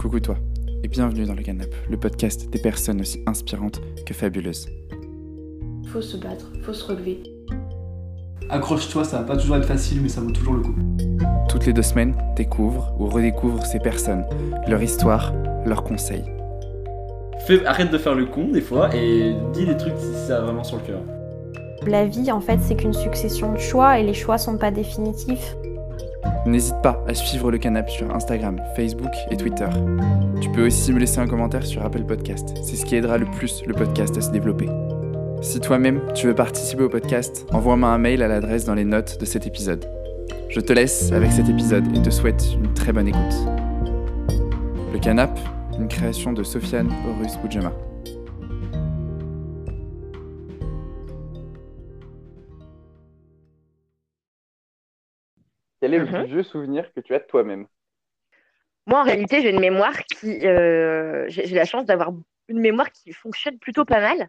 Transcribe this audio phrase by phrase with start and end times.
[0.00, 0.36] Coucou toi,
[0.82, 4.66] et bienvenue dans le Canap, le podcast des personnes aussi inspirantes que fabuleuses.
[5.88, 7.22] Faut se battre, faut se relever.
[8.48, 10.74] Accroche-toi, ça va pas toujours être facile, mais ça vaut toujours le coup.
[11.50, 14.24] Toutes les deux semaines, découvre ou redécouvre ces personnes,
[14.66, 15.34] leur histoire,
[15.66, 16.24] leurs conseils.
[17.46, 20.40] Fais, arrête de faire le con des fois et dis des trucs si ça a
[20.40, 21.00] vraiment sur le cœur.
[21.86, 25.56] La vie, en fait, c'est qu'une succession de choix et les choix sont pas définitifs.
[26.46, 29.68] N'hésite pas à suivre le canap sur Instagram, Facebook et Twitter.
[30.40, 32.54] Tu peux aussi me laisser un commentaire sur Apple Podcast.
[32.62, 34.68] C'est ce qui aidera le plus le podcast à se développer.
[35.42, 39.20] Si toi-même tu veux participer au podcast, envoie-moi un mail à l'adresse dans les notes
[39.20, 39.84] de cet épisode.
[40.48, 43.34] Je te laisse avec cet épisode et te souhaite une très bonne écoute.
[44.92, 45.38] Le canap,
[45.78, 47.72] une création de Sofiane Horus Boudjama.
[55.90, 56.14] Quel est le Mhm.
[56.14, 57.66] plus vieux souvenir que tu as de toi-même?
[58.86, 60.46] Moi, en réalité, j'ai une mémoire qui.
[60.46, 62.12] euh, j'ai la chance d'avoir
[62.48, 64.28] une mémoire qui fonctionne plutôt pas mal.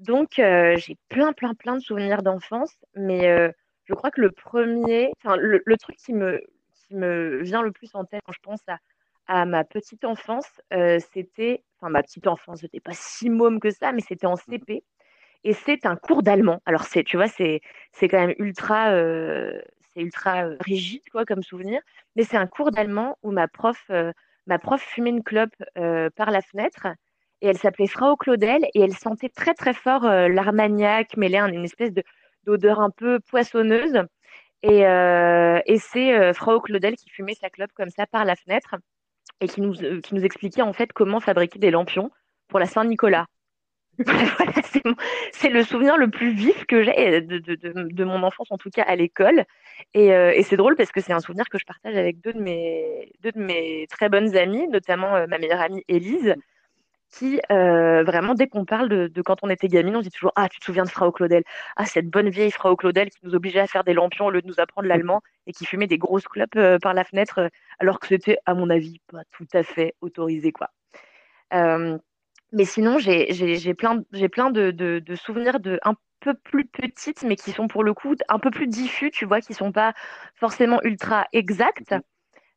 [0.00, 2.74] Donc, euh, j'ai plein, plein, plein de souvenirs d'enfance.
[2.94, 3.50] Mais euh,
[3.84, 5.12] je crois que le premier.
[5.18, 6.40] Enfin, le, le truc qui me,
[6.74, 8.78] qui me vient le plus en tête quand je pense à,
[9.26, 10.48] à ma petite enfance,
[11.12, 11.64] c'était.
[11.80, 14.84] Enfin, ma petite enfance, j'étais pas si môme que ça, mais c'était en CP.
[15.44, 16.60] Et c'est un cours d'allemand.
[16.66, 17.60] Alors, c'est, tu vois, c'est,
[17.92, 19.60] c'est quand même ultra, euh,
[19.98, 21.80] c'est ultra euh, rigide, quoi, comme souvenir.
[22.16, 24.12] Mais c'est un cours d'allemand où ma prof, euh,
[24.46, 26.86] ma prof fumait une clope euh, par la fenêtre
[27.40, 31.64] et elle s'appelait Frau Claudel et elle sentait très très fort l'armagnac mêlé à une
[31.64, 32.02] espèce de,
[32.44, 34.02] d'odeur un peu poissonneuse.
[34.62, 34.82] Et,
[35.78, 38.74] c'est Frau Claudel qui fumait sa clope comme ça par la fenêtre
[39.40, 42.10] et qui nous, qui nous expliquait en fait comment fabriquer des lampions
[42.48, 43.26] pour la Saint-Nicolas.
[45.32, 48.58] C'est le souvenir le plus vif que j'ai de, de, de, de mon enfance, en
[48.58, 49.44] tout cas à l'école.
[49.94, 52.32] Et, euh, et c'est drôle parce que c'est un souvenir que je partage avec deux
[52.32, 56.34] de mes, deux de très bonnes amies, notamment euh, ma meilleure amie Élise,
[57.10, 60.48] qui euh, vraiment, dès qu'on parle de, quand on était gamine, on dit toujours Ah,
[60.48, 61.42] tu te souviens de Frau Claudel?
[61.76, 64.42] Ah, cette bonne vieille Frau Claudel qui nous obligeait à faire des lampions au lieu
[64.42, 67.48] de nous apprendre l'allemand et qui fumait des grosses clopes euh, par la fenêtre, euh,
[67.78, 70.70] alors que c'était, à mon avis, pas tout à fait autorisé, quoi.
[72.52, 76.34] Mais sinon, j'ai j'ai- j'ai plein, j'ai plein de, de, de souvenirs de un peu
[76.34, 79.54] plus petites, mais qui sont pour le coup un peu plus diffus, tu vois, qui
[79.54, 79.94] sont pas
[80.34, 81.94] forcément ultra exacts.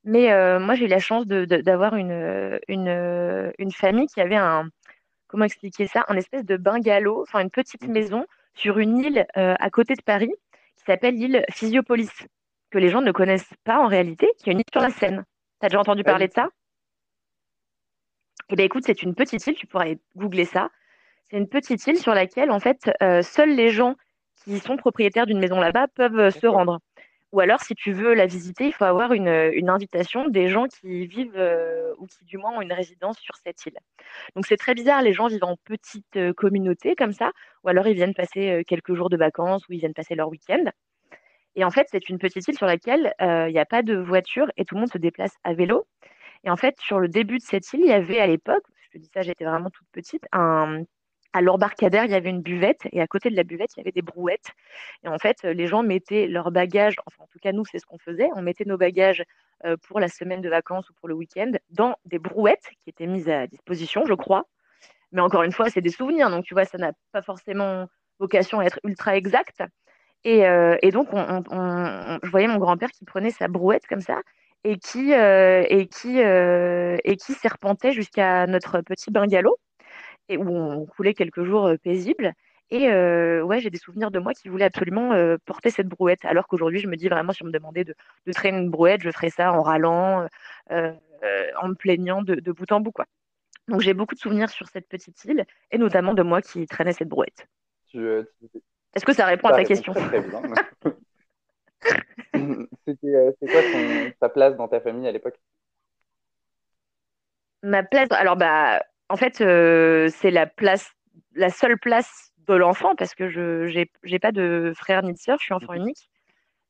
[0.06, 4.69] Mais euh, moi, j'ai eu la chance d'avoir une, une, une famille qui avait un,
[5.28, 8.25] comment expliquer ça, un espèce de bungalow, enfin une petite maison
[8.56, 10.34] sur une île euh, à côté de Paris
[10.78, 12.12] qui s'appelle l'île Physiopolis,
[12.72, 15.25] que les gens ne connaissent pas en réalité, qui est une île sur la Seine.
[15.59, 16.50] T'as déjà entendu parler de ça?
[18.51, 20.69] Eh bien, écoute, c'est une petite île, tu pourrais googler ça.
[21.29, 23.95] C'est une petite île sur laquelle, en fait, euh, seuls les gens
[24.44, 26.79] qui sont propriétaires d'une maison là-bas peuvent euh, se rendre.
[27.31, 30.67] Ou alors, si tu veux la visiter, il faut avoir une, une invitation des gens
[30.67, 33.78] qui vivent euh, ou qui, du moins, ont une résidence sur cette île.
[34.35, 37.31] Donc, c'est très bizarre, les gens vivent en petite euh, communauté comme ça,
[37.63, 40.66] ou alors ils viennent passer quelques jours de vacances ou ils viennent passer leur week-end.
[41.56, 44.47] Et en fait, c'est une petite île sur laquelle il n'y a pas de voiture
[44.57, 45.85] et tout le monde se déplace à vélo.
[46.44, 48.90] Et en fait, sur le début de cette île, il y avait à l'époque, je
[48.91, 50.84] te dis ça, j'étais vraiment toute petite, un,
[51.34, 53.81] à l'embarcadère, il y avait une buvette et à côté de la buvette, il y
[53.81, 54.50] avait des brouettes.
[55.03, 57.85] Et en fait, les gens mettaient leurs bagages, enfin en tout cas nous, c'est ce
[57.85, 59.24] qu'on faisait, on mettait nos bagages
[59.66, 63.08] euh, pour la semaine de vacances ou pour le week-end dans des brouettes qui étaient
[63.08, 64.46] mises à disposition, je crois.
[65.12, 67.88] Mais encore une fois, c'est des souvenirs, donc tu vois, ça n'a pas forcément
[68.19, 69.62] vocation à être ultra exact.
[70.23, 74.02] Et, euh, donc, on, on- on- je voyais mon grand-père qui prenait sa brouette comme
[74.02, 74.22] ça
[74.63, 79.57] et qui, euh, et qui, euh, et qui serpentait jusqu'à notre petit bungalow
[80.29, 82.33] et où on coulait quelques jours euh, paisibles.
[82.69, 86.23] Et euh, ouais, j'ai des souvenirs de moi qui voulais absolument euh, porter cette brouette,
[86.23, 87.95] alors qu'aujourd'hui, je me dis vraiment, si on me demandait de,
[88.25, 90.25] de traîner une brouette, je ferais ça en râlant,
[90.72, 90.93] euh,
[91.61, 93.05] en me plaignant de, de bout en bout, quoi.
[93.67, 96.93] Donc, j'ai beaucoup de souvenirs sur cette petite île, et notamment de moi qui traînais
[96.93, 97.45] cette brouette.
[97.89, 97.97] tu,
[98.53, 98.61] tu-
[98.95, 99.93] Est-ce que ça répond à ta question?
[99.93, 100.41] Très, très bien.
[102.88, 105.40] C'était, euh, c'est quoi ton- ta place dans ta famille à l'époque?
[107.64, 110.91] Ma place, alors bah, en fait, euh, c'est la place,
[111.35, 115.17] la seule place de l'enfant parce que je j'ai j'ai pas de frère ni de
[115.17, 116.09] sœur, je suis enfant unique.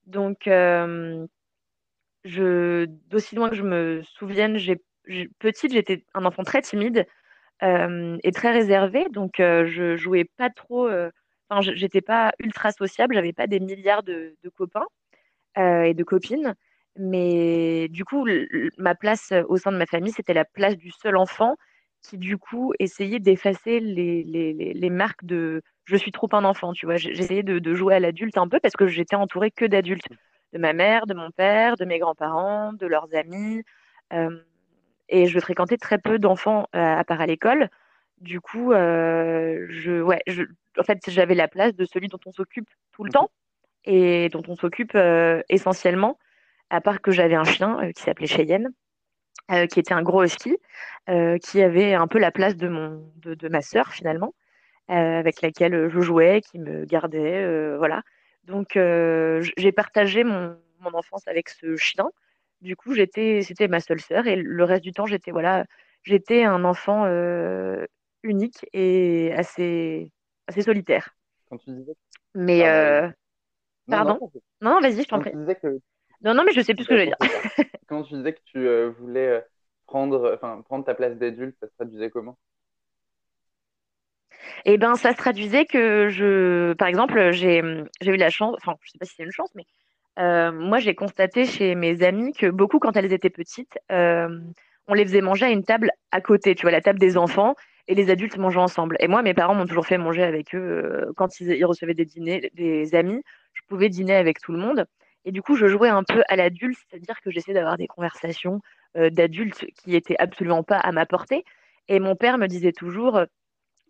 [0.06, 1.26] Donc, euh,
[2.26, 4.82] je d'aussi loin que je me souvienne, j'ai
[5.40, 7.08] petite, j'étais un enfant très timide
[7.64, 10.90] euh, et très réservé, donc je jouais pas trop.
[11.50, 14.86] Enfin, j'étais pas ultra sociable, j'avais pas des milliards de, de copains
[15.58, 16.56] et de copines.
[16.98, 18.28] Mais du coup,
[18.78, 21.56] ma place euh, au sein de ma famille, c'était la place du seul enfant
[22.02, 26.44] qui, du coup, essayait d'effacer les, les, les, les marques de je suis trop un
[26.44, 26.98] enfant, tu vois.
[26.98, 30.08] J'essayais de, de jouer à l'adulte un peu parce que j'étais entourée que d'adultes,
[30.54, 33.64] de ma mère, de mon père, de mes grands-parents, de leurs amis.
[34.14, 34.40] Euh,
[35.10, 37.70] et je fréquentais très peu d'enfants à part à l'école.
[38.20, 40.44] Du coup, je, ouais, je,
[40.78, 43.14] en fait, j'avais la place de celui dont on s'occupe tout le Mhm.
[43.14, 43.30] temps
[43.86, 44.98] et dont on s'occupe
[45.50, 46.18] essentiellement,
[46.70, 48.72] à part que j'avais un chien qui s'appelait Cheyenne,
[49.70, 50.58] qui était un gros husky,
[51.42, 54.34] qui avait un peu la place de, mon, de, de ma sœur finalement,
[54.88, 58.04] avec laquelle je jouais, qui me gardait, voilà.
[58.44, 62.10] Donc, j'ai partagé mon, mon enfance avec ce chien.
[62.62, 65.66] Du coup, j'étais, c'était ma seule sœur et le reste du temps, j'étais voilà,
[66.04, 67.06] j'étais un enfant
[68.24, 70.12] unique et assez,
[70.48, 71.16] assez solitaire.
[71.50, 71.96] Quand tu disais.
[72.36, 73.10] Mais euh,
[73.88, 74.32] pardon non,
[74.62, 75.32] non, non, vas-y, je t'en prie.
[75.32, 75.80] tu disais que.
[76.24, 77.18] Non, non, mais je sais plus ce que je veux dire.
[77.88, 79.42] Quand tu disais que tu euh, voulais euh,
[79.86, 82.38] prendre, prendre ta place d'adulte, ça se traduisait comment?
[84.66, 87.62] Eh ben, ça se traduisait que je, par exemple, j'ai,
[88.02, 89.66] j'ai eu la chance, enfin, je sais pas si c'est une chance, mais
[90.20, 94.40] euh, moi, j'ai constaté chez mes amies que beaucoup, quand elles étaient petites, euh,
[94.88, 97.56] on les faisait manger à une table à côté, tu vois, la table des enfants,
[97.88, 98.96] et les adultes mangeaient ensemble.
[99.00, 101.94] Et moi, mes parents m'ont toujours fait manger avec eux euh, quand ils, ils recevaient
[101.94, 103.22] des dîners, des amis,
[103.54, 104.86] je pouvais dîner avec tout le monde.
[105.26, 108.62] Et du coup, je jouais un peu à l'adulte, c'est-à-dire que j'essayais d'avoir des conversations
[108.98, 111.44] euh, d'adultes qui étaient absolument pas à ma portée.
[111.88, 113.22] Et mon père me disait toujours,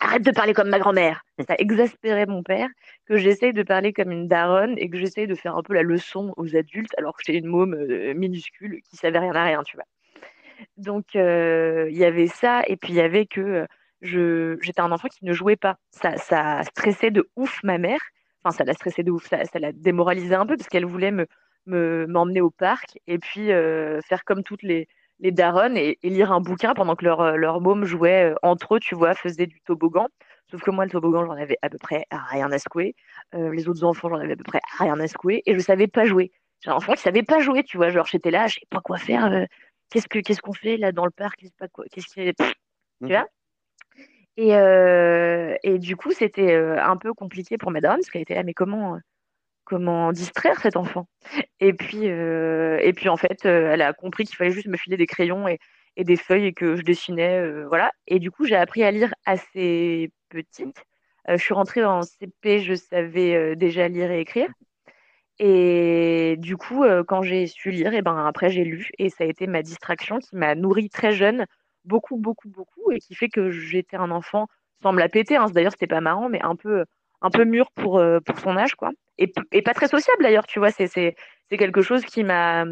[0.02, 1.24] arrête de parler comme ma grand-mère.
[1.48, 2.68] Ça exaspérait mon père
[3.06, 5.84] que j'essaye de parler comme une daronne et que j'essaye de faire un peu la
[5.84, 9.64] leçon aux adultes alors que j'étais une môme euh, minuscule qui savait rien à rien,
[9.64, 9.86] tu vois.
[10.78, 13.66] Donc euh, il y avait ça et puis il y avait que
[14.02, 15.78] j'étais un enfant qui ne jouait pas.
[15.92, 18.00] Ça, ça stressait de ouf ma mère.
[18.44, 21.12] Enfin, ça la stressait de ouf, ça, ça la démoralisait un peu parce qu'elle voulait
[21.12, 21.28] me
[21.68, 24.88] me- m'emmener au parc et puis euh, faire comme toutes les
[25.20, 28.36] les daronnes et, et lire un bouquin pendant que leur, euh, leur môme jouait euh,
[28.42, 30.08] entre eux, tu vois, faisait du toboggan.
[30.50, 32.96] Sauf que moi, le toboggan, j'en avais à peu près rien à secouer.
[33.36, 35.44] Euh, les autres enfants, j'en avais à peu près rien à secouer.
[35.46, 36.32] Et je savais pas jouer.
[36.62, 37.90] J'ai un enfant qui savait pas jouer, tu vois.
[37.92, 39.26] Genre, j'étais là, je sais pas quoi faire.
[39.32, 39.46] euh,
[39.92, 41.40] qu'est-ce que qu'on fait là dans le parc?
[41.92, 42.34] Qu'est-ce est...
[42.34, 42.56] Pff, Tu
[43.02, 43.10] Mhm.
[43.12, 43.28] vois?
[44.38, 48.22] Et, euh, et du coup, c'était euh, un peu compliqué pour ma daronne parce qu'elle
[48.22, 49.00] était là, mais comment, euh,
[49.66, 51.08] comment distraire cet enfant?
[51.60, 55.08] Et puis, et puis en fait, elle a compris qu'il fallait juste me filer des
[55.08, 55.60] crayons et,
[55.98, 57.92] et des feuilles et que je dessinais, voilà.
[58.08, 60.84] Et du coup, j'ai appris à lire assez petite.
[61.28, 64.50] Je suis rentrée en CP, je savais déjà lire et écrire.
[65.40, 69.28] Et du coup, quand j'ai su lire, et ben après j'ai lu et ça a
[69.28, 71.46] été ma distraction qui m'a nourrie très jeune,
[71.86, 74.48] beaucoup, beaucoup, beaucoup, et qui fait que j'étais un enfant
[74.82, 75.36] sans me la péter.
[75.36, 75.48] Hein.
[75.54, 76.86] D'ailleurs, c'était pas marrant, mais un peu,
[77.22, 78.92] un peu mûr pour, euh, pour son âge, quoi.
[79.18, 80.72] Et, pas très sociable d'ailleurs, tu vois.
[80.72, 81.16] C'est,
[81.50, 82.66] quelque chose qui m'a,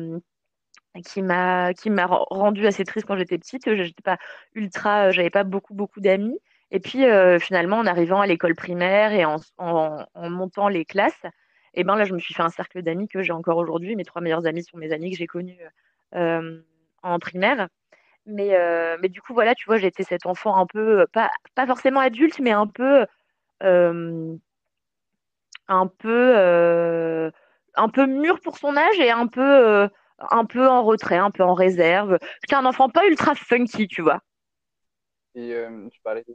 [1.06, 3.74] qui m'a, qui m'a rendu assez triste quand j'étais petite.
[3.76, 4.18] J'étais pas
[4.56, 6.40] ultra, euh, j'avais pas beaucoup, beaucoup d'amis.
[6.72, 9.40] Et puis euh, finalement, en arrivant à l'école primaire et en,
[10.16, 11.26] montant les classes,
[11.76, 13.96] et ben là, je me suis fait un cercle d'amis que j'ai encore aujourd'hui.
[13.96, 15.60] Mes trois meilleurs amis sont mes amis que j'ai connus
[16.14, 17.70] en primaire.
[18.30, 21.66] Mais, euh, mais du coup, voilà, tu vois, j'étais cet enfant un peu, pas, pas
[21.68, 23.06] forcément adulte, mais un peu,
[23.64, 24.36] euh,
[25.68, 27.32] un peu, euh,
[27.76, 29.88] un peu mûr pour son âge et un peu, euh,
[30.20, 32.18] un peu en retrait, un peu en réserve.
[32.44, 34.22] J'étais un enfant pas ultra funky, tu vois.
[35.36, 36.26] Et euh, tu parlais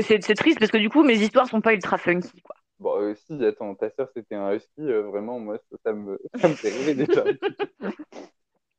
[0.00, 2.56] C'est c'est triste parce que du coup, mes histoires sont pas ultra funky, quoi.
[2.78, 6.18] Bon, euh, si, attends, ta sœur c'était un husky, euh, vraiment, moi, ça, ça me,
[6.40, 7.24] ça me fait rêver déjà.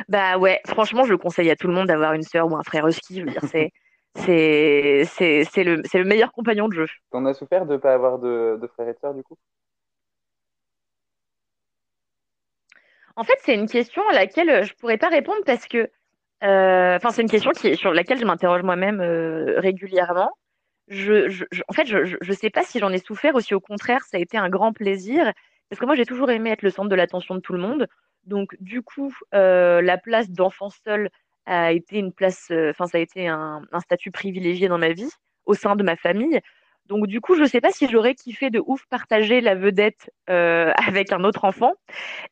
[0.09, 2.87] Bah ouais, franchement, je conseille à tout le monde d'avoir une sœur ou un frère
[2.89, 3.17] husky.
[3.21, 3.71] Je veux dire, c'est,
[4.17, 6.87] c'est, c'est, c'est le, c'est le meilleur compagnon de jeu.
[7.11, 9.37] T'en as souffert de pas avoir de, de frères et de sœurs, du coup?
[13.17, 15.91] En fait, c'est une question à laquelle je pourrais pas répondre parce que,
[16.45, 20.31] euh, enfin, c'est une question qui, sur laquelle je m'interroge moi-même euh, régulièrement.
[20.89, 23.41] Je, je- je- en fait, je, je, je sais pas si j'en ai souffert ou
[23.41, 25.33] si au contraire, ça a été un grand plaisir.
[25.71, 27.87] Parce que moi, j'ai toujours aimé être le centre de l'attention de tout le monde.
[28.29, 31.11] Donc, du coup, euh, la place d'enfant seul
[31.47, 35.09] a été une place, euh, enfin, ça a été un, statut privilégié dans ma vie,
[35.47, 36.41] au sein de ma famille.
[36.87, 40.73] Donc, du coup, je sais pas si j'aurais kiffé de ouf partager la vedette euh,
[40.87, 41.73] avec un autre enfant.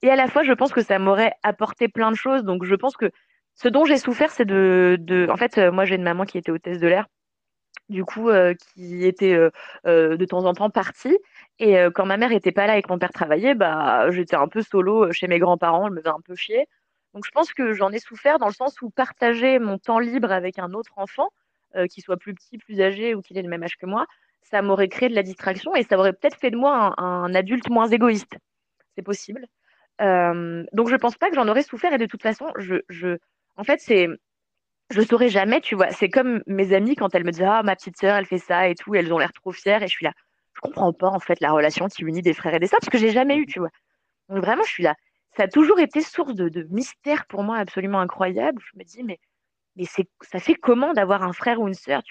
[0.02, 2.44] Et à la fois, je pense que ça m'aurait apporté plein de choses.
[2.44, 3.10] Donc, je pense que
[3.54, 5.26] ce dont j'ai souffert, c'est de.
[5.30, 7.06] En fait, moi, j'ai une maman qui était hôtesse de l'air,
[7.88, 9.50] du coup, euh, qui était euh,
[9.86, 11.18] euh, de temps en temps partie.
[11.58, 14.46] Et quand ma mère était pas là et que mon père travaillait, bah, j'étais un
[14.46, 16.66] peu solo chez mes grands-parents, je me faisais un peu chier.
[17.14, 20.32] Donc, je pense que j'en ai souffert dans le sens où partager mon temps libre
[20.32, 21.30] avec un autre enfant,
[21.90, 24.06] qui soit plus petit, plus âgé ou qu'il ait le même âge que moi,
[24.42, 27.70] ça m'aurait créé de la distraction et ça aurait peut-être fait de moi un, adulte
[27.70, 28.36] moins égoïste.
[28.94, 29.46] C'est possible.
[29.98, 33.16] Donc je pense pas que j'en aurais souffert et de toute façon, je, je,
[33.56, 34.08] en fait, c'est,
[34.90, 35.90] je saurais jamais, tu vois.
[35.90, 38.68] C'est comme mes amies quand elles me disent ah ma petite sœur, elle fait ça
[38.68, 40.12] et tout, elles ont l'air trop fières et je suis là,
[40.54, 42.90] je comprends pas en fait la relation qui unit des frères et des sœurs parce
[42.90, 43.70] que j'ai jamais eu, tu vois.
[44.28, 44.94] Donc vraiment, je suis là.
[45.36, 48.62] ça a toujours été source de, mystère pour moi absolument incroyable.
[48.72, 49.18] Je me dis, mais,
[49.76, 52.02] mais ça fait comment d'avoir un frère ou une sœur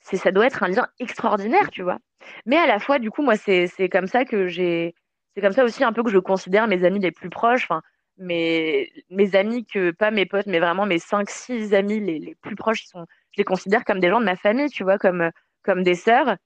[0.00, 1.98] Ça doit être un lien extraordinaire, tu vois.
[2.44, 4.94] Mais à la fois, du coup, moi, c'est, c'est comme ça que j'ai.
[5.34, 7.64] C'est comme ça aussi un peu que je considère mes amis les plus proches.
[7.64, 7.82] Enfin,
[8.18, 12.34] mes, mes amis, que pas mes potes, mais vraiment mes cinq six amis les, les
[12.34, 14.98] plus proches, ils sont, je les considère comme des gens de ma famille, tu vois,
[14.98, 15.30] comme,
[15.62, 16.36] comme des sœurs.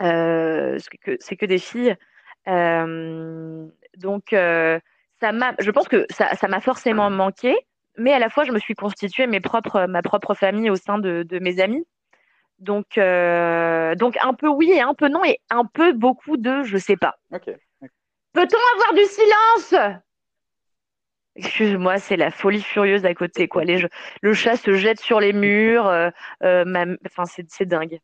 [0.00, 1.96] Euh, c'est que, c'est que des filles.
[2.48, 4.80] Euh, donc, euh,
[5.20, 7.56] ça m'a, je pense que ça, ça m'a forcément manqué,
[7.96, 10.98] mais à la fois, je me suis constituée mes propres, ma propre famille au sein
[10.98, 11.86] de, de mes amis.
[12.58, 16.62] Donc, euh, donc, un peu oui et un peu non, et un peu beaucoup de
[16.62, 17.16] je sais pas.
[18.32, 19.74] Peut-on avoir du silence?
[21.36, 23.62] Excuse-moi, c'est la folie furieuse à côté, quoi.
[23.64, 25.86] Le chat se jette sur les murs.
[25.86, 26.10] euh,
[26.42, 28.00] euh, Enfin, c'est dingue.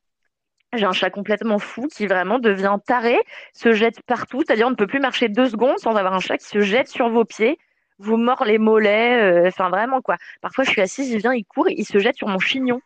[0.74, 3.16] J'ai un chat complètement fou qui vraiment devient taré,
[3.54, 4.42] se jette partout.
[4.46, 6.88] C'est-à-dire, on ne peut plus marcher deux secondes sans avoir un chat qui se jette
[6.88, 7.58] sur vos pieds,
[7.98, 9.22] vous mord les mollets.
[9.22, 10.16] euh, Enfin, vraiment, quoi.
[10.42, 12.80] Parfois, je suis assise, il vient, il court, il se jette sur mon chignon.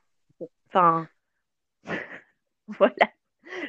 [0.69, 1.09] Enfin,
[2.69, 2.95] voilà.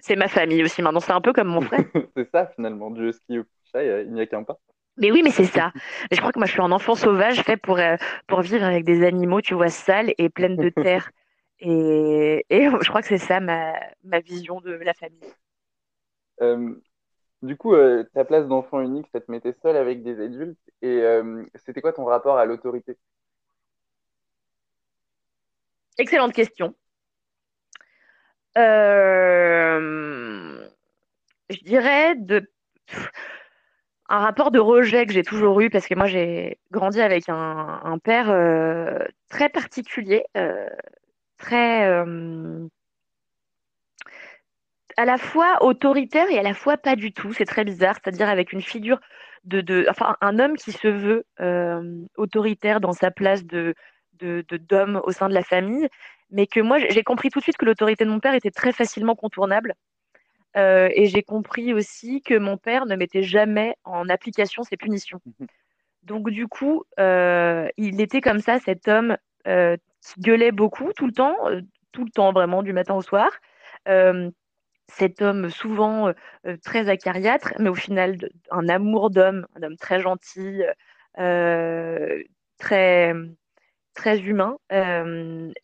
[0.01, 0.99] C'est ma famille aussi maintenant.
[0.99, 1.83] C'est un peu comme mon frère.
[2.15, 4.59] c'est ça finalement, du husky au chat, il n'y a qu'un pas.
[4.97, 5.71] Mais oui, mais c'est ça.
[6.11, 7.95] Je crois que moi, je suis un enfant sauvage fait pour, euh,
[8.27, 11.09] pour vivre avec des animaux, tu vois, sales et pleines de terre.
[11.59, 13.73] Et, et je crois que c'est ça ma,
[14.03, 15.19] ma vision de la famille.
[16.41, 16.75] Euh,
[17.41, 20.59] du coup, euh, ta place d'enfant unique, ça te mettait seul avec des adultes.
[20.81, 21.01] Et
[21.55, 22.97] c'était quoi ton rapport à l'autorité?
[25.97, 26.75] Excellente question.
[31.49, 32.47] Je dirais de
[34.13, 37.97] un rapport de rejet que j'ai toujours eu parce que moi j'ai grandi avec un,
[38.03, 40.69] père euh, très particulier, euh,
[41.39, 42.67] très euh,
[44.97, 47.33] à la fois autoritaire et à la fois pas du tout.
[47.33, 48.99] C'est très bizarre, c'est-à-dire avec une figure
[49.45, 51.25] de, enfin un homme qui se veut
[52.15, 53.73] autoritaire dans sa place de
[54.21, 55.89] d'homme au sein de la famille,
[56.29, 58.73] mais que moi j'ai compris tout de suite que l'autorité de mon père était très
[58.73, 59.73] facilement contournable.
[60.55, 65.19] Euh, et j'ai compris aussi que mon père ne mettait jamais en application ses punitions.
[66.03, 69.17] Donc du coup, euh, il était comme ça, cet homme
[69.47, 73.01] euh, qui gueulait beaucoup tout le temps, euh, tout le temps vraiment, du matin au
[73.01, 73.31] soir.
[74.89, 76.13] Cet homme souvent
[76.61, 78.17] très acariâtre, mais au final
[78.51, 80.61] un amour d'homme, un homme très gentil,
[81.15, 83.13] très
[83.93, 84.57] très humain.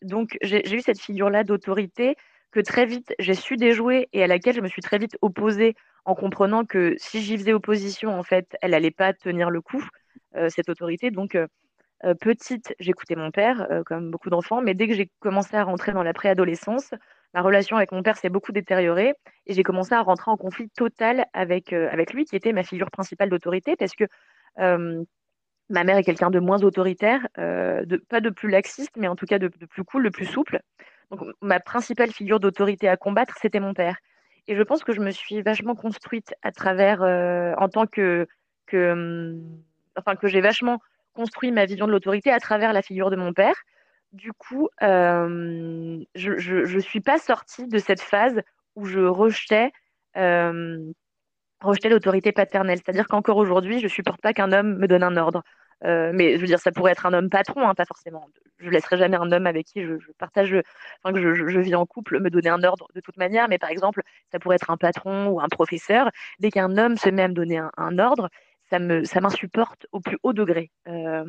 [0.02, 2.16] Donc j'ai j'ai eu cette figure-là d'autorité
[2.52, 5.74] que très vite j'ai su déjouer et à laquelle je me suis très vite opposée
[6.04, 9.84] en comprenant que si j'y faisais opposition, en fait, elle allait pas tenir le coup,
[10.36, 11.10] euh, cette autorité.
[11.10, 11.46] Donc euh,
[12.04, 15.92] euh, petite, j'écoutais mon père, comme beaucoup d'enfants, mais dès que j'ai commencé à rentrer
[15.92, 16.94] dans la préadolescence,
[17.34, 19.14] ma relation avec mon père s'est beaucoup détériorée
[19.46, 22.90] et j'ai commencé à rentrer en conflit total avec, avec lui, qui était ma figure
[22.90, 24.04] principale d'autorité, parce que
[24.56, 29.26] ma mère est quelqu'un de moins autoritaire, de, pas de plus laxiste, mais en tout
[29.26, 30.60] cas de, de plus cool, de plus souple.
[31.10, 33.96] Donc ma principale figure d'autorité à combattre, c'était mon père.
[34.46, 38.26] Et je pense que je me suis vachement construite à travers, euh, en tant que,
[38.72, 39.42] hum,
[39.96, 40.80] enfin que j'ai vachement
[41.12, 43.54] construit ma vision de l'autorité à travers la figure de mon père.
[44.12, 48.40] Du coup, euh, je, je suis pas sortie de cette phase
[48.76, 49.72] où je rejetais,
[50.16, 50.78] euh,
[51.60, 52.78] rejetais l'autorité paternelle.
[52.78, 55.42] C'est-à-dire qu'encore aujourd'hui, je supporte pas qu'un homme me donne un ordre.
[55.84, 58.28] Euh, mais je veux dire, ça pourrait être un homme patron, hein, pas forcément.
[58.58, 60.54] Je laisserai jamais un homme avec qui je, partage,
[61.02, 63.48] enfin que je, vis en couple, me donner un ordre de toute manière.
[63.48, 66.10] Mais par exemple, ça pourrait être un patron ou un professeur.
[66.38, 68.28] Dès qu'un homme se met à me donner un, ordre,
[68.68, 70.70] ça me, ça m'insupporte au plus haut degré.
[70.88, 71.24] Euh,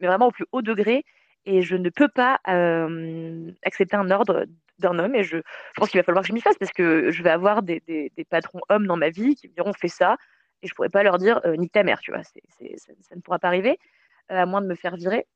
[0.00, 1.04] mais vraiment au plus haut degré.
[1.46, 4.46] Et je ne peux pas euh, accepter un ordre
[4.78, 5.14] d'un homme.
[5.14, 5.38] Et je,
[5.76, 8.12] pense qu'il va falloir que je m'y fasse parce que je vais avoir des, des,
[8.16, 10.16] des, patrons hommes dans ma vie qui me diront fais ça.
[10.62, 12.22] Et je pourrais pas leur dire euh, nique ta mère, tu vois.
[12.22, 12.34] Ça,
[13.14, 13.78] ne pourra pas arriver,
[14.30, 15.26] euh, à moins de me faire virer.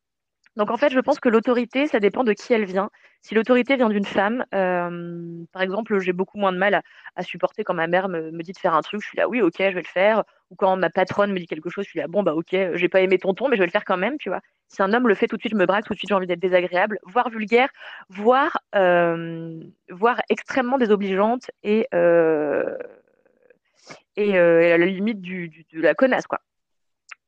[0.57, 2.91] Donc en fait, je pense que l'autorité, ça dépend de qui elle vient.
[3.23, 6.83] Si l'autorité vient d'une femme, euh, par exemple, j'ai beaucoup moins de mal
[7.15, 9.43] à, supporter quand ma mère me, dit de faire un truc, je suis là, oui,
[9.43, 10.25] ok, je vais le faire.
[10.51, 12.89] Ou quand ma patronne me dit quelque chose, je suis là, bon, bah ok, j'ai
[12.89, 14.41] pas aimé ton ton, mais je vais le faire quand même, tu vois.
[14.67, 16.15] Si un homme le fait tout de suite, je me braque, tout de suite, j'ai
[16.15, 17.69] envie d'être désagréable, voire vulgaire,
[18.09, 21.87] voire, voire extrêmement désobligeante et,
[24.17, 24.39] et, et
[24.73, 26.41] à la limite du, du, de la connasse, quoi.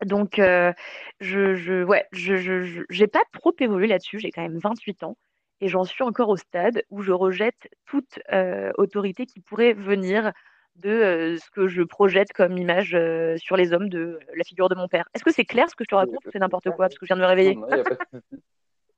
[0.05, 0.73] Donc, euh,
[1.21, 4.19] je, je, ouais, je, je, j'ai pas trop évolué là-dessus.
[4.19, 5.17] J'ai quand même 28 ans
[5.61, 10.33] et j'en suis encore au stade où je rejette toute euh, autorité qui pourrait venir
[10.77, 14.69] de euh, ce que je projette comme image euh, sur les hommes de la figure
[14.69, 15.09] de mon père.
[15.15, 16.27] Est-ce que c'est clair ce que je te raconte?
[16.27, 17.85] Ou c'est n'importe quoi parce que je viens de me réveiller non, non, y a
[17.85, 18.43] pas de souci.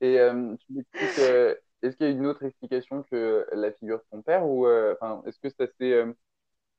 [0.00, 3.99] Et euh, tu m'expliques, euh, est-ce qu'il y a une autre explication que la figure
[3.99, 4.66] de ton père ou
[5.26, 6.04] est-ce que ça s'est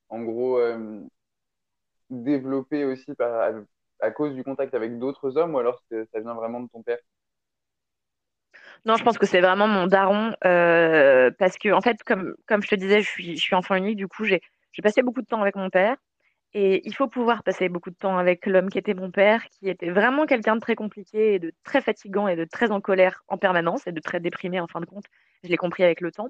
[0.10, 0.60] en gros
[2.10, 3.12] développé aussi
[4.00, 7.00] à cause du contact avec d'autres hommes ou alors ça vient vraiment de ton père?
[8.86, 12.62] Non, je pense que c'est vraiment mon daron euh, parce que en fait, comme, comme
[12.62, 14.42] je te disais, je suis, je suis enfant unique, du coup, j'ai
[14.84, 15.98] passé beaucoup de temps avec mon père.
[16.54, 19.68] Et il faut pouvoir passer beaucoup de temps avec l'homme qui était mon père, qui
[19.70, 23.24] était vraiment quelqu'un de très compliqué et de très fatigant et de très en colère
[23.28, 25.06] en permanence et de très déprimé en fin de compte.
[25.44, 26.30] Je l'ai compris avec le temps.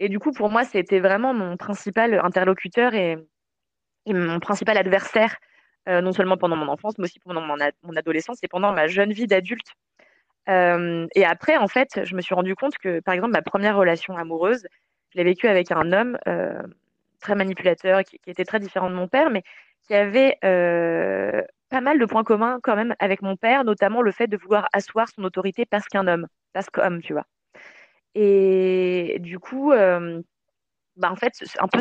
[0.00, 3.16] Et du coup, pour moi, c'était vraiment mon principal interlocuteur et,
[4.06, 5.36] mon principal adversaire,
[5.88, 7.56] euh, non seulement pendant mon enfance, mais aussi pendant mon,
[7.96, 9.72] adolescence et pendant ma jeune vie d'adulte.
[10.48, 13.76] Euh, et après, en fait, je me suis rendu compte que, par exemple, ma première
[13.76, 14.66] relation amoureuse,
[15.10, 16.62] je l'ai vécue avec un homme euh,
[17.20, 19.42] très manipulateur, qui, était très différent de mon père, mais
[19.82, 20.38] qui avait
[21.68, 24.68] pas mal de points communs quand même avec mon père, notamment le fait de vouloir
[24.72, 27.26] asseoir son autorité parce qu'un homme, parce qu'homme, tu vois.
[28.18, 31.80] Et du coup, bah, en fait, un peu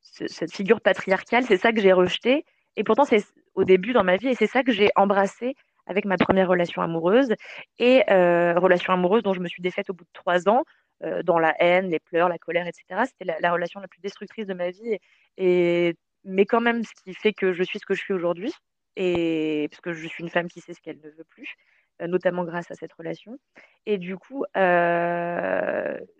[0.00, 2.46] cette figure patriarcale, c'est ça que j'ai rejeté.
[2.76, 3.22] Et pourtant, c'est
[3.54, 5.54] au début dans ma vie, et c'est ça que j'ai embrassé
[5.86, 7.34] avec ma première relation amoureuse
[7.78, 10.64] et euh, relation amoureuse dont je me suis défaite au bout de trois ans
[11.04, 13.04] euh, dans la haine, les pleurs, la colère, etc.
[13.06, 14.98] C'était la, relation la plus destructrice de ma vie
[15.36, 18.52] et, mais quand même ce qui fait que je suis ce que je suis aujourd'hui
[18.96, 21.75] et parce que je suis une femme qui sait ce qu'elle ne veut plus euh,
[22.00, 23.38] notamment grâce à cette relation
[23.86, 24.44] et du coup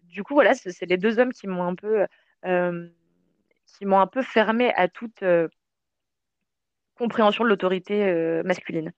[0.04, 2.06] du coup voilà c'est les deux hommes qui m'ont un peu
[3.66, 5.22] qui m'ont un peu fermé à toute
[6.96, 8.92] compréhension de l'autorité masculine.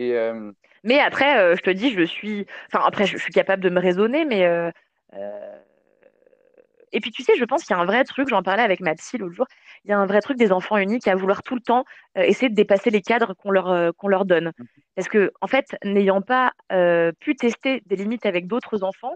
[0.00, 0.52] Euh,
[0.82, 2.46] mais après, euh, je te dis, je suis.
[2.66, 4.46] Enfin, après, je, suis capable de me raisonner, mais.
[6.92, 8.62] Euh, et puis, tu sais, je pense qu'il y a un vrai truc, j'en parlais
[8.62, 9.46] avec ma psy l'autre jour,
[9.84, 11.84] il y a un vrai truc des enfants uniques à vouloir tout le temps
[12.16, 14.52] essayer de dépasser les cadres qu'on leur, qu'on leur donne.
[14.58, 14.66] Mhm.
[14.94, 16.52] Parce que, en fait, n'ayant pas
[17.20, 19.14] pu tester des limites avec d'autres enfants,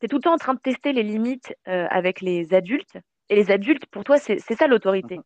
[0.00, 2.98] tu es tout le temps en train de tester les limites avec les adultes.
[3.30, 5.16] Et les adultes, pour toi, c'est ça l'autorité.
[5.16, 5.22] Mhm.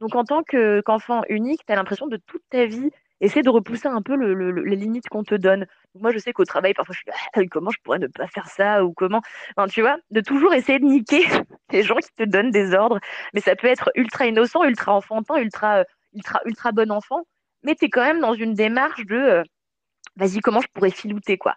[0.00, 3.88] Donc, en tant qu'enfant unique, tu as l'impression de toute ta vie essaie de repousser
[3.88, 5.66] un peu les limites qu'on te donne.
[5.94, 8.48] moi, je sais qu'au travail, parfois, je suis ah, comment je pourrais ne pas faire
[8.48, 9.22] ça ou comment?
[9.70, 11.22] Tu vois, de toujours essayer de niquer
[11.70, 13.00] les gens qui te donnent des ordres.
[13.34, 17.26] Mais ça peut être ultra innocent, ultra enfantin, ultra, ultra, ultra bon enfant.
[17.62, 19.42] Mais tu es quand même dans une démarche de euh,
[20.16, 21.56] vas-y, comment je pourrais filouter, quoi?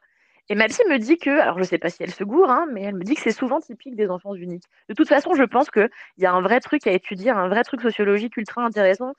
[0.49, 2.67] Et ma psy me dit que, alors je sais pas si elle se gourre, hein,
[2.73, 4.65] mais elle me dit que c'est souvent typique des enfants uniques.
[4.89, 7.63] De toute façon, je pense qu'il y a un vrai truc à étudier, un vrai
[7.63, 9.13] truc sociologique ultra intéressant euh,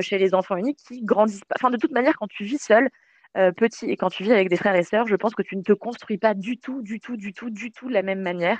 [0.00, 1.54] chez les enfants uniques qui grandissent pas.
[1.58, 2.88] Enfin, de toute manière, quand tu vis seul,
[3.36, 5.56] euh, petit, et quand tu vis avec des frères et sœurs, je pense que tu
[5.56, 8.20] ne te construis pas du tout, du tout, du tout, du tout de la même
[8.20, 8.58] manière.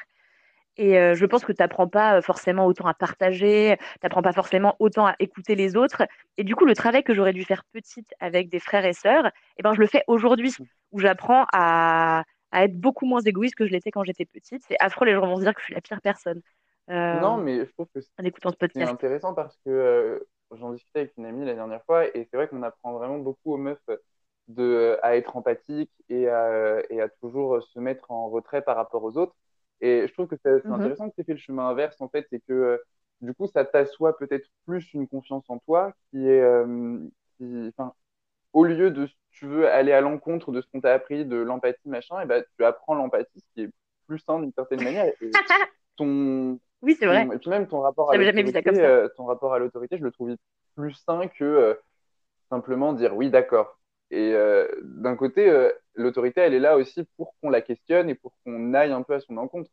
[0.76, 4.32] Et euh, je pense que tu n'apprends pas forcément autant à partager, tu n'apprends pas
[4.32, 6.02] forcément autant à écouter les autres.
[6.36, 9.30] Et du coup, le travail que j'aurais dû faire petite avec des frères et sœurs,
[9.56, 10.54] eh ben, je le fais aujourd'hui,
[10.92, 14.62] où j'apprends à, à, être beaucoup moins égoïste que je l'étais quand j'étais petite.
[14.68, 16.42] C'est affreux, les gens vont se dire que je suis la pire personne.
[16.88, 18.12] non, mais je trouve que c'est
[18.84, 22.62] intéressant parce que j'en discutais avec une amie la dernière fois, et c'est vrai qu'on
[22.62, 23.90] apprend vraiment beaucoup aux meufs
[24.48, 29.04] de, à être empathique et à, et à toujours se mettre en retrait par rapport
[29.04, 29.34] aux autres.
[29.80, 30.72] Et je trouve que c'est mhm.
[30.72, 32.80] intéressant que tu aies fait le chemin inverse, en fait, c'est que
[33.20, 36.40] du coup, ça t'assoit peut-être plus une confiance en toi qui est.
[36.40, 36.98] Euh,
[38.52, 41.88] au lieu de, tu veux, aller à l'encontre de ce qu'on t'a appris, de l'empathie,
[41.88, 43.70] machin, et ben, tu apprends l'empathie, ce qui est
[44.06, 45.06] plus sain d'une certaine manière.
[45.20, 45.30] Et
[45.96, 47.26] ton, oui, c'est vrai.
[47.34, 50.36] Et puis même ton rapport à l'autorité, euh, ton rapport à l'autorité, je le trouve
[50.76, 51.74] plus sain que euh,
[52.50, 53.78] simplement dire oui, d'accord.
[54.10, 55.52] Et euh, d'un côté,
[55.94, 59.14] l'autorité, elle est là aussi pour qu'on la questionne et pour qu'on aille un peu
[59.14, 59.70] à son encontre.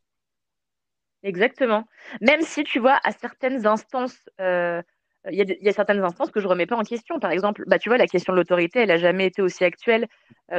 [1.23, 1.85] Exactement.
[2.21, 4.83] Même si tu vois, à certaines instances, il
[5.31, 7.19] y, a certaines instances que je remets pas en question.
[7.19, 10.07] Par exemple, bah, tu vois, la question de l'autorité, elle a jamais été aussi actuelle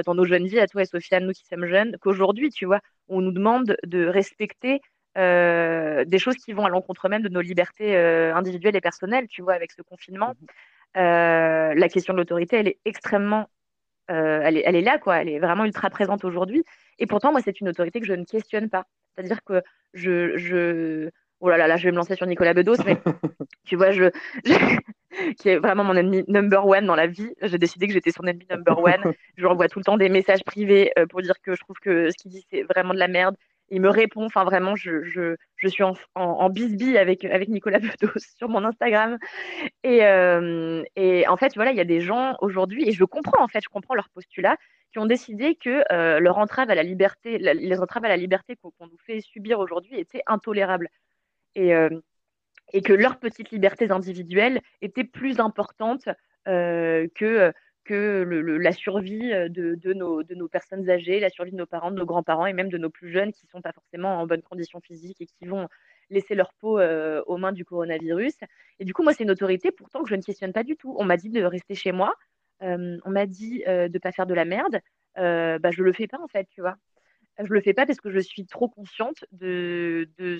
[0.07, 2.81] dans nos jeunes vies, à toi et Sofiane, nous qui sommes jeunes, qu'aujourd'hui, tu vois,
[3.09, 4.81] on nous demande de respecter
[5.17, 9.27] euh, des choses qui vont à l'encontre même de nos libertés euh, individuelles et personnelles,
[9.29, 10.35] tu vois, avec ce confinement.
[10.41, 10.47] Mhm.
[10.99, 13.49] Euh, la question de l'autorité, elle est extrêmement,
[14.09, 15.17] elle est, elle, est, là, quoi.
[15.17, 16.65] Elle est vraiment ultra présente aujourd'hui.
[16.99, 18.85] Et pourtant, moi, c'est une autorité que je ne questionne pas.
[19.15, 19.63] C'est-à-dire que
[19.95, 22.97] je, je, oh là là, là, je vais me lancer sur Nicolas Bedos, mais
[23.65, 24.11] tu vois, je,
[25.39, 27.35] qui est vraiment mon ennemi number one dans la vie.
[27.43, 29.13] J'ai décidé que j'étais son ennemi number one.
[29.37, 32.11] je lui envoie tout le temps des messages privés pour dire que je trouve que
[32.11, 33.37] ce qu'il dit, c'est vraiment de la merde
[33.71, 34.25] il me répond.
[34.25, 38.65] Enfin, vraiment, je, je, je suis en, en, bisbille avec, avec Nicolas Bedos sur mon
[38.65, 39.19] Instagram.
[39.83, 43.43] Et, euh, et en fait, voilà, il y a des gens aujourd'hui, et je comprends,
[43.43, 44.57] en fait, je comprends leur postulat,
[44.93, 48.57] qui ont décidé que euh, leur entrave à la liberté, les entraves à la liberté
[48.57, 50.89] qu'on nous fait subir aujourd'hui étaient intolérables.
[51.55, 51.89] Et, euh,
[52.73, 56.09] et que leurs petites libertés individuelles étaient plus importantes
[56.45, 57.53] que
[57.87, 58.25] que
[58.61, 62.53] la survie de, nos, personnes âgées, la survie de nos parents, de nos grands-parents et
[62.53, 65.27] même de nos plus jeunes qui ne sont pas forcément en bonne condition physique et
[65.27, 65.69] qui vont,
[66.11, 68.35] laisser leur peau aux mains du coronavirus.
[68.79, 70.95] Et du coup, moi, c'est une autorité pourtant que je ne questionne pas du tout.
[70.99, 72.15] On m'a dit de rester chez moi.
[72.61, 74.79] on m'a dit de ne pas faire de la merde.
[75.17, 76.77] bah, je le fais pas, en fait, tu vois.
[77.39, 80.39] Je le fais pas parce que je suis trop consciente de ce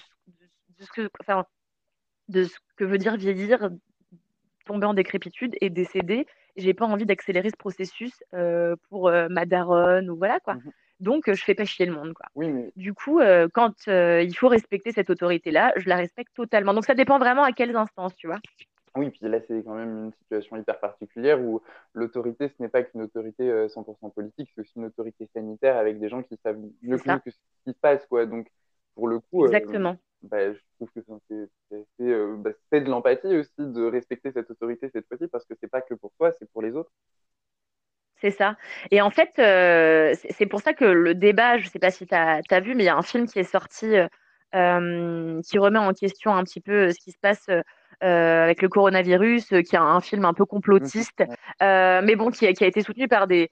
[2.77, 3.71] que veut dire vieillir,
[4.67, 6.27] tomber en décrépitude et décéder.
[6.57, 8.23] J'ai pas envie d'accélérer ce processus
[8.91, 10.57] pour ma daronne ou voilà quoi.
[10.57, 12.15] Mmh donc, je fais pas chier le monde.
[12.15, 12.25] Quoi.
[12.35, 13.21] Oui, Du coup,
[13.53, 16.73] quand il faut respecter cette autorité-là, je la respecte totalement.
[16.73, 18.39] Donc, ça dépend vraiment à quelles instances, tu vois.
[18.97, 21.61] Oui, puis là, c'est quand même une situation hyper particulière où
[21.93, 26.09] l'autorité, ce n'est pas qu'une autorité 100% politique, c'est aussi une autorité sanitaire avec des
[26.09, 28.07] gens qui savent mieux que ce qui se passe.
[28.07, 28.25] Quoi.
[28.25, 28.49] Donc,
[28.95, 29.99] pour le coup, Exactement.
[30.31, 31.01] Bah, je trouve que
[32.37, 35.83] bah, c'est de l'empathie aussi de respecter cette autorité cette fois-ci parce que c'est pas
[35.83, 36.91] que pour toi, c'est pour les autres.
[38.21, 38.57] C'est ça.
[38.91, 42.07] Et en fait, euh, c'est pour ça que le débat, je ne sais pas si
[42.07, 43.95] tu as, vu, mais il y a un film qui est sorti
[44.55, 48.69] euh, qui remet en question un petit peu ce qui se passe euh, avec le
[48.69, 51.25] coronavirus, qui est un film un peu complotiste,
[51.61, 53.51] mais bon, qui a été soutenu par des,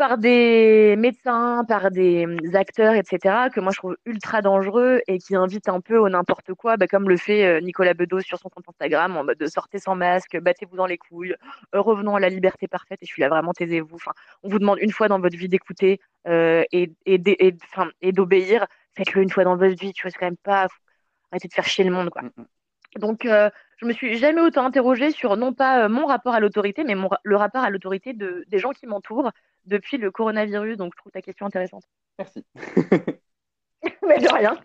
[0.00, 5.18] par des médecins, par des hum, acteurs, etc., que moi je trouve ultra dangereux et
[5.18, 8.38] qui invitent un peu au n'importe quoi, bah, comme le fait euh, Nicolas Bedos sur
[8.38, 11.34] son compte Instagram, en mode de sortez sans masque, battez-vous dans les couilles,
[11.74, 13.94] euh, revenons à la liberté parfaite, et je suis là vraiment, taisez-vous.
[13.94, 17.20] Enfin, on vous demande une fois dans votre vie d'écouter euh, et, et,
[18.00, 20.68] et d'obéir, faites-le une fois dans votre vie, tu vois, c'est quand même pas.
[21.30, 22.22] Arrêtez de faire chier le monde, quoi.
[22.22, 22.46] Mm, mm.
[22.96, 26.96] Donc, je me suis jamais autant interrogée sur non pas mon rapport à l'autorité, mais
[27.22, 29.30] le rapport à l'autorité de, des gens qui m'entourent
[29.66, 30.76] depuis le coronavirus.
[30.76, 31.84] Donc, je trouve ta question intéressante.
[32.18, 32.44] Merci.
[34.06, 34.54] Mais de rien.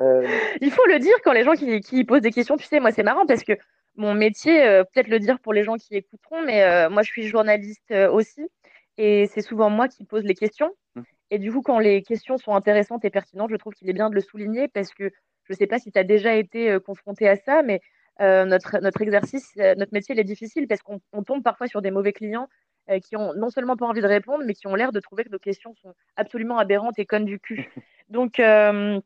[0.00, 0.26] Euh.
[0.60, 3.04] Il faut le dire quand les gens qui, posent des questions, tu sais, moi, c'est
[3.04, 3.52] marrant parce que
[3.94, 7.12] mon métier, euh, peut-être le dire pour les gens qui écouteront, mais euh, moi, je
[7.12, 8.44] suis journaliste aussi.
[8.98, 10.72] Et c'est souvent moi qui pose les questions.
[10.96, 11.02] Mmh.
[11.30, 14.10] Et du coup, quand les questions sont intéressantes et pertinentes, je trouve qu'il est bien
[14.10, 15.12] de le souligner parce que
[15.44, 17.80] je ne sais pas si tu as déjà été confronté à ça, mais
[18.18, 22.12] notre, notre exercice, notre métier, il est difficile parce qu'on tombe parfois sur des mauvais
[22.12, 22.48] clients
[22.90, 25.24] euh, qui ont non seulement pas envie de répondre, mais qui ont l'air de trouver
[25.24, 27.70] que nos questions sont absolument aberrantes et connes du cul.
[28.10, 29.00] Donc, euh,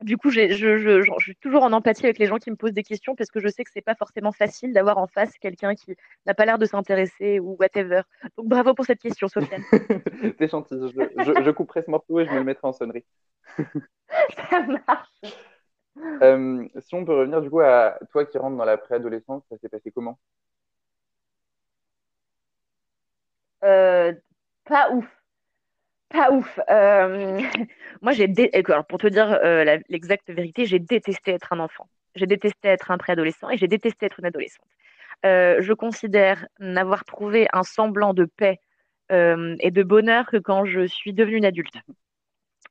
[0.00, 2.82] du coup, je, je, suis toujours en empathie avec les gens qui me posent des
[2.82, 5.94] questions parce que je sais que c'est pas forcément facile d'avoir en face quelqu'un qui
[6.26, 8.02] n'a pas l'air de s'intéresser ou whatever.
[8.36, 9.62] Donc, bravo pour cette question, Sofiane.
[10.38, 10.74] C'est gentil.
[10.74, 13.04] Je, couperai ce morceau et je me le mettrai en sonnerie.
[14.50, 15.34] Ça marche.
[16.22, 19.58] Euh, si on peut revenir du coup à toi qui rentres dans la préadolescence, ça
[19.58, 20.18] s'est passé comment?
[23.64, 24.12] Euh,
[24.64, 25.06] pas ouf.
[26.08, 26.60] Pas ouf.
[26.70, 27.40] Euh,
[28.02, 28.32] moi, j'ai
[28.68, 31.88] Alors, pour te dire euh, l'exacte vérité, j'ai détesté être un enfant.
[32.14, 34.66] J'ai détesté être un préadolescent et j'ai détesté être une adolescente.
[35.24, 38.60] je considère n'avoir trouvé un semblant de paix
[39.10, 41.74] et de bonheur que quand je suis devenue une adulte.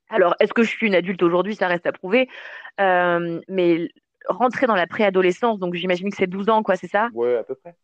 [0.09, 1.55] Alors, est-ce que je suis une adulte aujourd'hui?
[1.55, 2.27] Ça reste à prouver.
[2.77, 3.89] mais
[4.27, 7.09] rentrer dans la préadolescence, donc j'imagine que c'est 12 ans, quoi, c'est ça?
[7.13, 7.75] Ouais, à peu près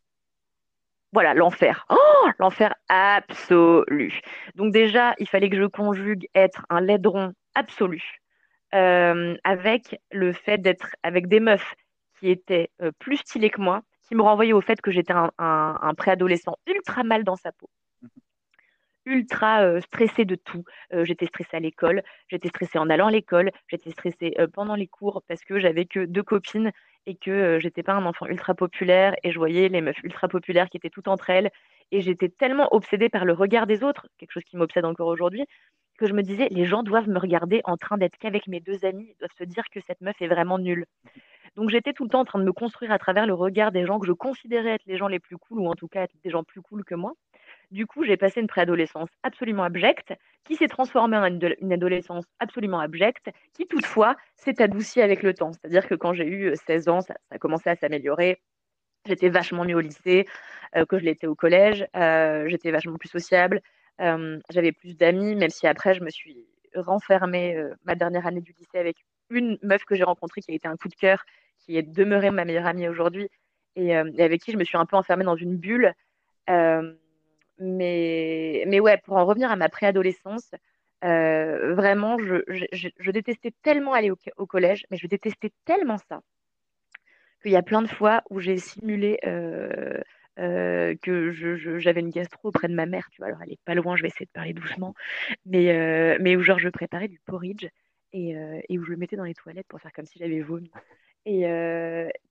[1.12, 1.86] voilà, l'enfer.
[1.88, 4.20] Oh, l'enfer absolu.
[4.54, 8.20] Donc déjà, il fallait que je conjugue être un laidron absolu
[8.74, 11.74] euh, avec le fait d'être avec des meufs
[12.20, 15.94] qui étaient euh, plus stylées que moi, qui me renvoyaient au fait que j'étais un,
[15.96, 17.70] préadolescent ultra mal dans sa peau,
[19.06, 20.64] ultra euh, stressé de tout.
[21.04, 25.22] j'étais stressée à l'école, j'étais stressée en allant à l'école, j'étais stressée pendant les cours
[25.26, 26.70] parce que j'avais que deux copines
[27.08, 30.28] et que euh, j'étais pas un enfant ultra populaire et je voyais les meufs ultra
[30.28, 31.50] populaires qui étaient toutes entre elles
[31.90, 35.46] et j'étais tellement obsédée par le regard des autres, quelque chose qui m'obsède encore aujourd'hui,
[35.98, 38.84] que je me disais les gens doivent me regarder en train d'être qu'avec mes deux
[38.84, 40.84] amis, doivent se dire que cette meuf est vraiment nulle.
[41.56, 43.86] Donc j'étais tout le temps en train de me construire à travers le regard des
[43.86, 46.14] gens que je considérais être les gens les plus cool ou en tout cas être
[46.22, 47.14] des gens plus cool que moi.
[47.70, 52.80] Du coup, j'ai passé une préadolescence absolument abjecte, qui s'est transformée en une adolescence absolument
[52.80, 55.52] abjecte, qui toutefois s'est adoucie avec le temps.
[55.52, 58.40] C'est-à-dire que quand j'ai eu 16 euh, ans, ça, a commencé à s'améliorer.
[59.06, 60.26] J'étais vachement mieux au lycée
[60.76, 61.86] euh, que je l'étais au collège.
[61.94, 63.60] Euh, j'étais vachement plus sociable.
[63.98, 68.78] J'avais plus d'amis, même si après, je me suis renfermée ma dernière année du lycée
[68.78, 68.96] avec
[69.28, 71.24] une meuf que j'ai rencontrée qui a été un coup de cœur,
[71.58, 73.28] qui est demeurée ma meilleure amie aujourd'hui
[73.74, 75.94] et, avec qui je me suis un peu enfermée dans une bulle.
[77.60, 80.50] Mais, mais ouais, pour en revenir à ma préadolescence,
[81.04, 82.42] euh, vraiment, je,
[82.72, 86.22] je, détestais tellement aller au, collège, mais je détestais tellement ça
[87.42, 90.00] qu'il y a plein de fois où j'ai simulé euh,
[90.40, 91.30] euh, que
[91.78, 93.28] j'avais une gastro auprès de ma mère, tu vois.
[93.28, 94.94] Alors, elle est pas loin, je vais essayer de parler doucement,
[95.46, 97.68] mais, mais où genre je préparais du porridge
[98.12, 98.34] et,
[98.68, 100.72] et, où je le mettais dans les toilettes pour faire comme si j'avais vomi.
[101.26, 101.42] Et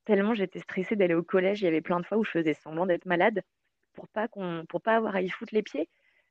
[0.04, 2.54] tellement j'étais stressée d'aller au collège, il y avait plein de fois où je faisais
[2.54, 3.44] semblant d'être malade
[3.98, 5.90] pour pas qu'on pour pas avoir à y foutre les pieds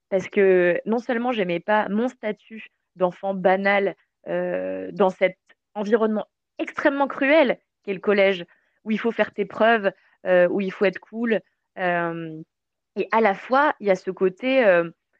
[0.08, 3.94] parce que non seulement j'aimais pas mon statut d'enfant banal
[4.28, 5.38] euh, dans cet
[5.74, 6.26] environnement
[6.58, 8.44] extrêmement cruel qu'est le collège,
[8.84, 9.92] où il faut faire tes preuves,
[10.26, 11.40] euh, où il faut être cool.
[11.78, 12.42] Euh,
[12.96, 14.64] et à la fois, il y a ce côté,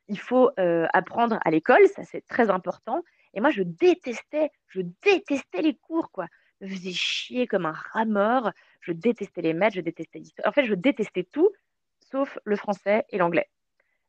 [0.09, 0.51] il faut
[0.95, 3.03] apprendre à l'école, ça c'est très important.
[3.35, 6.27] Et moi, je détestais, je détestais les cours, quoi.
[6.63, 8.51] Je me faisais chier comme un rat mort.
[8.81, 10.49] Je détestais les maths, je détestais l'histoire.
[10.49, 11.51] En fait, je détestais tout,
[12.11, 13.49] sauf le français et l'anglais.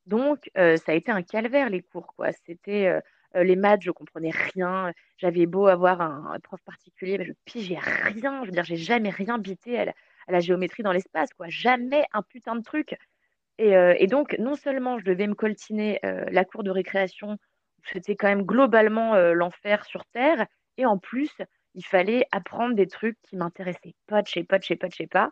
[0.06, 2.32] Donc, ça a été un calvaire, les cours, quoi.
[2.46, 3.02] C'était
[3.36, 4.94] euh, les maths, je comprenais rien.
[5.18, 8.42] J'avais beau avoir un, prof particulier, mais je pigeais rien.
[8.44, 9.94] Je veux dire, j'ai jamais rien bité à
[10.28, 11.48] la, géométrie dans l'espace, quoi.
[11.50, 12.96] Jamais un putain de truc.
[13.58, 17.38] Et, euh, donc, non seulement je devais me coltiner euh, la cour de récréation,
[17.92, 20.46] c'était quand même globalement l'enfer sur Terre,
[20.78, 21.32] et en plus,
[21.74, 24.96] il fallait apprendre des trucs qui m'intéressaient pas, je sais pas, je sais pas, je
[24.98, 25.32] sais pas.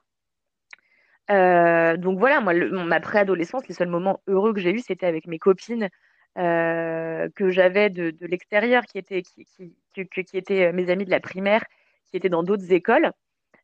[1.30, 5.40] Donc voilà, moi, ma préadolescence, les seuls moments heureux que j'ai eus, c'était avec mes
[5.40, 5.90] copines
[6.38, 9.46] euh, que j'avais de, l'extérieur, qui étaient, qui,
[9.94, 11.64] qui, étaient euh, mes amis de la primaire,
[12.10, 13.12] qui étaient dans d'autres écoles,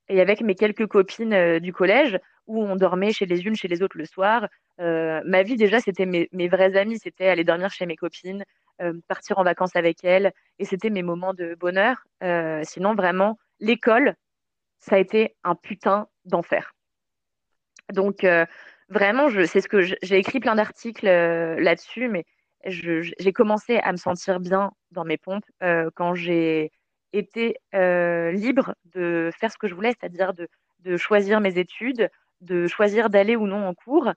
[0.08, 3.68] et avec mes quelques copines euh, du collège, où on dormait chez les unes, chez
[3.68, 4.48] les autres le soir.
[4.78, 8.44] ma vie, déjà, c'était mes, mes vrais amis, c'était aller dormir chez mes copines,
[9.08, 12.04] partir en vacances avec elles, et c'était mes moments de bonheur.
[12.64, 14.16] sinon, vraiment, l'école,
[14.80, 16.74] ça a été un putain d'enfer.
[17.92, 18.26] Donc,
[18.90, 22.26] vraiment, c'est ce que j'ai écrit plein d'articles là-dessus, mais
[22.66, 26.72] j'ai commencé à me sentir bien dans mes pompes euh, quand j'ai
[27.14, 30.48] été euh, libre de faire ce que je voulais, c'est-à-dire de,
[30.98, 32.10] choisir mes études,
[32.42, 34.12] de choisir d'aller ou non en cours,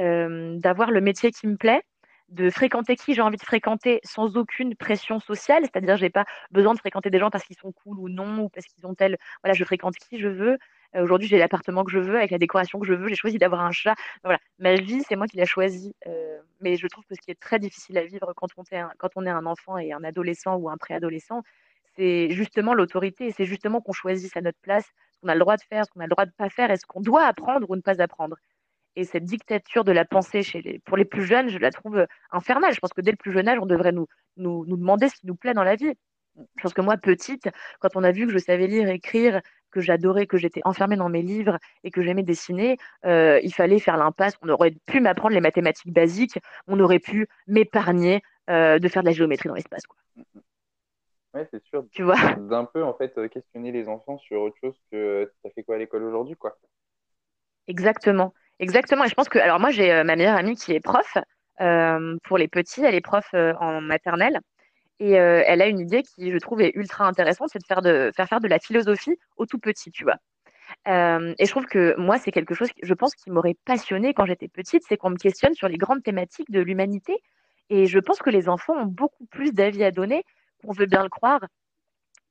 [0.00, 1.82] euh, d'avoir le métier qui me plaît,
[2.32, 3.14] de fréquenter qui?
[3.14, 7.18] J'ai envie de fréquenter sans aucune pression sociale, c'est-à-dire j'ai pas besoin de fréquenter des
[7.18, 9.96] gens parce qu'ils sont cool ou non ou parce qu'ils ont tel voilà, je fréquente
[9.96, 10.58] qui je veux.
[10.94, 13.38] Euh, aujourd'hui, j'ai l'appartement que je veux avec la décoration que je veux, j'ai choisi
[13.38, 13.94] d'avoir un chat.
[14.24, 15.94] Voilà, ma vie, c'est moi qui l'ai choisie.
[16.06, 18.78] Euh, mais je trouve que ce qui est très difficile à vivre quand on est
[18.78, 21.42] un, quand on est un enfant et un adolescent ou un préadolescent,
[21.96, 25.40] c'est justement l'autorité et c'est justement qu'on choisisse à notre place ce qu'on a le
[25.40, 27.24] droit de faire, ce qu'on a le droit de pas faire et ce qu'on doit
[27.24, 28.36] apprendre ou ne pas apprendre.
[28.96, 32.06] Et cette dictature de la pensée chez les, pour les plus jeunes, je la trouve
[32.30, 32.74] infernale.
[32.74, 35.14] Je pense que dès le plus jeune âge, on devrait nous, nous, nous demander ce
[35.14, 35.94] qui nous plaît dans la vie.
[36.36, 37.48] Je pense que moi, petite,
[37.80, 41.08] quand on a vu que je savais lire, écrire, que j'adorais, que j'étais enfermée dans
[41.08, 44.34] mes livres et que j'aimais dessiner, euh, il fallait faire l'impasse.
[44.42, 49.08] On aurait pu m'apprendre les mathématiques basiques, on aurait pu m'épargner euh, de faire de
[49.08, 49.82] la géométrie dans l'espace.
[51.34, 51.86] Oui, c'est sûr.
[51.90, 52.34] Tu vois?
[52.34, 55.76] D'un peu, en fait, questionner les enfants sur autre chose que tu as fait quoi
[55.76, 56.58] à l'école aujourd'hui, quoi.
[57.66, 58.34] Exactement.
[58.62, 59.06] Exactement.
[59.06, 61.18] Je pense que, alors moi, j'ai euh, ma meilleure amie qui est prof.
[61.60, 64.38] Euh, pour les petits, elle est prof euh, en maternelle.
[65.00, 68.40] Et elle a une idée qui, je trouve, est ultra intéressante, c'est de faire, faire
[68.40, 70.14] de la philosophie aux tout petits, tu vois.
[70.86, 74.46] et je trouve que moi, c'est quelque chose, je pense, qui m'aurait passionnée quand j'étais
[74.46, 77.18] petite, c'est qu'on me questionne sur les grandes thématiques de l'humanité.
[77.68, 80.22] Et je pense que les enfants ont beaucoup plus d'avis à donner
[80.64, 81.40] qu'on veut bien le croire.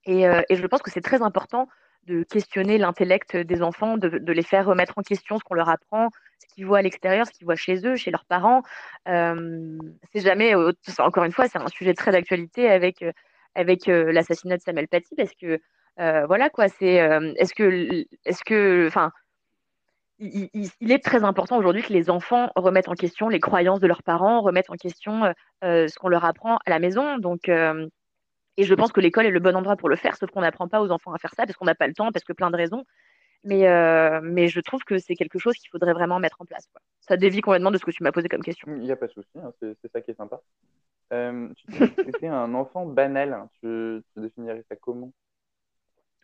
[0.05, 1.67] Et je pense que c'est très important
[2.05, 6.09] de questionner l'intellect des enfants, de, les faire remettre en question ce qu'on leur apprend,
[6.39, 8.63] ce qu'ils voient à l'extérieur, ce qu'ils voient chez eux, chez leurs parents.
[9.07, 9.77] Euh,
[10.11, 13.11] c'est jamais, euh, encore une fois, c'est un sujet très d'actualité avec, euh,
[13.55, 15.59] avec l'assassinat de Samuel Paty, parce que
[15.97, 16.95] voilà quoi, c'est
[17.35, 19.11] est-ce que, est-ce que, enfin,
[20.19, 23.87] il, il, est très important aujourd'hui que les enfants remettent en question les croyances de
[23.87, 27.17] leurs parents, remettent en question ce qu'on leur apprend à la maison.
[27.17, 27.49] Donc
[28.61, 30.67] et je pense que l'école est le bon endroit pour le faire, sauf qu'on n'apprend
[30.67, 32.51] pas aux enfants à faire ça parce qu'on n'a pas le temps, parce que plein
[32.51, 32.85] de raisons.
[33.43, 36.69] Mais, euh, mais je trouve que c'est quelque chose qu'il faudrait vraiment mettre en place.
[36.99, 38.67] Ça dévie complètement de ce que tu m'as posé comme question.
[38.75, 40.41] Il n'y a pas de souci, hein, c'est ça qui est sympa.
[41.11, 43.49] Euh, tu étais un enfant banal, hein.
[43.59, 45.11] tu, définirais ça comment?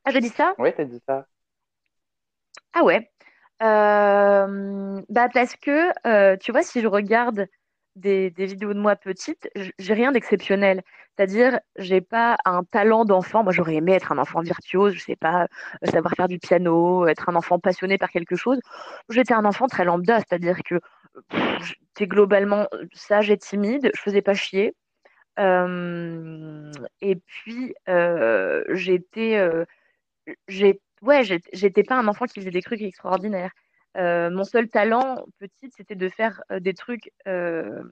[0.06, 0.54] Ah, j'ai dit ça?
[0.60, 1.26] Ouais, t'as dit ça.
[2.74, 3.10] Ah ouais.
[3.64, 7.48] Euh, bah parce que, tu vois, si je regarde
[7.98, 10.84] des, vidéos de moi petite, j'ai rien d'exceptionnel.
[11.16, 13.44] C'est-à-dire, j'ai pas un talent d'enfant.
[13.44, 15.44] Moi, j'aurais aimé être un enfant virtuose, je sais pas,
[15.84, 18.60] euh, savoir faire du piano, être un enfant passionné par quelque chose.
[19.10, 20.80] J'étais un enfant très lambda, c'est-à-dire que
[21.32, 24.76] j'étais globalement sage et timide, je faisais pas chier.
[25.40, 29.40] Euh, et puis, euh, j'étais,
[31.02, 33.52] ouais, j'étais pas un enfant qui faisait des trucs extraordinaires.
[33.98, 37.84] Euh, mon seul talent petite, c'était de faire euh, des trucs, euh,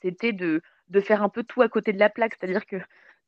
[0.00, 0.62] c'était de,
[1.00, 2.34] faire un peu tout à côté de la plaque.
[2.38, 2.76] C'est-à-dire que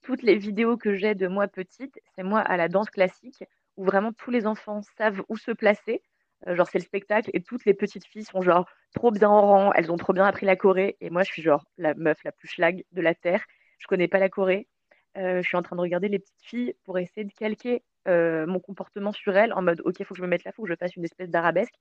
[0.03, 3.45] toutes les vidéos que j'ai de moi petite, c'est moi à la danse classique,
[3.77, 6.03] où vraiment tous les enfants savent où se placer.
[6.47, 9.73] genre, c'est le spectacle, et toutes les petites filles sont genre trop bien en rang,
[9.75, 12.33] elles ont trop bien appris la Corée, et moi, je suis genre la meuf la
[12.33, 13.45] plus schlag de la Terre.
[13.79, 14.69] Je connais pas la Corée.
[15.17, 18.59] Je suis en train de regarder les petites filles pour essayer de calquer euh, mon
[18.59, 20.69] comportement sur elle en mode ok, il faut que je me mette là, faut que
[20.69, 21.75] je fasse une espèce d'arabesque.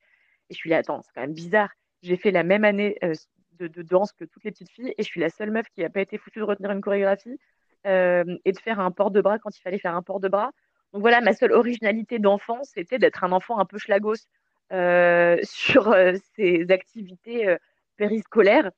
[0.49, 1.71] Et je suis là, attends, c'est quand même bizarre.
[2.03, 3.13] J'ai fait la même année euh,
[3.59, 5.89] de, danse que toutes les petites filles et je suis la seule meuf qui n'a
[5.89, 7.39] pas été foutue de retenir une chorégraphie
[7.87, 10.29] euh, et de faire un port de bras quand il fallait faire un port de
[10.29, 10.51] bras.
[10.93, 14.27] Donc voilà, ma seule originalité d'enfant, c'était d'être un enfant un peu schlagos
[15.43, 15.95] sur
[16.35, 17.57] ses activités
[17.97, 18.71] périscolaires.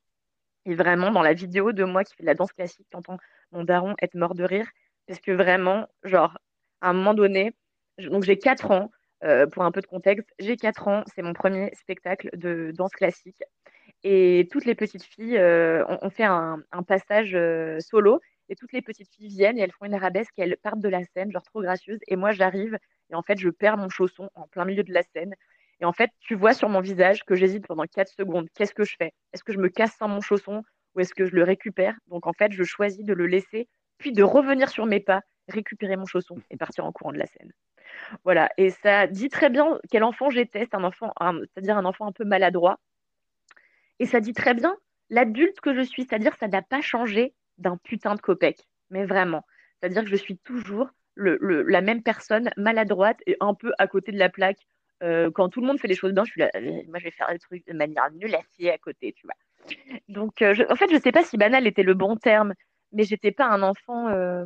[0.66, 3.18] Et vraiment, dans la vidéo de moi qui fais de la danse classique, j'entends
[3.52, 4.68] mon daron être mort de rire.
[5.08, 6.38] Parce que vraiment, genre,
[6.82, 7.54] à un moment donné,
[7.98, 8.92] donc j'ai 4 ans,
[9.24, 12.92] euh, pour un peu de contexte, j'ai 4 ans, c'est mon premier spectacle de danse
[12.92, 13.42] classique.
[14.04, 18.82] Et toutes les petites filles, euh, on, fait un, passage euh, solo, et toutes les
[18.82, 21.44] petites filles viennent et elles font une arabesque et elles partent de la scène, genre
[21.44, 22.00] trop gracieuses.
[22.08, 22.78] Et moi, j'arrive,
[23.10, 25.36] et en fait, je perds mon chausson en plein milieu de la scène.
[25.84, 28.48] Et en fait, tu vois sur mon visage que j'hésite pendant 4 secondes.
[28.56, 29.12] Qu'est-ce que je fais?
[29.34, 30.64] Est-ce que je me casse sans mon chausson
[30.96, 31.94] ou est-ce que je le récupère?
[32.08, 33.68] Donc en fait, je choisis de le laisser,
[33.98, 37.26] puis de revenir sur mes pas, récupérer mon chausson et partir en courant de la
[37.26, 37.52] scène.
[38.24, 42.14] Voilà, et ça dit très bien quel enfant j'étais, un enfant, c'est-à-dire un enfant un
[42.14, 42.80] peu maladroit.
[44.00, 44.78] Et ça dit très bien
[45.10, 49.44] l'adulte que je suis, c'est-à-dire ça n'a pas changé d'un putain de copec, mais vraiment.
[49.82, 54.18] C'est-à-dire que je suis toujours la même personne maladroite et un peu à côté de
[54.18, 54.60] la plaque.
[55.04, 56.50] Euh, quand tout le monde fait les choses bien, je suis là,
[56.88, 59.36] moi je vais faire des trucs de manière nulle à à côté, tu vois.
[60.08, 62.54] Donc, euh, en fait, je ne sais pas si banal était le bon terme,
[62.94, 64.08] mais j'étais pas un enfant.
[64.10, 64.46] Euh,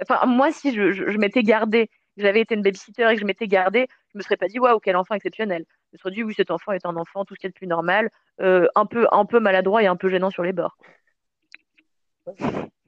[0.00, 3.88] enfin, moi, si je, m'étais gardée, j'avais été une babysitter et que je m'étais gardée,
[4.12, 5.64] je me serais pas dit waouh, quel enfant exceptionnel.
[5.90, 7.54] Je me serais dit oui, cet enfant est un enfant, tout ce qui est de
[7.54, 10.76] plus normal, un, peu, un peu maladroit et un peu gênant sur les bords.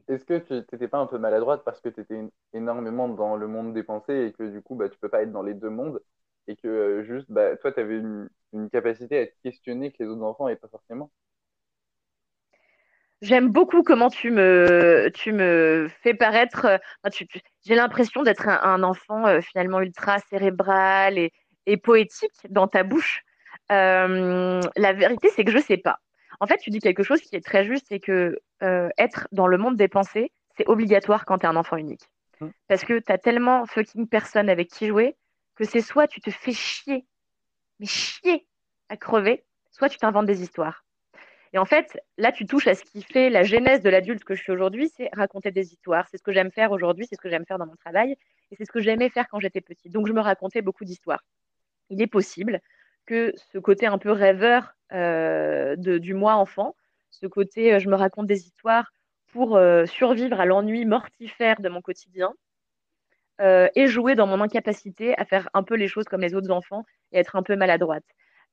[0.07, 2.20] Est-ce que tu n'étais pas un peu maladroite parce que tu étais
[2.52, 5.33] énormément dans le monde des pensées et que du coup, bah, tu peux pas être
[5.33, 6.00] dans les deux mondes?
[6.46, 10.09] Et que juste, bah, toi, tu avais une, une, capacité à être questionné que les
[10.09, 11.11] autres enfants n'avaient pas forcément
[13.24, 16.66] J'aime beaucoup comment tu me, tu me fais paraître.
[16.66, 17.11] Euh,
[17.64, 21.33] j'ai l'impression d'être un, enfant euh, finalement ultra cérébral et,
[21.64, 23.22] et, poétique dans ta bouche.
[23.72, 26.00] Euh, la vérité, c'est que je sais pas.
[26.40, 29.57] En fait, tu dis quelque chose qui est très juste, c'est que être dans le
[29.57, 32.11] monde des pensées, c'est obligatoire quand tu es un enfant unique.
[32.40, 32.48] Mmh.
[32.68, 35.16] Parce que tu as tellement fucking personne avec qui jouer
[35.55, 37.07] que c'est soit tu te fais chier,
[37.81, 38.47] mais chier
[38.88, 40.85] à crever, soit tu t'inventes des histoires.
[41.53, 44.35] Et en fait, là, tu touches à ce qui fait la genèse de l'adulte que
[44.35, 46.09] je suis aujourd'hui, c'est raconter des histoires.
[46.11, 48.17] C'est ce que j'aime faire aujourd'hui, c'est ce que j'aime faire dans mon travail,
[48.51, 49.93] et c'est ce que j'aimais faire quand j'étais petite.
[49.93, 51.23] Donc, je me racontais beaucoup d'histoires.
[51.90, 52.61] Il est possible
[53.07, 56.75] que ce côté un peu rêveur euh, de, du moi enfant,
[57.11, 58.93] ce côté euh, je me raconte des histoires
[59.29, 62.35] pour euh, survivre à l'ennui mortifère de mon quotidien,
[63.40, 66.85] et jouer dans mon incapacité à faire un peu les choses comme les autres enfants
[67.12, 68.05] et être un peu maladroite.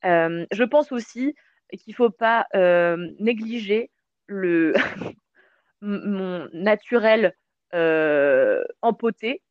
[0.03, 1.35] je pense aussi
[1.77, 3.91] qu'il ne faut pas euh, négliger
[4.27, 4.73] le
[5.81, 7.35] mon naturel
[7.73, 9.41] euh, empoté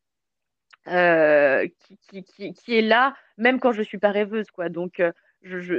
[0.87, 4.51] euh, qui, qui, qui, est là même quand je ne suis pas rêveuse.
[4.51, 4.69] Quoi.
[4.69, 5.03] Donc,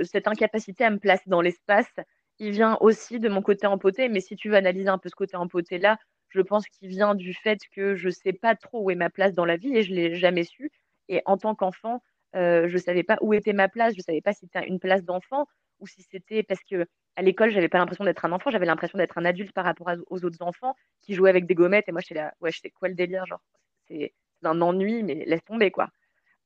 [0.03, 1.91] cette incapacité à me placer dans l'espace,
[2.39, 4.09] il vient aussi de mon côté empoté.
[4.09, 5.97] Mais si tu veux analyser un peu ce côté empoté-là,
[6.31, 9.09] je pense qu'il vient du fait que je ne sais pas trop où est ma
[9.09, 10.71] place dans la vie et je ne l'ai jamais su.
[11.09, 12.01] Et en tant qu'enfant,
[12.33, 14.79] je ne savais pas où était ma place, je ne savais pas si c'était une
[14.79, 15.45] place d'enfant
[15.79, 18.97] ou si c'était parce que à l'école, j'avais pas l'impression d'être un enfant, j'avais l'impression
[18.97, 21.89] d'être un adulte par rapport aux autres enfants qui jouaient avec des gommettes.
[21.89, 23.41] Et moi, j'étais là, je quoi le délire, genre,
[23.87, 24.13] c'est
[24.43, 25.89] un ennui, mais laisse tomber, quoi.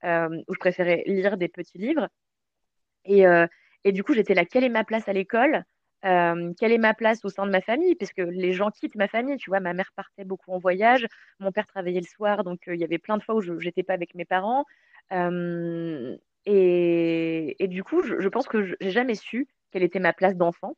[0.04, 2.10] Euh, je préférais lire des petits livres.
[3.10, 3.48] Euh,
[3.84, 5.63] et du coup, j'étais là, quelle est ma place à l'école?
[6.06, 7.96] Euh, Quelle est ma place au sein de ma famille?
[7.96, 11.06] Parce que les gens quittent ma famille, tu vois, ma mère partait beaucoup en voyage,
[11.39, 13.84] mon père travaillait le soir, donc il y avait plein de fois où je n'étais
[13.84, 14.65] pas avec mes parents.
[16.46, 20.36] Et, et, du coup, je, je pense que j'ai jamais su quelle était ma place
[20.36, 20.76] d'enfant.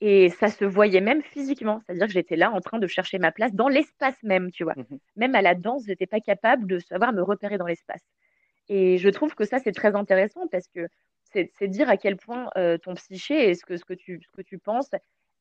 [0.00, 3.30] Et ça se voyait même physiquement, c'est-à-dire que j'étais là en train de chercher ma
[3.30, 4.74] place dans l'espace même, tu vois.
[4.76, 8.02] Mmh même à la danse, j'étais pas capable de savoir me repérer dans l'espace.
[8.68, 10.88] Et je trouve que ça, c'est très intéressant parce que
[11.32, 14.36] c'est dire à quel point euh, ton psyché et ce que, ce que, tu, ce
[14.36, 14.90] que tu penses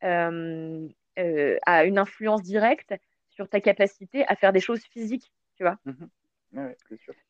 [0.03, 0.87] euh,
[1.19, 2.93] euh, a une influence directe
[3.29, 5.77] sur ta capacité à faire des choses physiques, tu vois.
[5.85, 6.05] Mmh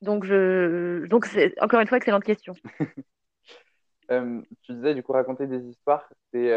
[0.02, 1.06] donc, je...
[1.06, 2.56] Donc c'est encore une fois, excellente question.
[4.10, 6.52] Tu disais, du coup, raconter des histoires, c'est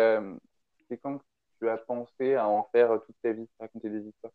[1.01, 1.21] quand
[1.59, 4.33] tu as pensé à en faire toute ta vie, raconter des histoires?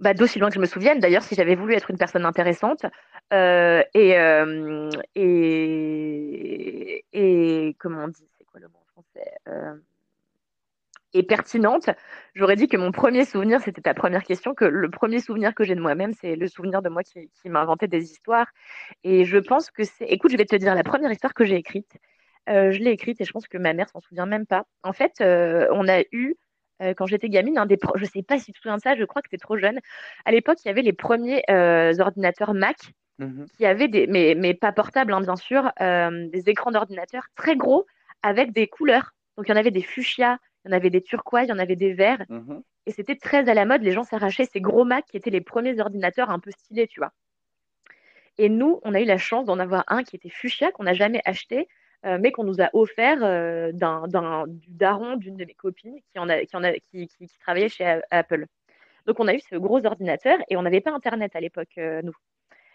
[0.00, 2.86] Bah, D'aussi loin que je me souvienne, d'ailleurs, si j'avais voulu être une personne intéressante
[3.32, 4.16] euh, et,
[5.14, 9.80] et, et, comment on dit, c'est quoi le mot en français
[11.12, 11.90] et pertinente,
[12.34, 15.64] j'aurais dit que mon premier souvenir, c'était ta première question, que le premier souvenir que
[15.64, 18.46] j'ai de moi-même, c'est le souvenir de moi qui, qui m'a inventé des histoires.
[19.04, 20.06] Et je pense que c'est...
[20.06, 21.96] Écoute, je vais te dire la première histoire que j'ai écrite.
[22.48, 24.64] Euh, je l'ai écrite et je pense que ma mère s'en souvient même pas.
[24.82, 26.36] En fait, euh, on a eu,
[26.80, 27.96] euh, quand j'étais gamine, un des pro...
[27.96, 29.78] je sais pas si tu te souviens de ça, je crois que c'était trop jeune.
[30.24, 32.76] À l'époque, il y avait les premiers ordinateurs Mac
[33.18, 37.54] mmh qui avaient des, mais, mais pas portables, hein, bien sûr, des écrans d'ordinateur très
[37.54, 37.86] gros
[38.22, 39.12] avec des couleurs.
[39.36, 41.52] Donc, il y en avait des fuchsias, il y en avait des turquoises, il y
[41.52, 42.24] en avait des verts.
[42.28, 45.30] Mmh Et c'était très à la mode, les gens s'arrachaient ces gros Mac qui étaient
[45.30, 47.12] les premiers ordinateurs un peu stylés, tu vois.
[48.38, 50.94] Et nous, on a eu la chance d'en avoir un qui était fuchsia, qu'on n'a
[50.94, 51.68] jamais acheté,
[52.06, 56.18] euh, mais qu'on nous a offert euh, d'un, du daron d'une de mes copines qui,
[56.18, 58.46] en a, qui, en a, qui, qui, travaillait chez Apple.
[59.04, 62.00] Donc, on a eu ce gros ordinateur et on n'avait pas Internet à l'époque, euh,
[62.02, 62.14] nous.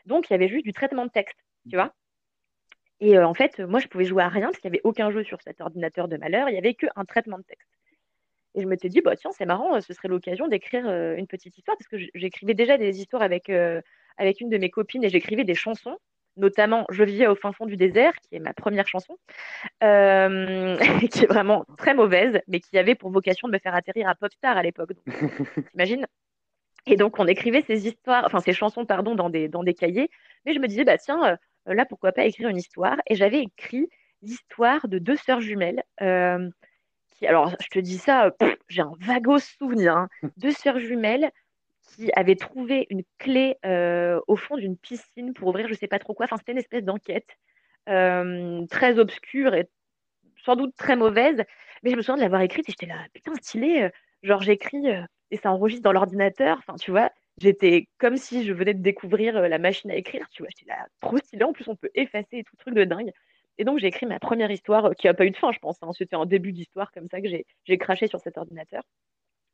[0.05, 1.91] Donc, il y avait juste du traitement de texte, tu vois.
[2.99, 5.23] Et en fait, moi, je pouvais jouer à rien parce qu'il n'y avait aucun jeu
[5.23, 6.47] sur cet ordinateur de malheur.
[6.47, 7.67] Il n'y avait qu'un traitement de texte.
[8.53, 11.57] Et je me suis dit, bah, tiens, c'est marrant, ce serait l'occasion d'écrire une petite
[11.57, 13.49] histoire parce que j'écrivais déjà des histoires avec,
[14.17, 15.97] avec une de mes copines et j'écrivais des chansons
[16.37, 19.17] notamment Je vivais au fin fond du désert, qui est ma première chanson,
[19.83, 20.77] euh,
[21.11, 24.15] qui est vraiment très mauvaise, mais qui avait pour vocation de me faire atterrir à
[24.15, 24.91] Popstar à l'époque.
[25.71, 26.07] T'imagines
[26.85, 30.09] Et donc, on écrivait ces histoires, enfin ces chansons, pardon, dans des, dans des cahiers.
[30.45, 32.97] Mais je me disais, bah tiens, euh, là, pourquoi pas écrire une histoire?
[33.07, 33.89] Et j'avais écrit
[34.21, 35.83] l'histoire de deux sœurs jumelles.
[36.01, 36.49] Euh,
[37.09, 38.31] qui, alors, je te dis ça,
[38.67, 39.95] j'ai un vague souvenir.
[39.95, 40.09] Hein.
[40.37, 41.31] deux sœurs jumelles
[41.95, 45.99] qui avait trouvé une clé euh, au fond d'une piscine pour ouvrir je sais pas
[45.99, 46.25] trop quoi.
[46.25, 47.29] Enfin, c'était une espèce d'enquête
[47.89, 49.69] euh, très obscure et
[50.43, 51.43] sans doute très mauvaise.
[51.83, 53.83] Mais je me souviens de l'avoir écrite et j'étais là, putain, stylé.
[53.83, 53.89] Euh,
[54.23, 54.85] genre, j'écris
[55.31, 56.57] et ça enregistre dans l'ordinateur.
[56.59, 60.27] Enfin, tu vois, j'étais comme si je venais de découvrir la machine à écrire.
[60.31, 61.43] Tu vois, j'étais là, trop stylé.
[61.43, 63.11] En plus, on peut effacer tout truc de dingue.
[63.57, 65.77] Et donc, j'ai écrit ma première histoire qui n'a pas eu de fin, je pense.
[65.81, 65.91] Hein.
[65.93, 68.83] C'était un début d'histoire comme ça que j'ai craché sur cet ordinateur.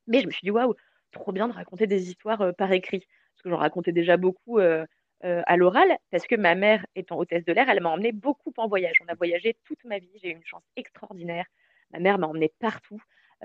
[0.08, 0.76] Mais je me suis dit, waouh,
[1.12, 2.99] trop bien de raconter des histoires euh, par écrit.
[3.34, 4.86] Parce que j'en racontais déjà beaucoup euh,
[5.24, 8.53] euh, à l'oral, parce que ma mère, étant hôtesse de l'air, elle m'a emmené beaucoup
[8.57, 8.95] en voyage.
[9.05, 10.12] On a voyagé toute ma vie.
[10.22, 11.45] J'ai eu une chance extraordinaire.
[11.93, 13.01] Ma mère m'a emmené partout.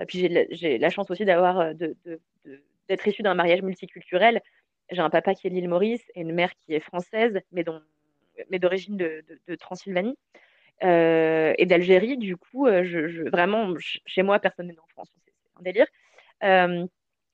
[0.07, 0.19] puis
[0.51, 4.41] j'ai la, chance aussi d'avoir d'être issue d'un mariage multiculturel.
[4.89, 7.63] J'ai un papa qui est l'île Maurice et une mère qui est française, mais,
[8.59, 10.17] d'origine de, Transylvanie.
[10.81, 12.17] et d'Algérie.
[12.17, 13.73] Du coup, vraiment,
[14.05, 15.11] chez moi, personne n'est en France.
[15.25, 15.87] C'est un délire.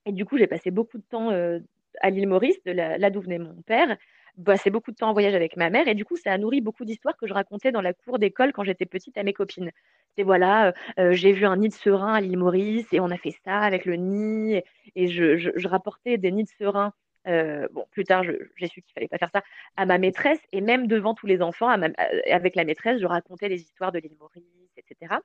[0.06, 1.60] Et du coup, j'ai passé beaucoup de temps euh,
[2.02, 3.98] à l'île Maurice, de là d'où venait mon père,
[4.44, 5.88] passé beaucoup de temps en voyage avec ma mère.
[5.88, 8.52] Et du coup, ça a nourri beaucoup d'histoires que je racontais dans la cour d'école
[8.52, 9.72] quand j'étais petite à mes copines.
[10.18, 13.10] C'est voilà, euh, euh, j'ai vu un nid de serein à l'île Maurice et on
[13.10, 14.62] a fait ça avec le nid.
[14.96, 16.94] Et je, rapportais des nids de serein.
[17.26, 19.44] bon, plus tard, j'ai su qu'il fallait pas faire ça
[19.78, 23.62] à ma maîtresse et même devant tous les enfants, avec la maîtresse, je racontais les
[23.62, 24.44] histoires de l'île Maurice,
[24.78, 25.16] etc.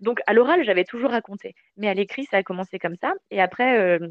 [0.00, 3.14] Donc à l'oral, j'avais toujours raconté, mais à l'écrit, ça a commencé comme ça.
[3.30, 4.08] Et après, euh,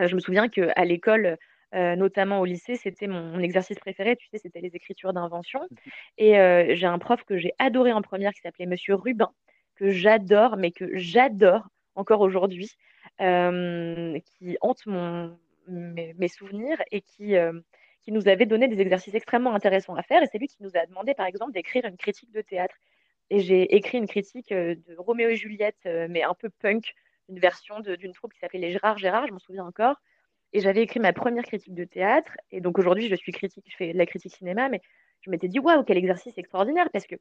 [0.00, 1.36] euh, je me souviens qu'à l'école,
[1.74, 4.16] euh, notamment au lycée, c'était mon, exercice préféré.
[4.16, 5.60] Tu sais, c'était les écritures d'invention.
[5.70, 9.30] Mmh Et j'ai un prof que j'ai adoré en première qui s'appelait Monsieur Rubin,
[9.76, 12.70] que j'adore, mais que j'adore encore aujourd'hui,
[13.18, 17.34] qui hante mon, mes, souvenirs et qui,
[18.02, 20.22] qui nous avait donné des exercices extrêmement intéressants à faire.
[20.22, 22.74] Et c'est lui qui nous a demandé, par exemple, d'écrire une critique de théâtre.
[23.30, 26.94] Et j'ai écrit une critique euh, de Roméo et Juliette, euh, mais un peu punk,
[27.28, 29.94] une version d'une troupe qui s'appelait Les Gérard Gérard, je m'en souviens encore.
[30.52, 32.32] Et j'avais écrit ma première critique de théâtre.
[32.50, 34.80] Et donc aujourd'hui, je suis critique, je fais de la critique cinéma, mais
[35.20, 37.14] je m'étais dit, waouh, quel exercice extraordinaire, parce que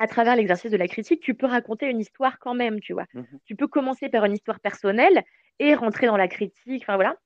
[0.00, 3.06] à travers l'exercice de la critique, tu peux raconter une histoire quand même, tu vois.
[3.14, 5.24] Mmh tu peux commencer par une histoire personnelle
[5.58, 7.16] et rentrer dans la critique, enfin voilà.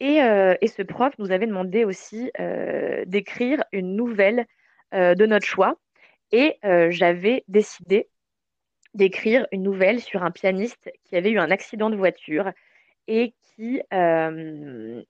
[0.00, 2.30] Et, euh, et, ce prof nous avait demandé aussi
[3.06, 4.46] d'écrire une nouvelle
[4.92, 5.78] de notre choix.
[6.32, 8.08] Et euh, j'avais décidé
[8.94, 12.50] d'écrire une nouvelle sur un pianiste qui avait eu un accident de voiture
[13.06, 15.02] et qui, euh,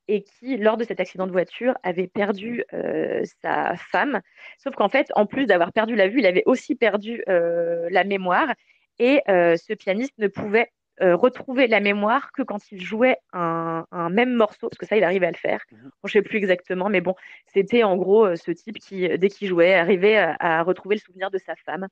[0.43, 4.21] lors de cet accident de voiture, avait perdu euh, sa femme.
[4.59, 8.55] Sauf qu'en fait, en plus d'avoir perdu la vue, il avait aussi perdu la mémoire.
[9.01, 10.71] Et ce pianiste ne pouvait
[11.01, 15.05] euh, retrouver la mémoire que quand il jouait un, même morceau, parce que ça, il
[15.05, 15.61] arrivait à le faire.
[15.71, 15.91] Mhm.
[16.05, 17.15] je ne sais plus exactement, mais bon,
[17.47, 21.01] c'était en gros euh, ce type qui, euh, dès qu'il jouait, arrivait à, retrouver le
[21.01, 21.87] souvenir de sa femme.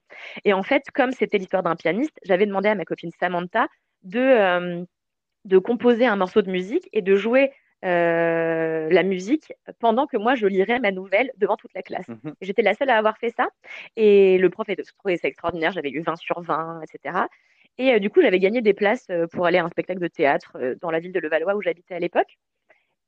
[0.45, 3.69] Et en fait, comme c'était l'histoire d'un pianiste, j'avais demandé à ma copine Samantha
[4.03, 4.85] de,
[5.45, 7.53] de composer un morceau de musique et de jouer
[7.83, 12.09] la musique pendant que moi je lirais ma nouvelle devant toute la classe.
[12.09, 12.35] Mhm.
[12.41, 13.49] J'étais la seule à avoir fait ça
[13.95, 14.67] et le prof
[14.99, 17.27] trouvait ça extraordinaire, j'avais eu 20 sur 20, etc.
[17.79, 20.09] Et euh, du coup, j'avais gagné des places euh, pour aller à un spectacle de
[20.09, 22.39] théâtre euh, dans la ville de Levallois où j'habitais à l'époque.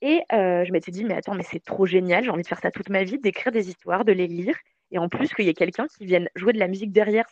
[0.00, 2.70] Et je m'étais dit, mais attends, mais c'est trop génial, j'ai envie de faire ça
[2.70, 4.56] toute ma vie, d'écrire des histoires, de les lire,
[4.92, 7.26] et en plus qu'il y ait quelqu'un qui vienne jouer de la musique derrière.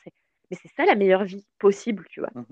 [0.51, 2.31] Mais c'est ça la meilleure vie possible, tu vois.
[2.35, 2.43] Mmh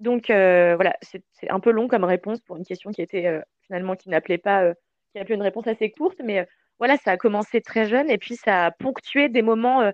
[0.00, 4.10] Donc voilà, c'est un peu long comme réponse pour une question qui était finalement qui
[4.10, 4.74] n'appelait pas,
[5.12, 6.46] qui appelait une réponse assez courte, mais
[6.78, 9.90] voilà, ça a commencé très jeune et puis ça a ponctué des moments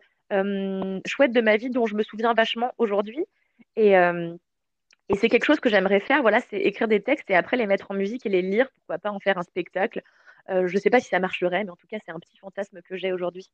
[1.07, 3.24] chouettes de ma vie dont je me souviens vachement aujourd'hui.
[3.81, 4.37] Et, euh,
[5.09, 7.66] et c'est quelque chose que j'aimerais faire, voilà, c'est écrire des textes et après les
[7.66, 10.03] mettre en musique et les lire, pourquoi pas en faire un spectacle.
[10.51, 12.37] Euh, je ne sais pas si ça marcherait, mais en tout cas, c'est un petit
[12.37, 13.51] fantasme que j'ai aujourd'hui.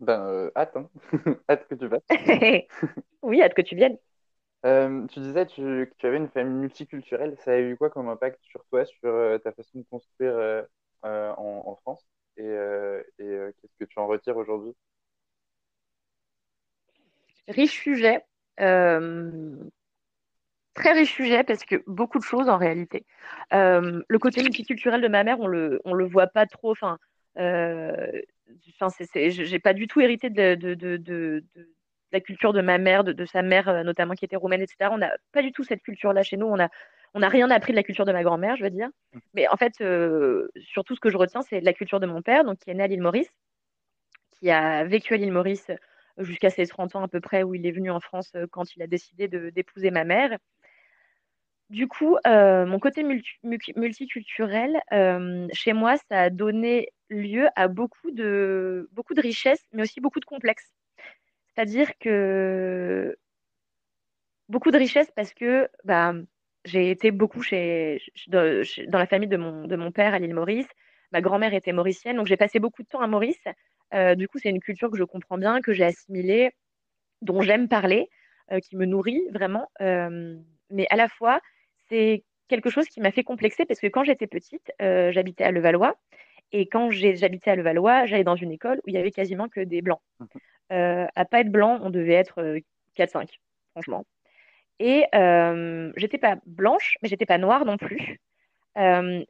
[0.00, 0.88] Ben, euh, hâte, hein.
[1.50, 2.62] hâte que tu viennes.
[3.22, 3.98] oui, hâte que tu viennes.
[4.64, 7.36] Euh, tu disais que tu avais une famille multiculturelle.
[7.44, 10.62] Ça a eu quoi comme impact sur toi, sur euh, ta façon de construire euh,
[11.02, 12.02] en, France?
[12.38, 12.44] Et,
[13.18, 14.74] qu'est-ce que tu en retires aujourd'hui?
[17.46, 18.24] Riche sujet.
[20.74, 23.04] Très riche sujet parce que beaucoup de choses en réalité.
[23.52, 26.72] le côté multiculturel de ma mère, on le, le voit pas trop.
[26.72, 26.98] Enfin,
[27.36, 31.42] enfin, j'ai pas du tout hérité de,
[32.14, 34.90] la culture de ma mère, de, sa mère euh, notamment qui était roumaine, etc.
[34.92, 36.46] On n'a pas du tout cette culture-là chez nous.
[36.46, 36.68] On a,
[37.14, 38.88] n'a rien appris de la culture de ma grand-mère, je veux dire.
[39.34, 42.44] Mais en fait, euh, surtout ce que je retiens, c'est la culture de mon père,
[42.44, 43.30] donc qui est né à l'île Maurice,
[44.30, 45.70] qui a vécu à l'île Maurice
[46.18, 48.76] jusqu'à ses 30 ans à peu près, où il est venu en France euh, quand
[48.76, 50.38] il a décidé d'épouser ma mère.
[51.70, 54.80] Du coup, mon côté multiculturel,
[55.52, 60.70] chez moi, ça a donné lieu à beaucoup de, richesses, mais aussi beaucoup de complexes.
[61.54, 63.16] C'est-à-dire que
[64.48, 66.14] beaucoup de richesses parce que bah,
[66.64, 70.68] j'ai été beaucoup chez, dans la famille de mon père à l'île Maurice.
[71.12, 73.44] Ma grand-mère était mauricienne, donc j'ai passé beaucoup de temps à Maurice.
[73.92, 76.50] Euh, du coup, c'est une culture que je comprends bien, que j'ai assimilée,
[77.22, 78.08] dont j'aime parler,
[78.52, 79.70] euh, qui me nourrit vraiment.
[79.80, 80.36] Euh,
[80.70, 81.40] mais à la fois,
[81.88, 85.96] c'est quelque chose qui m'a fait complexer parce que quand j'étais petite, j'habitais à Levallois.
[86.52, 89.60] Et quand j'habitais à Levallois, j'allais dans une école où il y avait quasiment que
[89.60, 90.00] des blancs.
[90.72, 92.60] Euh, à pas être blanc, on devait être
[92.96, 93.26] 4-5, euh,
[93.72, 94.06] franchement.
[94.78, 95.04] Et
[95.96, 98.20] j'étais pas blanche, mais j'étais pas noire non plus.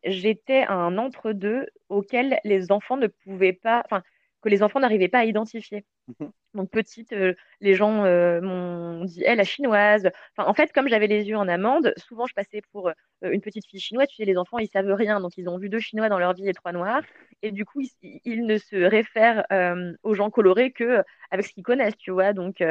[0.05, 4.03] J'étais un entre-deux auquel les enfants ne pouvaient pas, enfin,
[4.45, 5.87] que les enfants n'arrivaient pas à identifier.
[6.07, 6.31] Mhm.
[6.53, 10.11] Donc petite, euh, les gens euh, m'ont dit elle la chinoise.
[10.37, 12.93] Enfin, en fait, comme j'avais les yeux en amande, souvent je passais pour euh,
[13.23, 14.07] une petite fille chinoise.
[14.09, 16.35] Tu sais, les enfants ils savent rien, donc ils ont vu deux chinois dans leur
[16.35, 17.03] vie et trois noirs,
[17.41, 19.45] et du coup ils, ne se réfèrent
[20.03, 22.35] aux gens colorés que avec ce qu'ils connaissent, tu vois.
[22.35, 22.63] Donc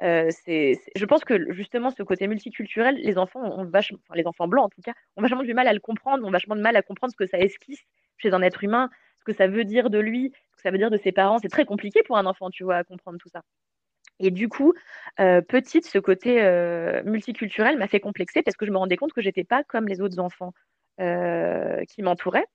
[0.00, 4.46] c'est, je pense que justement ce côté multiculturel, les enfants ont vachement, enfin, les enfants
[4.46, 6.76] blancs en tout cas, ont vachement du mal à le comprendre, ont vachement de mal
[6.76, 7.82] à comprendre ce que ça esquisse
[8.18, 8.90] chez un être humain,
[9.26, 11.38] ce que ça veut dire de lui, ça veut dire de ses parents.
[11.38, 13.42] C'est très compliqué pour un enfant, tu vois, à comprendre tout ça.
[14.18, 14.72] Et du coup,
[15.20, 19.12] euh, petite, ce côté euh, multiculturel m'a fait complexer parce que je me rendais compte
[19.12, 20.52] que j'étais pas comme les autres enfants
[21.00, 22.46] euh, qui m'entouraient,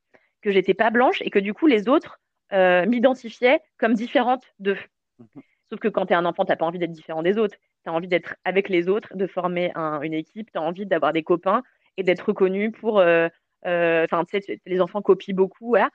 [0.42, 2.20] que j'étais pas blanche et que du coup les autres
[2.54, 4.78] m'identifiaient comme différente d'eux.
[5.20, 5.42] Mhm.
[5.70, 7.56] Sauf que quand tu es un enfant, tu n'as pas envie d'être différent des autres.
[7.86, 11.14] Tu as envie d'être avec les autres, de former une équipe, tu as envie d'avoir
[11.14, 11.64] des copains
[11.96, 12.96] et d'être reconnu pour.
[13.64, 15.70] Enfin, tu sais, les enfants copient beaucoup.
[15.70, 15.90] Voilà.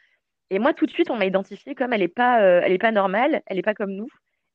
[0.50, 2.78] Et moi, tout de suite, on m'a identifiée comme elle n'est pas, euh, elle est
[2.78, 4.08] pas normale, elle n'est pas comme nous.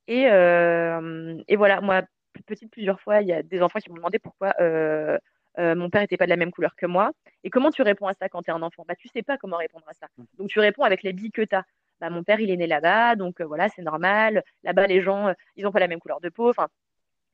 [0.07, 2.03] Et, euh, et, voilà, moi,
[2.45, 5.17] petite, plusieurs fois, il y a des enfants qui m'ont demandé pourquoi euh,
[5.57, 7.11] mon père n'était pas de la même couleur que moi.
[7.43, 8.85] Et comment tu réponds à ça quand tu es un enfant?
[8.87, 10.07] Bah, Tu sais pas comment répondre à ça.
[10.17, 10.23] Mmh.
[10.37, 11.63] Donc, tu réponds avec les billes que tu as.
[11.99, 14.43] Bah, mon père, il est né là-bas, donc voilà, c'est normal.
[14.63, 16.49] Là-bas, les gens, ils n'ont pas la même couleur de peau.
[16.49, 16.67] Enfin,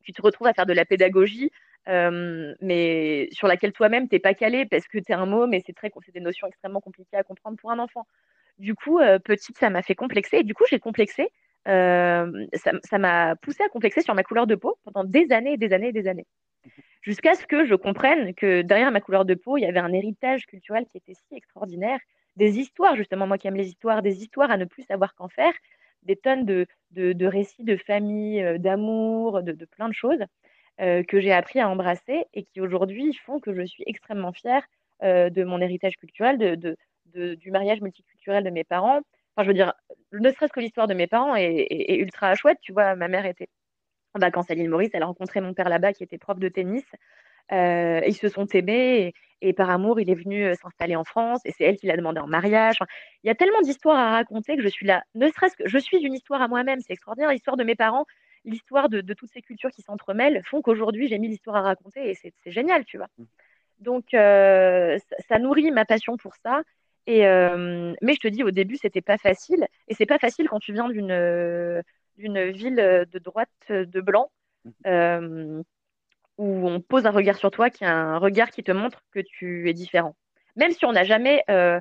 [0.03, 1.51] tu te retrouves à faire de la pédagogie,
[1.88, 5.64] mais sur laquelle toi-même, tu n'es pas calé parce que tu es un mot, mais
[5.66, 8.05] c'est très, c'est des notions extrêmement compliquées à comprendre pour un enfant.
[8.60, 10.38] Du coup, euh, petite, ça m'a fait complexer.
[10.38, 11.30] Et du coup, j'ai complexé.
[11.68, 15.58] Euh, ça m'a poussé à complexer sur ma couleur de peau pendant des années et
[15.58, 16.26] des années et des années.
[17.01, 19.93] Jusqu'à ce que je comprenne que derrière ma couleur de peau, il y avait un
[19.93, 21.99] héritage culturel qui était si extraordinaire,
[22.36, 25.28] des histoires, justement, moi qui aime les histoires, des histoires à ne plus savoir qu'en
[25.28, 25.53] faire,
[26.03, 30.24] des tonnes de, récits de famille, euh, d'amour, de, de, plein de choses
[30.80, 34.62] que j'ai appris à embrasser et qui aujourd'hui font que je suis extrêmement fière
[35.01, 36.78] de mon héritage culturel, de,
[37.14, 39.01] du mariage multiculturel de mes parents.
[39.36, 39.74] Enfin, je veux dire,
[40.14, 42.58] ne serait-ce que l'histoire de mes parents est, ultra chouette.
[42.62, 43.49] Tu vois, ma mère était
[44.16, 46.49] en vacances à l'île Maurice, elle a rencontré mon père là-bas qui était prof de
[46.49, 46.86] tennis.
[47.51, 51.39] Euh, ils se sont aimés et, par amour, il est venu euh, s'installer en France
[51.45, 52.80] et c'est elle qui l'a demandé en mariage.
[53.24, 55.03] il y a tellement d'histoires à raconter que je suis là.
[55.16, 57.32] Ne serait-ce que je suis une histoire à moi-même, c'est extraordinaire.
[57.32, 58.05] L'histoire de mes parents,
[58.43, 62.16] l'histoire de, toutes ces cultures qui s'entremêlent font qu'aujourd'hui j'ai mis l'histoire à raconter et
[62.16, 63.08] c'est génial, tu vois.
[63.18, 63.24] Mmh.
[63.80, 64.97] Donc euh,
[65.30, 66.64] ça, nourrit ma passion pour ça
[67.08, 69.66] et, euh, mais je te dis, au début, c'était pas facile.
[69.88, 71.84] Et c'est pas facile quand tu viens d'une
[72.18, 74.32] d'une ville de droite de blanc
[74.66, 74.74] mhm.
[74.88, 75.64] euh,
[76.38, 79.20] où on pose un regard sur toi qui est un regard qui te montre que
[79.20, 80.16] tu es différent.
[80.55, 81.80] Même si on n'a jamais, euh,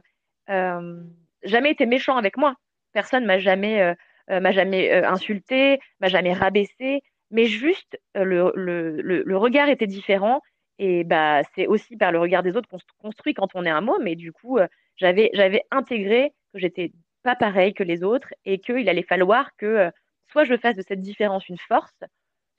[1.43, 2.55] jamais été méchant avec moi.
[2.93, 3.95] Personne m'a jamais,
[4.29, 7.03] m'a jamais insulté, m'a jamais rabaissé.
[7.31, 10.41] Mais juste, le, le, le, regard était différent.
[10.79, 13.71] Et bah, c'est aussi par le regard des autres qu'on se construit quand on est
[13.71, 13.99] un mot.
[14.01, 14.59] Mais du coup,
[14.97, 16.93] j'avais, j'avais intégré que j'étais
[17.23, 19.91] pas pareil que les autres et qu'il allait falloir que euh,
[20.31, 22.05] soit je fasse de cette différence une force,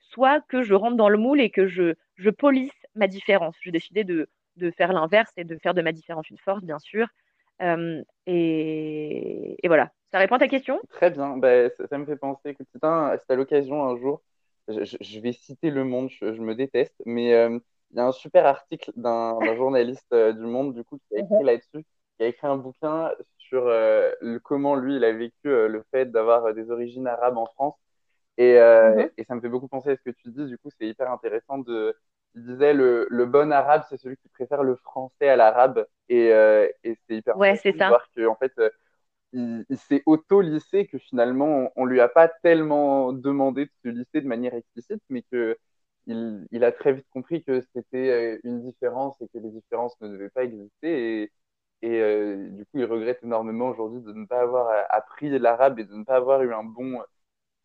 [0.00, 3.56] soit que je rentre dans le moule et que je, je polisse ma différence.
[3.62, 6.78] J'ai décidé de, de faire l'inverse et de faire de ma différence une force, bien
[6.78, 7.06] sûr.
[7.62, 9.90] Euh, et, et, voilà.
[10.12, 10.80] Ça répond à ta question?
[10.90, 11.36] Très bien.
[11.36, 14.22] Bah, ça, me fait penser que si tu as l'occasion un jour
[14.68, 18.92] je, vais citer Le Monde, je, me déteste, mais il y a un super article
[18.96, 21.46] d'un journaliste du Monde, du coup, qui a écrit mhm.
[21.46, 21.86] là-dessus,
[22.18, 26.52] qui a écrit un bouquin sur le, comment lui, il a vécu le fait d'avoir
[26.54, 27.76] des origines arabes en France.
[28.36, 29.10] Et, mhm.
[29.16, 31.10] et, ça me fait beaucoup penser à ce que tu dis, du coup, c'est hyper
[31.10, 31.96] intéressant de,
[32.34, 35.86] il disait le, le bon arabe, c'est celui qui préfère le français à l'arabe.
[36.08, 37.70] Et, euh, et c'est hyper ouais, ça.
[37.70, 38.70] de voir qu'en en fait, euh,
[39.32, 44.20] il, s'est auto-lissé, que finalement, on, ne lui a pas tellement demandé de se lisser
[44.20, 45.58] de manière explicite, mais que
[46.06, 50.00] il, il, a très vite compris que c'était euh, une différence et que les différences
[50.00, 51.22] ne devaient pas exister.
[51.22, 51.32] Et,
[51.82, 55.94] et du coup, il regrette énormément aujourd'hui de ne pas avoir appris l'arabe et de
[55.94, 57.00] ne pas avoir eu un bon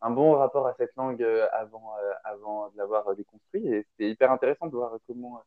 [0.04, 3.66] un bon rapport à cette langue euh, avant, euh, avant de l'avoir euh, déconstruit.
[3.68, 5.42] Et c'est hyper intéressant de voir comment.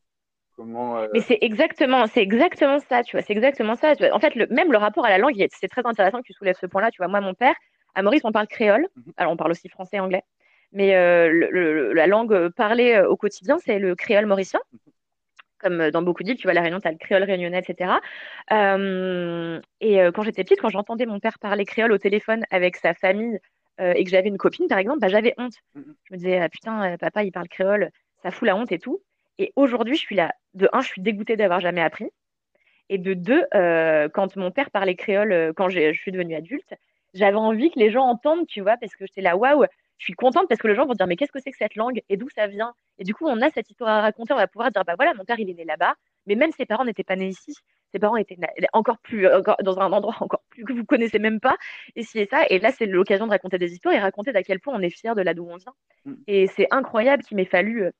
[0.55, 3.93] comment Mais c'est exactement, c'est exactement ça, tu vois, c'est exactement ça.
[4.11, 6.57] En fait, le, même le rapport à la langue, c'est très intéressant que tu soulèves
[6.59, 6.89] ce point-là.
[6.89, 7.55] Tu vois, moi, mon père,
[7.93, 8.87] à Maurice, on parle créole.
[8.95, 9.13] Mhm.
[9.17, 10.23] Alors, on parle aussi français et anglais.
[10.73, 14.59] Mais la langue parlée au quotidien, c'est le créole mauricien.
[14.73, 14.79] Mhm.
[15.59, 17.93] Comme dans beaucoup d'îles, tu vois, la Réunion, tu as le créole réunionnais, etc.
[18.51, 23.39] et quand j'étais petite, quand j'entendais mon père parler créole au téléphone avec sa famille
[23.79, 25.53] euh, et que j'avais une copine, par exemple, bah, j'avais honte.
[25.75, 27.91] Je me disais, ah, putain, euh, papa, il parle créole,
[28.23, 29.01] ça fout la honte et tout.
[29.37, 30.33] Et aujourd'hui, je suis là.
[30.55, 32.09] De un, je suis dégoûtée d'avoir jamais appris.
[32.89, 36.73] Et de deux, euh, quand mon père parlait créole, quand je suis devenue adulte,
[37.13, 39.65] j'avais envie que les gens entendent, tu vois, parce que j'étais là, waouh,
[39.97, 41.75] je suis contente parce que les gens vont dire, mais qu'est-ce que c'est que cette
[41.75, 42.73] langue et d'où ça vient?
[42.99, 45.13] Et du coup, on a cette histoire à raconter, on va pouvoir dire, bah voilà,
[45.13, 45.95] mon père, il est né là-bas,
[46.27, 47.53] mais même ses parents n'étaient pas nés ici.
[47.93, 48.37] Ses parents étaient
[48.73, 49.27] encore plus
[49.61, 51.55] dans un endroit encore plus que vous connaissez même pas
[51.95, 52.45] et si et ça.
[52.49, 54.89] Et là c'est l'occasion de raconter des histoires et raconter d'à quel point on est
[54.89, 55.73] fier de là d'où on vient.
[56.05, 56.13] Mm.
[56.27, 57.91] et c'est incroyable qu'il m'ait fallu euh,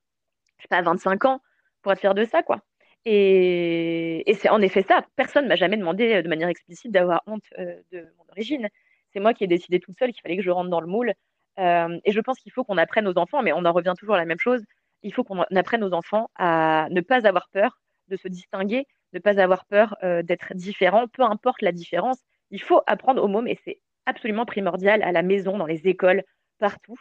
[0.58, 1.41] je sais pas 25 ans
[1.82, 2.62] pour être fier de ça quoi.
[3.06, 5.06] Et, et c'est en effet ça.
[5.16, 8.68] Personne m'a jamais demandé euh, de manière explicite d'avoir honte euh, de mon origine.
[9.14, 11.14] C'est moi qui ai décidé toute seule qu'il fallait que je rentre dans le moule
[11.58, 14.20] et je pense qu'il faut qu'on apprenne aux enfants mais on en revient toujours à
[14.20, 14.64] la même chose
[15.03, 17.80] il faut qu'on apprenne aux enfants à ne pas avoir peur
[18.10, 22.20] de se distinguer ne pas avoir peur euh, d'être différent, peu importe la différence.
[22.51, 26.24] Il faut apprendre au môme, et c'est absolument primordial à la maison, dans les écoles,
[26.60, 26.97] partout,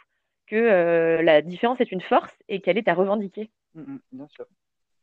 [0.47, 3.49] que euh, la différence est une force et qu'elle est à revendiquer.
[3.75, 4.45] Mm, mm, bien sûr,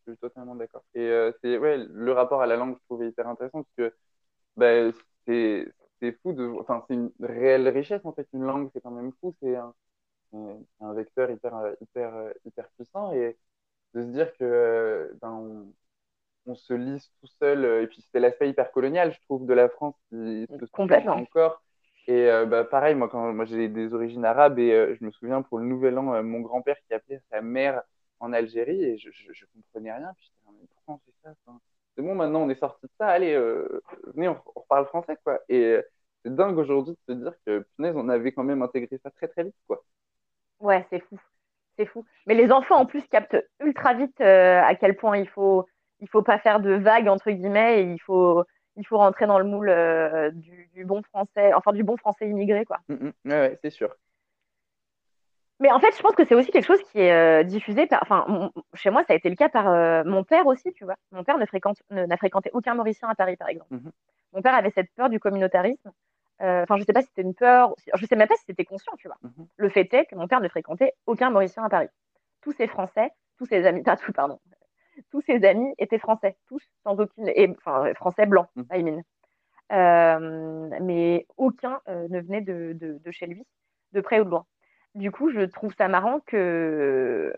[0.07, 0.85] je suis totalement d'accord.
[0.95, 3.95] Et euh, c'est ouais, le rapport à la langue, je trouvais hyper intéressant parce que
[4.57, 4.91] bah,
[5.27, 5.67] c'est
[6.23, 8.29] fou de, enfin c'est une réelle richesse en fait.
[8.33, 9.75] Une langue, c'est quand même fou, c'est un,
[10.81, 13.37] un, vecteur hyper hyper hyper puissant et
[13.95, 15.67] de se dire que ben,
[16.47, 17.65] on se lise tout seul.
[17.65, 21.17] Euh, et puis c'était l'aspect hyper colonial, je trouve, de la France qui se Complètement.
[21.17, 21.63] encore.
[22.07, 25.11] Et euh, bah, pareil, moi, quand moi j'ai des origines arabes et euh, je me
[25.11, 27.83] souviens pour le Nouvel An, mon grand-père qui appelait sa mère
[28.21, 30.13] en Algérie et je, je, comprenais rien.
[30.17, 31.35] Puis j'étais, mais pourquoi on fait ça
[31.97, 33.09] C'est bon, maintenant on est sorti de ça.
[33.09, 33.37] Allez,
[34.15, 35.41] venez, on, on, parle français, quoi.
[35.49, 35.77] Et
[36.25, 39.29] c'est dingue aujourd'hui de se dire que punaise, on avait quand même intégré ça très
[39.29, 39.85] très vite, quoi.
[40.61, 41.19] Ouais, c'est fou.
[41.77, 42.05] C'est fou.
[42.27, 45.67] Mais les enfants en plus captent ultra vite à quel point il faut
[46.01, 48.45] il faut pas faire de vagues entre guillemets et il faut
[48.77, 52.65] il faut rentrer dans le moule euh, du, bon français, enfin du bon français immigré
[52.65, 52.79] quoi.
[52.89, 53.31] Mm, mm.
[53.31, 53.95] ouais, c'est sûr.
[55.61, 58.01] Mais en fait, je pense que c'est aussi quelque chose qui est euh, diffusé par.
[58.03, 60.97] Enfin, chez moi, ça a été le cas par euh, mon père aussi, tu vois.
[61.13, 63.73] Mon père ne fréquente, n'a fréquenté aucun Mauricien à Paris, par exemple.
[63.73, 63.91] Mm-hmm.
[64.33, 65.93] Mon père avait cette peur du communautarisme.
[66.41, 68.93] Enfin, je sais pas si c'était une peur, je sais même pas si c'était conscient,
[68.99, 69.17] tu vois.
[69.25, 69.47] Mm-hmm.
[69.57, 71.89] Le fait est que mon père ne fréquentait aucun Mauricien à Paris.
[72.43, 74.41] Tous ses Français, tous ses amis, pas tous, pardon,
[75.11, 78.63] tous ses amis étaient français, tous sans aucune, et, enfin français blancs, mmh.
[78.73, 79.03] I mean.
[79.73, 83.45] Euh, mais aucun euh, ne venait de, de, chez lui,
[83.93, 84.47] de près ou de loin.
[84.95, 87.33] Du coup, je trouve ça marrant que.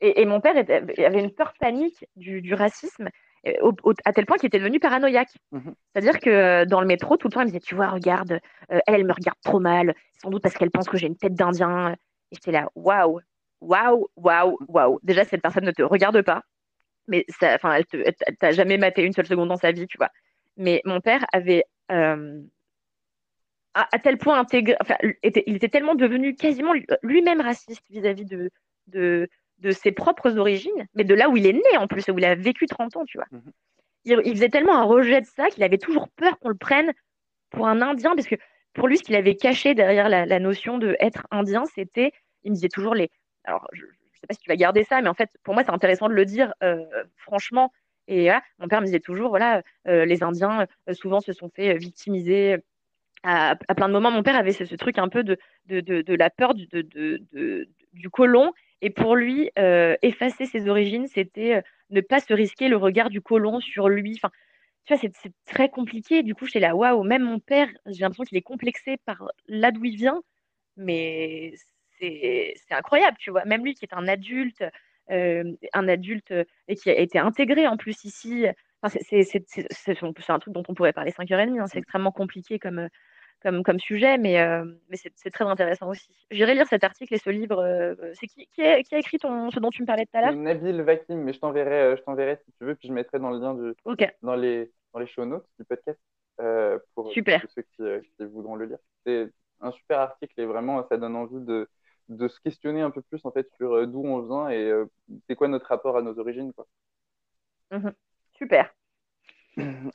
[0.00, 3.08] Et, mon père avait une peur panique du, du racisme,
[4.04, 5.32] à tel point qu'il était devenu paranoïaque.
[5.52, 5.70] Mmh.
[5.92, 8.32] C'est-à-dire que dans le métro, tout le temps, il me disait Tu vois, regarde,
[8.72, 11.16] euh, elle, elle me regarde trop mal, sans doute parce qu'elle pense que j'ai une
[11.16, 11.92] tête d'Indien.
[11.92, 11.96] Et
[12.32, 13.20] j'étais là Waouh,
[13.60, 14.98] waouh, waouh, waouh.
[15.04, 16.42] Déjà, cette personne ne te regarde pas
[17.08, 20.10] mais ça, elle t'a jamais maté une seule seconde dans sa vie, tu vois.
[20.56, 22.40] Mais mon père avait euh,
[23.74, 28.50] à, tel point intégré, enfin, était, il était tellement devenu quasiment lui-même raciste vis-à-vis de,
[28.88, 32.18] de, de, ses propres origines, mais de là où il est né en plus, où
[32.18, 33.26] il a vécu 30 ans, tu vois.
[33.30, 33.50] Mmh
[34.04, 36.92] il, faisait tellement un rejet de ça qu'il avait toujours peur qu'on le prenne
[37.50, 38.34] pour un Indien, parce que
[38.74, 42.10] pour lui, ce qu'il avait caché derrière la, la notion de être Indien, c'était,
[42.42, 43.10] il me disait toujours les,
[43.44, 43.84] alors je,
[44.22, 46.14] sais pas si tu vas garder ça, mais en fait, pour moi, c'est intéressant de
[46.14, 46.84] le dire euh,
[47.16, 47.72] franchement.
[48.08, 51.76] Et mon père me disait toujours, voilà, euh, les Indiens euh, souvent se sont fait
[51.76, 52.56] victimiser
[53.22, 54.10] à, plein de moments.
[54.10, 56.68] Mon père avait ce, truc un peu de, de, de, la peur du,
[57.92, 58.52] du colon.
[58.80, 59.50] Et pour lui,
[60.02, 64.14] effacer ses origines, c'était ne pas se risquer le regard du colon sur lui.
[64.16, 64.30] Enfin,
[64.84, 66.22] tu vois, c'est très compliqué.
[66.22, 69.70] Du coup, j'étais là, waouh, même mon père, j'ai l'impression qu'il est complexé par là
[69.70, 70.22] d'où il vient.
[70.76, 71.54] Mais
[72.00, 73.44] c'est incroyable, tu vois.
[73.44, 74.64] Même lui qui est un adulte,
[75.08, 76.32] un adulte
[76.68, 78.46] et qui a été intégré en plus ici.
[78.88, 81.60] c'est un truc dont on pourrait parler 5h30.
[81.60, 81.66] Hein.
[81.68, 82.88] C'est extrêmement compliqué comme,
[83.42, 84.38] comme, comme sujet, mais,
[84.88, 86.08] mais c'est très intéressant aussi.
[86.30, 87.94] J'irai lire cet article et ce livre.
[88.14, 90.22] c'est qui, qui, a, qui, a, écrit ton, ce dont tu me parlais tout à
[90.22, 90.34] l'heure?
[90.34, 91.96] Nabil Vakim, mais je t'enverrai
[92.44, 93.74] si tu veux, puis je mettrai dans le lien du,
[94.22, 96.00] dans, les, dans les show notes du podcast
[96.94, 97.44] pour, Super.
[97.54, 97.82] ceux qui,
[98.16, 98.78] qui, voudront le lire.
[99.04, 99.30] C'est
[99.60, 101.68] un super article et vraiment, ça donne envie de,
[102.08, 104.86] de se questionner un peu plus en fait sur euh, d'où on vient et euh,
[105.26, 106.52] c'est quoi notre rapport à nos origines.
[106.52, 106.66] Quoi.
[107.70, 107.92] Mhm.
[108.36, 108.74] Super.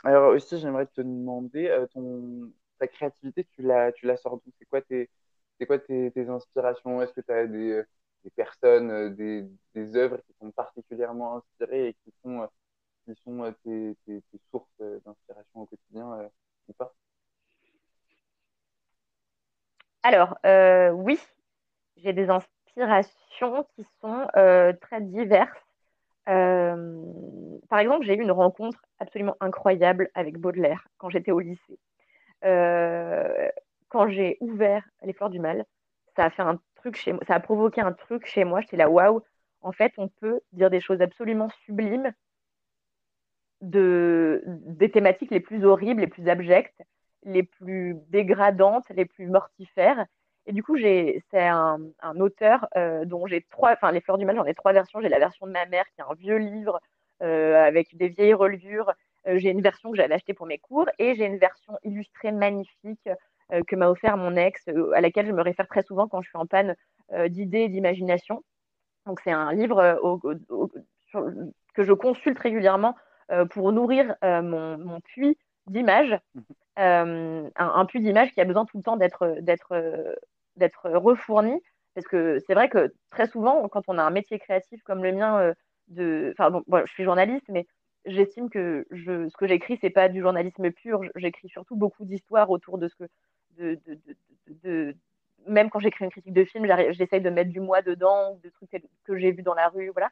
[0.03, 4.51] Alors aussi, j'aimerais te demander, euh, ton, ta créativité, tu la, tu la sors d'où?
[4.59, 5.09] C'est quoi tes,
[5.59, 7.01] c'est quoi tes, inspirations?
[7.01, 7.83] Est-ce que tu as des,
[8.23, 12.47] des personnes, des, des, œuvres qui sont particulièrement inspirées et qui sont,
[13.05, 14.21] qui sont tes, tes,
[14.51, 16.29] sources d'inspiration au quotidien
[16.67, 16.93] ou pas?
[20.03, 20.37] Alors,
[20.95, 21.19] oui,
[21.97, 25.49] j'ai des inspirations qui sont euh, très diverses.
[26.29, 27.03] Euh,
[27.69, 31.79] par exemple, j'ai eu une rencontre absolument incroyable avec Baudelaire quand j'étais au lycée.
[32.43, 33.49] Euh,
[33.89, 35.65] quand j'ai ouvert Les Fleurs du Mal,
[36.15, 38.61] ça a fait un truc chez moi, ça a provoqué un truc chez moi.
[38.61, 39.21] J'étais là, waouh,
[39.61, 42.13] en fait, on peut dire des choses absolument sublimes
[43.61, 46.81] de, des thématiques les plus horribles, les plus abjectes,
[47.23, 50.05] les plus dégradantes, les plus mortifères.
[50.45, 51.79] Et du coup, c'est un,
[52.19, 55.01] auteur euh, dont j'ai trois, enfin, Les Fleurs du Mal, j'en ai trois versions.
[55.01, 56.79] J'ai la version de ma mère, qui est un vieux livre
[57.21, 58.93] euh, avec des vieilles relevures.
[59.27, 62.31] Euh, j'ai une version que j'avais achetée pour mes cours et j'ai une version illustrée
[62.31, 63.09] magnifique
[63.65, 66.37] que m'a offert mon ex, à laquelle je me réfère très souvent quand je suis
[66.37, 66.75] en panne
[67.29, 68.43] d'idées et d'imagination.
[69.05, 69.97] Donc, c'est un livre
[71.73, 72.93] que je consulte régulièrement
[73.51, 76.19] pour nourrir mon, mon, puits d'images.
[76.35, 76.41] Mmh
[76.75, 79.37] un, un, puits d'images qui a besoin tout le temps d'être
[80.57, 81.61] d'être refourni.
[81.97, 85.13] Parce que c'est vrai que très souvent, quand on a un métier créatif comme le
[85.13, 85.53] mien, euh,
[85.87, 86.31] de...
[86.37, 87.65] enfin, bon, je suis journaliste, mais
[88.05, 89.29] j'estime que je...
[89.29, 91.01] ce que j'écris, c'est pas du journalisme pur.
[91.15, 93.03] J'écris surtout beaucoup d'histoires autour de ce que.
[93.57, 93.99] De, de,
[94.63, 94.95] de,
[95.47, 98.69] Même quand j'écris une critique de film, j'essaye de mettre du moi dedans, de trucs
[99.03, 100.09] que j'ai vus dans la rue, voilà.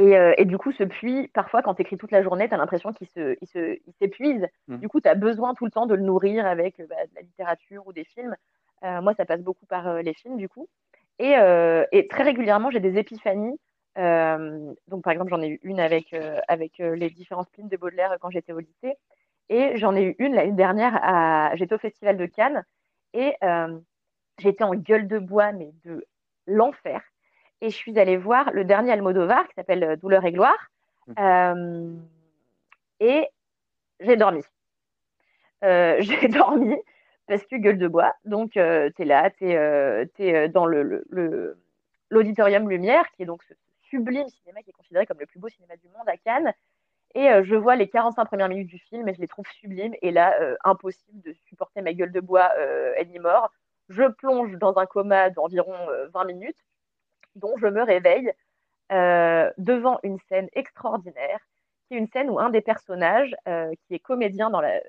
[0.00, 2.54] Et, euh, et, du coup, ce puits, parfois, quand tu écris toute la journée, tu
[2.54, 4.40] as l'impression qu'il s'épuise.
[4.40, 4.78] Se, mmh.
[4.78, 7.20] Du coup, tu as besoin tout le temps de le nourrir avec bah, de la
[7.20, 8.34] littérature ou des films.
[8.82, 10.68] Euh, moi, ça passe beaucoup par euh, les films, du coup.
[11.18, 11.34] Et,
[11.92, 13.60] et très régulièrement, j'ai des épiphanies.
[13.96, 16.14] Donc, par exemple, j'en ai eu une avec,
[16.48, 18.96] avec les différents films de Baudelaire quand j'étais au lycée.
[19.48, 20.98] Et j'en ai eu une l'année dernière.
[21.02, 21.54] À...
[21.56, 22.64] J'étais au Festival de Cannes
[23.12, 23.34] et
[24.38, 26.06] j'étais en gueule de bois, mais de
[26.46, 27.02] l'enfer.
[27.60, 30.70] Et je suis allée voir le dernier Almodovar qui s'appelle Douleur et gloire.
[31.08, 31.98] Mmh.
[33.00, 33.26] et
[33.98, 34.42] j'ai dormi.
[35.62, 36.76] j'ai dormi
[37.30, 38.12] parce que gueule de bois.
[38.24, 43.26] Donc, euh, tu es là, tu es, euh, euh, dans l'auditorium le, Lumière, qui est
[43.26, 43.54] donc ce
[43.90, 46.52] sublime cinéma qui est considéré comme le plus beau cinéma du monde à Cannes.
[47.14, 49.94] Et je vois les 45 premières minutes du film et je les trouve sublimes.
[50.00, 50.32] Et là,
[50.62, 52.56] impossible de supporter ma gueule de bois
[52.96, 53.50] est mort.
[53.88, 55.74] Je plonge dans un coma d'environ
[56.14, 56.64] 20 minutes,
[57.34, 58.32] dont je me réveille
[58.90, 61.40] devant une scène extraordinaire,
[61.88, 64.80] qui est une scène où un des personnages, qui est comédien dans, la,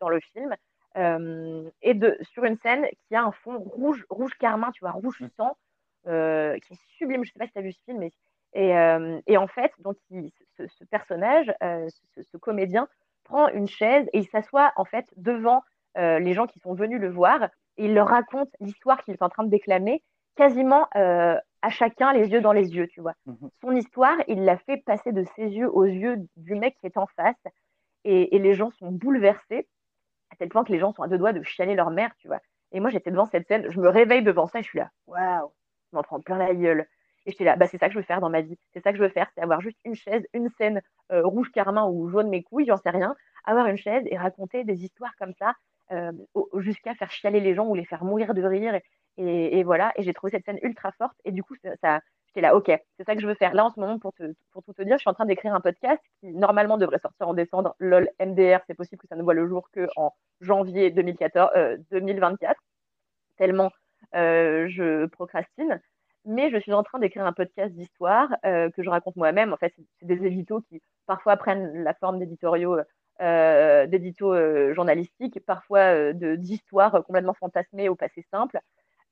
[0.00, 0.54] dans le film,
[0.96, 4.90] euh, et de, sur une scène qui a un fond rouge, rouge carmin, tu vois,
[4.90, 5.28] rouge mmh.
[5.36, 5.56] sang,
[6.08, 7.24] euh, qui est sublime.
[7.24, 8.12] Je sais pas si tu as vu ce film, mais.
[8.52, 9.96] Et, euh, et en fait, donc,
[10.58, 12.88] ce, personnage, ce, ce, comédien,
[13.24, 15.62] prend une chaise et il s'assoit en fait devant
[15.96, 17.44] les gens qui sont venus le voir
[17.76, 20.02] et il leur raconte l'histoire qu'il est en train de déclamer
[20.36, 23.14] quasiment à chacun les yeux dans les yeux, tu vois.
[23.26, 26.86] Mmh Son histoire, il l'a fait passer de ses yeux aux yeux du mec qui
[26.86, 27.42] est en face
[28.04, 29.68] et, et les gens sont bouleversés
[30.30, 32.28] à tel point que les gens sont à deux doigts de chialer leur mère, tu
[32.28, 32.40] vois.
[32.72, 34.90] Et moi, j'étais devant cette scène, je me réveille devant ça et je suis là,
[35.06, 35.52] waouh,
[35.90, 36.86] je m'en prends plein la gueule.
[37.26, 38.58] Et j'étais là, bah, c'est ça que je veux faire dans ma vie.
[38.72, 40.80] C'est ça que je veux faire, c'est avoir juste une chaise, une scène
[41.12, 43.14] euh, rouge carmin ou jaune mes couilles, j'en sais rien.
[43.44, 45.54] Avoir une chaise et raconter des histoires comme ça,
[45.92, 46.12] euh,
[46.58, 48.78] jusqu'à faire chialer les gens ou les faire mourir de rire.
[49.16, 51.16] Et, voilà, et j'ai trouvé cette scène ultra forte.
[51.24, 53.54] Et du coup, ça, J'étais là, ok, c'est ça que je veux faire.
[53.54, 54.14] Là, en ce moment, pour,
[54.52, 57.28] pour tout te dire, je suis en train d'écrire un podcast qui, normalement, devrait sortir
[57.28, 57.74] en décembre.
[57.80, 61.50] LOL, MDR, c'est possible que ça ne voit le jour qu'en janvier 2014,
[61.90, 62.54] 2024, euh,
[63.36, 63.72] tellement
[64.12, 65.80] je procrastine.
[66.26, 69.52] Mais je suis en train d'écrire un podcast d'histoire euh, que je raconte moi-même.
[69.52, 72.78] En fait, c'est des éditos qui, parfois, prennent la forme d'éditoriaux
[73.20, 78.58] d'éditos journalistiques, parfois d'histoires complètement fantasmées au passé simple.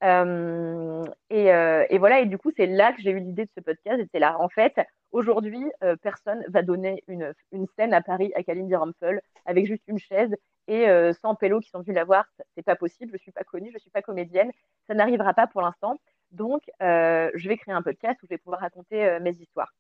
[0.04, 3.50] Euh, et, euh, et, voilà, et du coup, c'est là que j'ai eu l'idée de
[3.56, 4.00] ce podcast.
[4.00, 4.80] C'était là, en fait,
[5.12, 5.64] aujourd'hui,
[6.02, 10.34] personne va donner une, une, scène à Paris à Kalindi Rumpel avec juste une chaise
[10.68, 10.86] et
[11.22, 12.26] 100 pélos qui sont venus la voir.
[12.54, 14.50] C'est pas possible, je suis pas connue, je suis pas comédienne,
[14.86, 15.96] ça n'arrivera pas pour l'instant.
[16.30, 19.72] Donc, je vais créer un podcast où je vais pouvoir raconter mes histoires.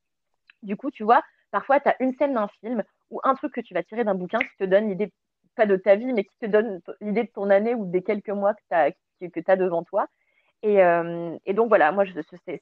[0.62, 3.60] Du coup, tu vois, parfois, tu as une scène d'un film ou un truc que
[3.60, 5.12] tu vas tirer d'un bouquin qui te donne l'idée,
[5.54, 8.30] pas de ta vie, mais qui te donne l'idée de ton année ou des quelques
[8.30, 8.90] mois que tu as,
[9.20, 10.08] que devant toi.
[10.62, 12.04] Et, euh, et, donc voilà, moi,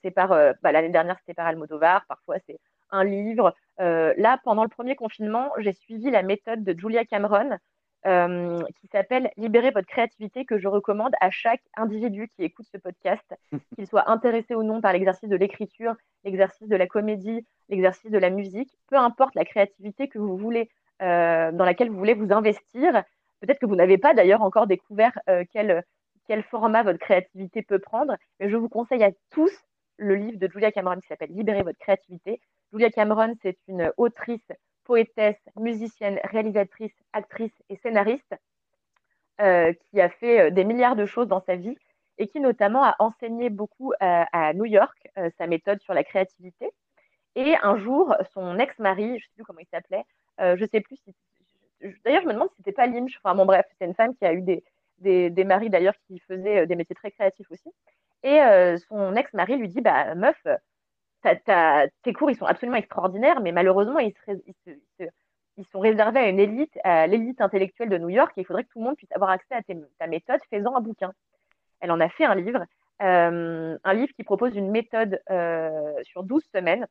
[0.03, 2.59] c'est par euh, bah, l'année dernière, c'était par Almodovar, parfois c'est
[2.91, 3.55] un livre.
[3.81, 7.59] Euh, là, pendant le premier confinement, j'ai suivi la méthode de Julia Cameron
[8.07, 13.35] qui s'appelle Libérer votre créativité, que je recommande à chaque individu qui écoute ce podcast,
[13.75, 15.95] qu'il soit intéressé ou non par l'exercice de l'écriture,
[16.25, 20.71] l'exercice de la comédie, l'exercice de la musique, peu importe la créativité que vous voulez,
[21.01, 23.03] dans laquelle vous voulez vous investir.
[23.41, 25.19] Peut-être que vous n'avez pas d'ailleurs encore découvert
[25.53, 25.85] quel
[26.27, 28.17] quel format votre créativité peut prendre.
[28.41, 29.53] Mais je vous conseille à tous
[29.97, 32.41] le livre de Julia Cameron qui s'appelle Libérer votre créativité.
[32.73, 34.47] Julia Cameron, c'est une autrice,
[34.87, 38.35] poétesse, musicienne, réalisatrice, actrice et scénariste
[39.41, 41.77] euh, qui a fait euh, des milliards de choses dans sa vie
[42.19, 46.71] et qui notamment a enseigné beaucoup à, New York euh, sa méthode sur la créativité.
[47.35, 50.05] Et un jour, son ex-mari, je ne sais plus comment il s'appelait,
[50.39, 51.15] je sais plus si.
[52.03, 53.19] D'ailleurs, je me demande si c'était pas Lynch.
[53.23, 54.65] Enfin, bon, bref, c'est une femme qui a eu des,
[54.99, 57.71] des, maris d'ailleurs qui faisaient euh, des métiers très créatifs aussi.
[58.23, 60.41] Et euh, son ex-mari lui dit Bah, meuf,
[62.03, 64.15] tes cours, ils sont absolument extraordinaires, mais malheureusement, ils,
[65.73, 68.69] sont réservés à une élite, à l'élite intellectuelle de New York, et il faudrait que
[68.69, 69.63] tout le monde puisse avoir accès à
[69.99, 71.13] ta méthode, faisant un bouquin.
[71.81, 72.65] Elle en a fait un livre,
[73.03, 75.21] euh, un livre qui propose une méthode
[76.05, 76.87] sur 12 semaines,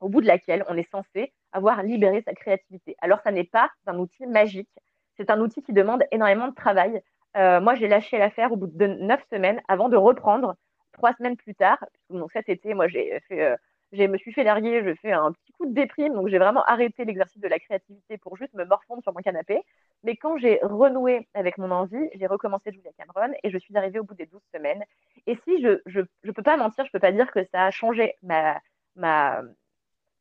[0.00, 2.96] au bout de laquelle on est censé avoir libéré sa créativité.
[3.00, 4.70] Alors, ça n'est pas un outil magique,
[5.16, 7.02] c'est un outil qui demande énormément de travail,
[7.36, 10.56] euh, moi, j'ai lâché l'affaire au bout de neuf semaines avant de reprendre
[10.92, 11.84] trois semaines plus tard.
[12.10, 13.56] Donc cet été, moi, j'ai fait, euh,
[13.92, 16.64] je me suis fait larguer, je fais un petit coup de déprime, donc j'ai vraiment
[16.64, 19.60] arrêté l'exercice de la créativité pour juste me morfondre sur mon canapé.
[20.02, 23.98] Mais quand j'ai renoué avec mon envie, j'ai recommencé Julia Cameron et je suis arrivée
[23.98, 24.82] au bout des 12 semaines.
[25.26, 27.70] Et si je, je, je peux pas mentir, je peux pas dire que ça a
[27.70, 28.60] changé ma,
[28.96, 29.42] ma,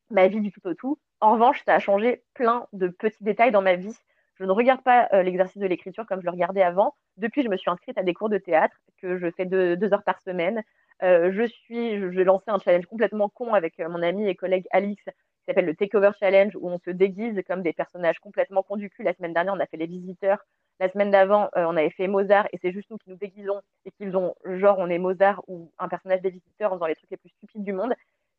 [0.10, 1.00] ma vie du tout au tout.
[1.20, 3.96] En revanche, ça a changé plein de petits détails dans ma vie
[4.36, 6.96] je ne regarde pas euh, l'exercice de l'écriture comme je le regardais avant.
[7.18, 10.04] Depuis, je me suis inscrite à des cours de théâtre que je fais deux, heures
[10.04, 10.64] par semaine.
[11.04, 14.68] Euh, je suis, je, lancer un challenge complètement con avec euh, mon ami et collègue
[14.72, 19.04] Alix qui s'appelle le Takeover Challenge où on se déguise comme des personnages complètement conducus.
[19.04, 20.40] La semaine dernière, on a fait les visiteurs.
[20.80, 23.92] La semaine d'avant, on avait fait Mozart et c'est juste nous qui nous déguisons et
[23.92, 27.12] qu'ils ont genre on est Mozart ou un personnage des visiteurs en faisant les trucs
[27.12, 27.94] les plus stupides du monde.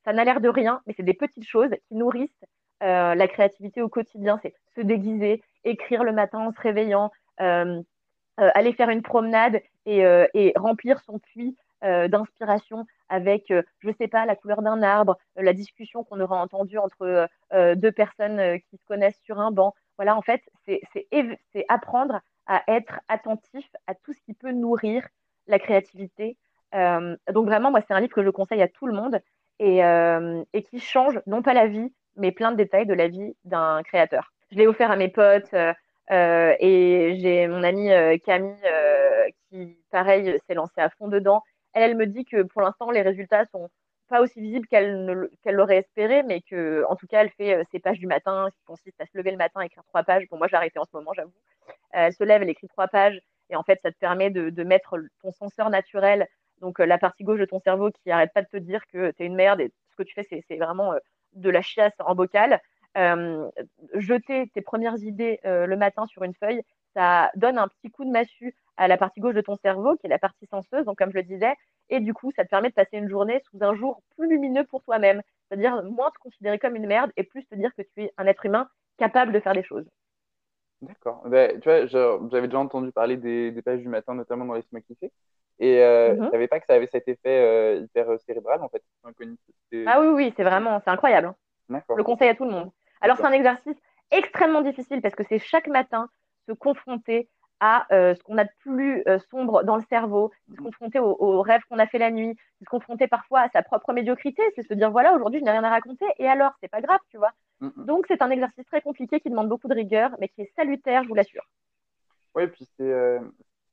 [0.04, 2.44] Ça n'a l'air de rien, mais c'est des petites choses qui nourrissent
[2.80, 4.40] la créativité au quotidien.
[4.42, 7.10] C'est se déguiser, écrire le matin en se réveillant,
[7.40, 7.80] euh,
[8.40, 14.06] euh, aller faire une promenade et, euh, remplir son puits d'inspiration avec, je ne sais
[14.06, 17.28] pas, la couleur d'un arbre, la discussion qu'on aura entendue entre
[17.74, 19.74] deux personnes qui se connaissent sur un banc.
[19.98, 25.04] Voilà, en fait, c'est apprendre à être attentif à tout ce qui peut nourrir
[25.48, 26.36] la créativité.
[26.72, 29.20] donc vraiment, moi, c'est un livre que je conseille à tout le monde
[29.58, 29.78] et,
[30.52, 33.82] et, qui change non pas la vie, mais plein de détails de la vie d'un
[33.82, 35.52] créateur je l'ai offert à mes potes.
[35.54, 35.72] Euh,
[36.10, 38.54] euh, et j'ai mon amie euh, Camille
[39.48, 41.42] qui, pareil, s'est lancée à fond dedans.
[41.72, 43.70] Elle, me dit que pour l'instant, les résultats sont
[44.08, 47.98] pas aussi visibles qu'elle l'aurait espéré, mais que en tout cas, elle fait ses pages
[47.98, 50.24] du matin, qui consiste à se lever le matin, écrire trois pages.
[50.30, 51.32] Bon, moi, j'ai arrêté en ce moment, j'avoue.
[51.92, 54.64] elle se lève, elle écrit trois pages, et en fait, ça te permet de, de
[54.64, 56.26] mettre ton senseur naturel,
[56.60, 59.22] donc la partie gauche de ton cerveau qui arrête pas de te dire que tu
[59.22, 60.92] es une merde et ce que tu fais, c'est vraiment
[61.32, 62.60] de la chiasse en bocal.
[62.98, 63.48] Euh,
[63.94, 66.62] jeter tes premières idées euh, le matin sur une feuille,
[66.94, 70.06] ça donne un petit coup de massue à la partie gauche de ton cerveau, qui
[70.06, 71.54] est la partie senseuse, donc comme je le disais,
[71.88, 74.64] et du coup, ça te permet de passer une journée sous un jour plus lumineux
[74.64, 78.04] pour toi-même, c'est-à-dire moins te considérer comme une merde et plus te dire que tu
[78.04, 78.68] es un être humain
[78.98, 79.86] capable de faire des choses.
[80.82, 81.22] D'accord.
[81.26, 85.12] Ben, tu vois, j'avais déjà entendu parler des, pages du matin, notamment dans les smackifés.
[85.58, 88.82] Et euh, je savais pas que ça avait cet effet hyper cérébral, en fait.
[89.86, 91.28] Ah oui, oui, c'est vraiment, c'est incroyable.
[91.28, 91.36] Hein.
[91.88, 92.70] Je le conseille à tout le monde.
[93.02, 93.76] Alors, c'est un exercice
[94.12, 96.08] extrêmement difficile parce que c'est chaque matin
[96.48, 97.28] se confronter
[97.60, 100.66] à euh, ce qu'on a de plus euh, sombre dans le cerveau, se mhm.
[100.66, 104.42] confronter aux, rêves qu'on a fait la nuit, se confronter parfois à sa propre médiocrité,
[104.56, 106.98] c'est se dire voilà, aujourd'hui je n'ai rien à raconter et alors, c'est pas grave,
[107.10, 107.32] tu vois.
[107.60, 107.84] Mhm.
[107.84, 111.02] Donc, c'est un exercice très compliqué qui demande beaucoup de rigueur, mais qui est salutaire,
[111.04, 111.44] je vous l'assure.
[112.34, 113.20] Oui, puis euh,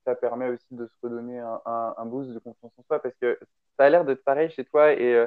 [0.06, 1.62] ça permet aussi de se redonner un,
[1.98, 3.40] un, boost de confiance en soi parce que
[3.78, 5.26] ça a l'air d'être pareil chez toi et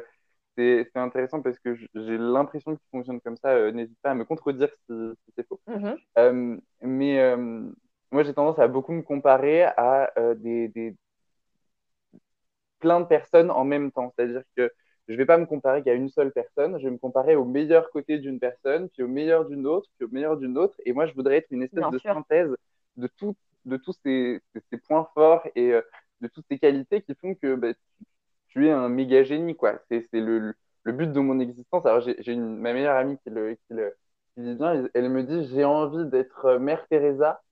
[0.56, 3.50] c'est intéressant parce que j'ai l'impression que tu fonctionnes comme ça.
[3.50, 4.94] Euh, n'hésite pas à me contredire si,
[5.34, 5.60] c'est faux.
[5.68, 5.98] Mm-hmm.
[6.18, 7.70] Euh, mais euh,
[8.10, 10.94] moi, j'ai tendance à beaucoup me comparer à des, des,
[12.80, 14.12] plein de personnes en même temps.
[14.14, 14.70] C'est-à-dire que
[15.08, 17.90] je vais pas me comparer qu'à une seule personne, je vais me comparer au meilleur
[17.90, 20.76] côté d'une personne, puis au meilleur d'une autre, puis au meilleur d'une autre.
[20.84, 22.54] Et moi, je voudrais être une espèce de synthèse
[22.96, 23.34] de, tout,
[23.64, 24.40] de tous ces,
[24.70, 25.72] ces, points forts et
[26.20, 27.72] de toutes ces qualités qui font que bah,
[28.52, 29.80] tu es un méga génie, quoi.
[29.90, 31.86] C'est le, le, but de mon existence.
[31.86, 33.94] Alors, j'ai ma meilleure amie qui le, qui le
[34.34, 37.42] qui dit bien, elle me dit, j'ai envie d'être Mère Teresa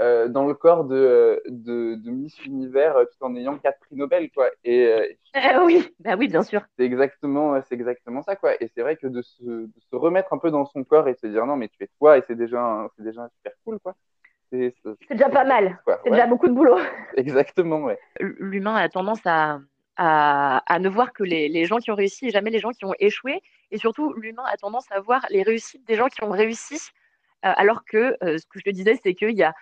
[0.00, 3.96] euh, dans le corps de, de, de, Miss Univers euh, tout en ayant quatre prix
[3.96, 4.50] Nobel, quoi.
[4.64, 5.06] Et euh,
[5.64, 6.62] oui, bah oui, bien sûr.
[6.76, 8.60] C'est exactement, c'est exactement ça, quoi.
[8.60, 11.14] Et c'est vrai que de se, de se, remettre un peu dans son corps et
[11.14, 13.78] de se dire non, mais tu es toi, et c'est déjà, c'est déjà super cool,
[13.80, 13.94] quoi.
[14.50, 14.74] C'est
[15.10, 15.80] déjà pas mal.
[16.04, 16.78] C'est déjà beaucoup de boulot.
[17.16, 17.98] Exactement, ouais.
[18.20, 19.58] L'humain a tendance à,
[19.96, 22.70] à, à, ne voir que les, les, gens qui ont réussi et jamais les gens
[22.70, 23.42] qui ont échoué.
[23.70, 26.80] Et surtout, l'humain a tendance à voir les réussites des gens qui ont réussi
[27.44, 29.54] euh, alors que euh, ce que je te disais, c'est qu'il y, a,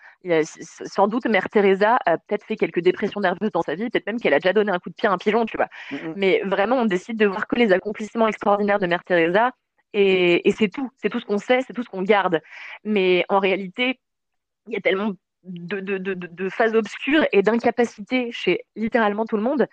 [0.45, 4.21] sans doute Mère Teresa a peut-être fait quelques dépressions nerveuses dans sa vie, peut-être même
[4.21, 5.69] qu'elle a déjà donné un coup de pied à un pigeon, tu vois.
[5.91, 6.15] Mm, mm.
[6.17, 9.51] Mais vraiment, on décide de voir que les accomplissements extraordinaires de Mère Teresa,
[9.95, 12.41] et, c'est tout, c'est tout ce qu'on sait, c'est tout ce qu'on garde.
[12.85, 14.01] Mais en réalité,
[14.69, 15.13] il y a tellement
[15.43, 19.67] de, phases obscures et d'incapacités chez littéralement tout le monde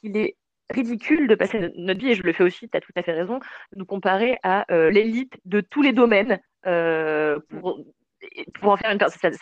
[0.00, 0.36] qu'il est
[0.70, 3.12] ridicule de passer notre vie, et je le fais aussi, tu as tout à fait
[3.12, 3.38] raison,
[3.72, 7.84] de nous comparer à euh, l'élite de tous les domaines euh, pour,
[8.54, 9.32] pour en faire une personne.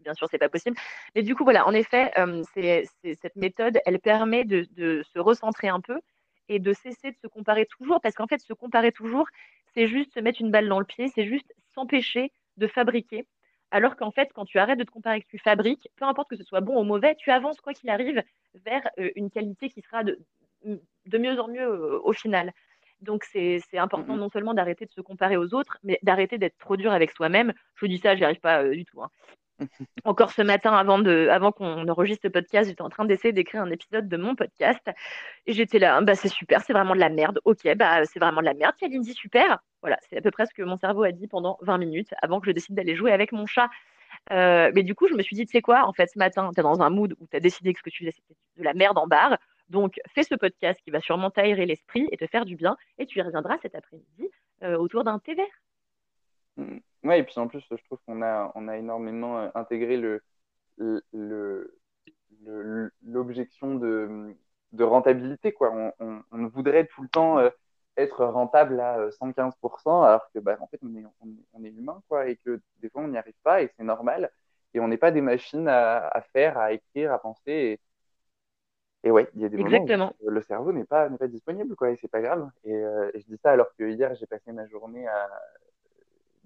[0.00, 0.76] Bien sûr, c'est pas possible.
[1.14, 5.68] Mais du coup, voilà, en effet, euh, cette méthode, elle permet de, de, se recentrer
[5.68, 5.98] un peu
[6.48, 9.26] et de cesser de se comparer toujours, parce qu'en fait, se comparer toujours,
[9.74, 13.26] c'est juste se mettre une balle dans le pied, c'est juste s'empêcher de fabriquer.
[13.70, 16.36] Alors qu'en fait, quand tu arrêtes de te comparer que tu fabriques, peu importe que
[16.36, 18.22] ce soit bon ou mauvais, tu avances quoi qu'il arrive
[18.64, 20.18] vers une qualité qui sera de,
[20.64, 21.68] de mieux en mieux
[22.04, 22.52] au final.
[23.00, 26.56] Donc, c'est important mmh non seulement d'arrêter de se comparer aux autres, mais d'arrêter d'être
[26.58, 27.52] trop dur avec soi-même.
[27.74, 29.02] Je vous dis ça, j'y arrive pas euh, du tout.
[29.02, 29.10] Hein.
[30.04, 33.70] Encore ce matin, avant, avant qu'on enregistre le podcast, j'étais en train d'essayer d'écrire un
[33.70, 34.90] épisode de mon podcast.
[35.46, 37.40] Et j'étais là, bah, c'est super, c'est vraiment de la merde.
[37.44, 38.74] Ok, bah, c'est vraiment de la merde.
[38.80, 39.58] Lindsay, super.
[39.80, 42.40] Voilà, c'est à peu près ce que mon cerveau a dit pendant 20 minutes avant
[42.40, 43.68] que je décide d'aller jouer avec mon chat.
[44.32, 46.50] Euh, mais du coup, je me suis dit, tu sais quoi, en fait, ce matin,
[46.54, 48.38] tu es dans un mood où tu as décidé que ce que tu faisais, c'était
[48.58, 49.38] de la merde en barre.
[49.68, 52.76] Donc, fais ce podcast qui va sûrement t'aérer l'esprit et te faire du bien.
[52.98, 54.30] Et tu y reviendras cet après-midi
[54.62, 55.46] euh, autour d'un thé vert.
[56.56, 56.78] Mm.
[57.04, 60.22] Oui, et puis en plus, je trouve qu'on a, on a énormément euh, intégré le,
[63.02, 64.34] l'objection de,
[64.72, 65.52] de, rentabilité.
[65.52, 65.72] Quoi.
[66.00, 67.50] On, on, voudrait tout le temps euh,
[67.96, 71.04] être rentable à 115%, alors que bah, en fait, on est,
[71.52, 74.30] on, est humain quoi, et que des fois, on n'y arrive pas et c'est normal.
[74.74, 77.80] Et on n'est pas des machines à, à, faire, à écrire, à penser.
[79.04, 81.76] Et, et ouais, il y a des moments où le cerveau n'est pas, pas disponible,
[81.76, 82.50] quoi, et c'est pas grave.
[82.66, 85.30] Euh, et, je dis ça alors que hier, j'ai passé ma journée à.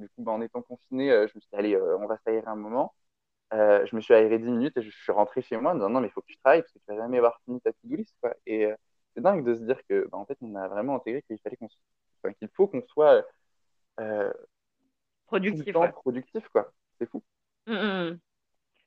[0.01, 2.19] Du coup, bah, en étant confiné, euh, je me suis dit, allez, euh, on va
[2.25, 2.95] s'aérer un moment.
[3.53, 6.01] je me suis aéré 10 minutes et je suis rentré chez moi en disant, non,
[6.01, 7.97] mais il faut que tu travailles parce que tu vas jamais avoir fini ta to-do
[7.97, 8.35] list, quoi.
[8.47, 8.69] Et
[9.15, 11.57] c'est dingue de se dire que, bah, en fait, on a vraiment intégré qu'il fallait
[11.57, 11.69] qu'on
[12.39, 13.25] qu'il faut qu'on soit.
[15.27, 15.75] productif.
[15.93, 16.73] Productif, quoi.
[16.99, 17.23] C'est fou.
[17.67, 18.19] Mmh, mmh, mmh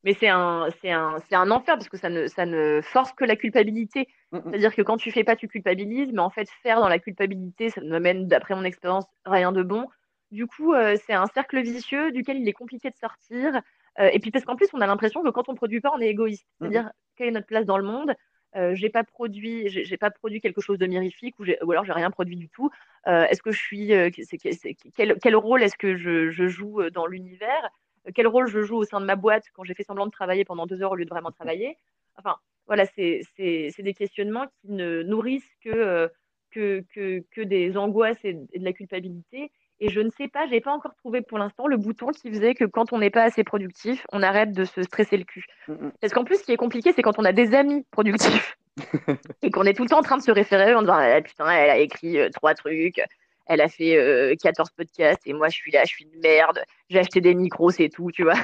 [0.03, 3.13] mais c'est un, c'est un, c'est un enfer parce que ça ne, ça ne force
[3.13, 4.07] que la culpabilité.
[4.31, 4.39] Mm.
[4.43, 7.69] C'est-à-dire que quand tu fais pas, tu culpabilises, mais en fait, faire dans la culpabilité,
[7.69, 9.87] ça ne mène, d'après mon expérience, rien de bon.
[10.33, 13.61] Du coup, euh, c'est un cercle vicieux duquel il est compliqué de sortir.
[13.99, 15.91] Euh, et puis parce qu'en plus, on a l'impression que quand on ne produit pas,
[15.95, 16.47] on est égoïste.
[16.59, 18.15] Mm, C'est-à-dire, quelle est notre place dans le monde?
[18.55, 21.91] Euh, j'ai pas produit j'ai pas produit quelque chose de mirifique ou, ou alors j'ai
[21.91, 22.69] rien produit du tout
[23.07, 27.07] euh, est-ce que je suis c'est, quel, quel, rôle est-ce que je, je joue dans
[27.07, 27.69] l'univers?
[28.13, 30.45] Quel rôle je joue au sein de ma boîte quand j'ai fait semblant de travailler
[30.45, 31.77] pendant deux heures au lieu de vraiment travailler?
[32.15, 32.35] Enfin,
[32.67, 36.11] voilà, c'est des questionnements qui ne nourrissent que,
[36.51, 36.83] que,
[37.31, 39.51] que, des angoisses et, de la culpabilité.
[39.83, 42.29] Et je ne sais pas, je n'ai pas encore trouvé pour l'instant le bouton qui
[42.29, 45.45] faisait que quand on n'est pas assez productif, on arrête de se stresser le cul.
[45.67, 45.91] Mm, mm.
[45.99, 48.57] Parce qu'en plus, ce qui est compliqué, c'est quand on a des amis productifs
[49.41, 51.49] et qu'on est tout le temps en train de se référer en disant ah, Putain,
[51.49, 53.01] elle a écrit euh, trois trucs,
[53.45, 56.63] elle a fait 14 euh, podcasts et moi je suis là, je suis une merde,
[56.89, 58.35] j'ai acheté des micros, c'est tout, tu vois.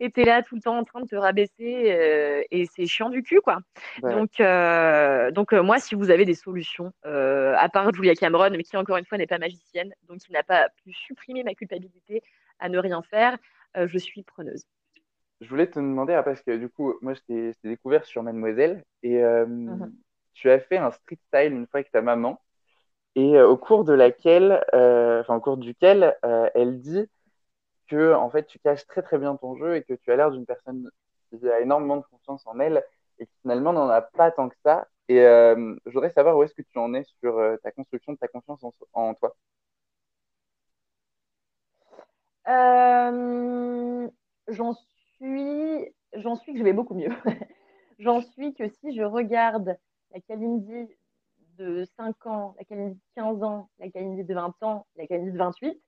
[0.00, 3.10] Et t'es là tout le temps en train de te rabaisser euh, et c'est chiant
[3.10, 3.58] du cul, quoi.
[4.02, 8.76] Donc, euh, donc moi, si vous avez des solutions, à part Julia Cameron, mais qui
[8.76, 12.22] encore une fois n'est pas magicienne, donc qui n'a pas pu supprimer ma culpabilité
[12.58, 13.36] à ne rien faire,
[13.76, 14.64] je suis preneuse.
[15.40, 18.84] Je voulais te demander, ah, parce que du coup, moi je t'ai découvert sur Mademoiselle
[19.02, 19.90] et mmh
[20.40, 22.40] tu as fait un street style une fois avec ta maman
[23.14, 27.06] et euh, au cours de laquelle, euh, enfin au cours duquel, euh, elle dit
[27.90, 30.30] que en fait tu caches très très bien ton jeu et que tu as l'air
[30.30, 30.90] d'une personne
[31.30, 32.84] qui a énormément de confiance en elle
[33.18, 34.88] et qui finalement n'en a pas tant que ça.
[35.08, 38.28] Et je voudrais savoir où est-ce que tu en es sur ta construction de ta
[38.28, 39.34] confiance en, toi.
[44.48, 44.74] j'en
[45.16, 47.10] suis, j'en suis que je vais beaucoup mieux.
[47.98, 49.76] j'en suis que si je regarde
[50.12, 50.88] la Kalindi
[51.58, 55.32] de 5 ans, la Kalindi de 15 ans, la Kalindi de 20 ans, la Kalindi
[55.32, 55.80] de 28,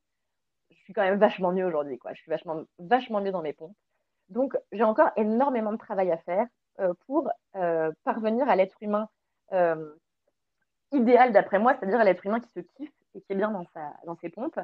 [0.77, 1.99] je suis quand même vachement mieux aujourd'hui.
[1.99, 2.13] Quoi.
[2.15, 3.77] Je suis vachement, vachement mieux dans mes pompes.
[4.29, 6.47] Donc, j'ai encore énormément de travail à faire
[6.81, 9.09] euh, pour euh, parvenir à l'être humain
[9.53, 9.95] euh,
[10.91, 13.67] idéal, d'après moi, c'est-à-dire à, l'être humain qui se kiffe et qui est bien dans,
[13.75, 14.59] sa, dans ses pompes.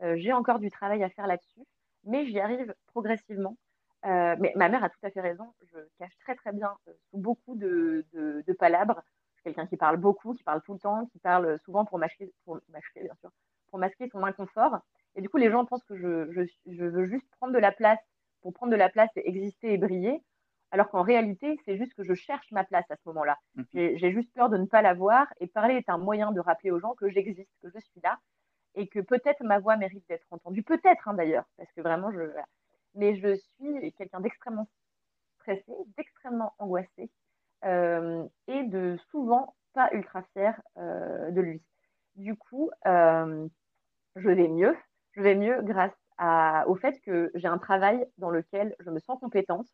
[0.00, 1.62] j'ai encore du travail à faire là-dessus,
[2.04, 3.56] mais j'y arrive progressivement.
[4.04, 5.52] mais ma mère a tout à fait raison.
[5.72, 6.76] Je cache très très bien
[7.10, 9.02] sous beaucoup de, de, palabres.
[9.42, 12.60] quelqu'un qui parle beaucoup, qui parle tout le temps, qui parle souvent pour masquer, pour
[12.68, 13.30] masquer bien sûr,
[13.70, 14.78] pour masquer son inconfort.
[15.18, 16.42] Et du coup, les gens pensent que je, je,
[16.72, 17.98] je, veux juste prendre de la place
[18.40, 20.22] pour prendre de la place et exister et briller,
[20.70, 23.36] alors qu'en réalité, c'est juste que je cherche ma place à ce moment-là.
[23.56, 23.96] Mhm.
[23.96, 26.70] J'ai juste peur de ne pas la voir et parler est un moyen de rappeler
[26.70, 28.20] aux gens que j'existe, que je suis là
[28.76, 30.62] et que peut-être ma voix mérite d'être entendue.
[30.62, 32.20] Peut-être hein, d'ailleurs, parce que vraiment, je.
[32.94, 34.68] Mais je suis quelqu'un d'extrêmement
[35.40, 37.10] stressé, d'extrêmement angoissé
[37.64, 41.62] euh, et de souvent pas ultra fier euh, de lui.
[42.14, 43.48] Du coup, euh,
[44.14, 44.76] je vais mieux.
[45.12, 45.92] Je vais mieux grâce
[46.66, 49.66] au fait que j'ai un travail dans lequel je me sens compétente.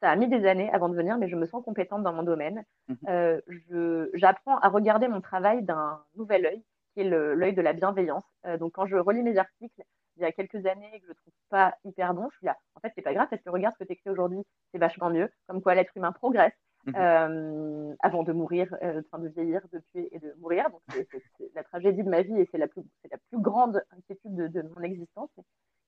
[0.00, 2.22] Ça a mis des années avant de venir, mais je me sens compétente dans mon
[2.22, 2.64] domaine.
[2.88, 2.96] Mhm.
[3.08, 6.64] Euh, j'apprends à regarder mon travail d'un nouvel œil,
[6.94, 8.24] qui est l'œil de la bienveillance.
[8.46, 9.82] Euh, donc, quand je relis mes articles
[10.16, 12.46] il y a quelques années et que je ne trouve pas hyper bon, je suis
[12.46, 12.56] là.
[12.74, 15.10] En fait, c'est pas grave parce que regarde ce que tu écris aujourd'hui, c'est vachement
[15.10, 15.30] mieux.
[15.46, 16.52] Comme quoi l'être humain progresse.
[16.86, 16.94] Mhm.
[16.96, 20.70] Euh, avant de mourir, enfin de vieillir, de tuer et de mourir.
[20.70, 24.34] Donc, c'est la tragédie de ma vie et c'est la, plus, la plus grande inquiétude
[24.34, 25.30] de, mon existence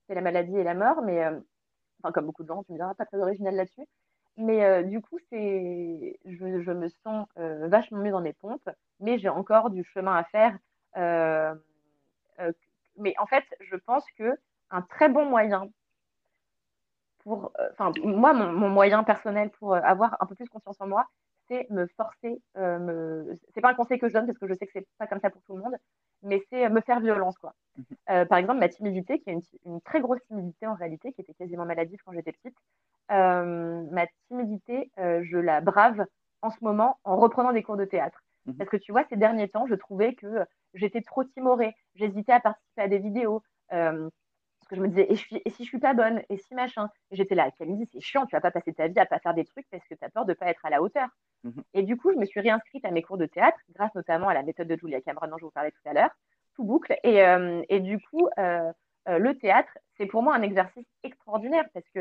[0.07, 1.40] c'est la maladie et la mort, mais euh,
[2.12, 3.86] comme beaucoup de gens, tu me diras pas très original là-dessus.
[4.36, 8.68] Mais euh, du coup, c'est, je, je, me sens euh, vachement mieux dans mes pompes,
[9.01, 10.59] mais j'ai encore du chemin à faire.
[12.97, 14.38] mais en fait, je pense que
[14.70, 15.68] un très bon moyen
[17.23, 21.07] pour, enfin, moi, mon, mon, moyen personnel pour avoir un peu plus confiance en moi,
[21.49, 22.41] c'est me forcer.
[22.57, 23.35] me...
[23.55, 25.20] C'est pas un conseil que je donne parce que je sais que c'est pas comme
[25.20, 25.77] ça pour tout le monde,
[26.23, 27.55] mais c'est me faire violence, quoi.
[27.77, 27.85] Mhm.
[28.11, 31.35] Euh, par exemple, ma timidité, qui est une, très grosse timidité en réalité, qui était
[31.35, 32.57] quasiment maladive quand j'étais petite,
[33.11, 36.07] euh, ma timidité, euh, je la brave
[36.43, 38.23] en ce moment en reprenant des cours de théâtre.
[38.47, 38.57] Mhm.
[38.57, 40.45] Parce que tu vois, ces derniers temps, je trouvais que
[40.75, 43.43] j'étais trop timorée, j'hésitais à participer à des vidéos.
[44.73, 46.89] Que je me disais, et, si je suis pas bonne, et si machin.
[47.11, 49.45] J'étais là, Camille, c'est chiant, tu vas pas passer ta vie à pas faire des
[49.45, 51.09] trucs parce que tu as peur de pas être à la hauteur.
[51.45, 51.62] Mhm.
[51.75, 54.35] Et du coup, je me suis réinscrite à mes cours de théâtre, grâce notamment à
[54.35, 56.11] la méthode de Julia Cameron dont je vous parlais tout à l'heure,
[56.55, 56.97] tout boucle.
[57.05, 58.73] Et, euh, et du coup, euh,
[59.09, 62.01] euh, le théâtre, c'est pour moi un exercice extraordinaire parce que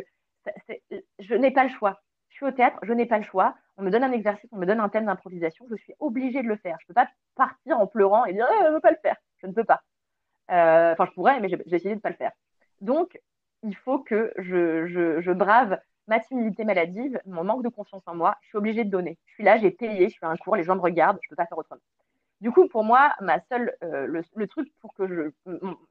[1.20, 2.02] je n'ai pas le choix.
[2.30, 3.56] Je suis au théâtre, je n'ai pas le choix.
[3.78, 6.48] On me donne un exercice, on me donne un thème d'improvisation, je suis obligée de
[6.48, 6.78] le faire.
[6.80, 8.98] Je ne peux pas partir en pleurant et dire eh, je ne veux pas le
[9.02, 9.18] faire.
[9.38, 9.82] Je ne peux pas.
[10.48, 12.32] Enfin, je pourrais, mais j'ai décidé de ne pas le faire.
[12.82, 13.20] Donc,
[13.64, 18.50] il faut que je, brave ma timidité maladive, mon manque de confiance en moi, je
[18.50, 19.18] suis obligée de donner.
[19.28, 21.30] Je suis là, j'ai payé, je fais un cours, les gens me regardent, je ne
[21.30, 21.82] peux pas faire autrement.
[22.42, 25.32] Du coup, pour moi, ma seule, euh, le, truc pour que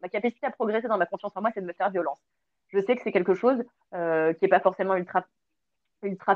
[0.03, 2.19] ma capacité à progresser dans ma confiance en moi, c'est de me faire violence.
[2.69, 3.63] Je sais que c'est quelque chose
[3.95, 5.25] euh, qui n'est pas forcément ultra,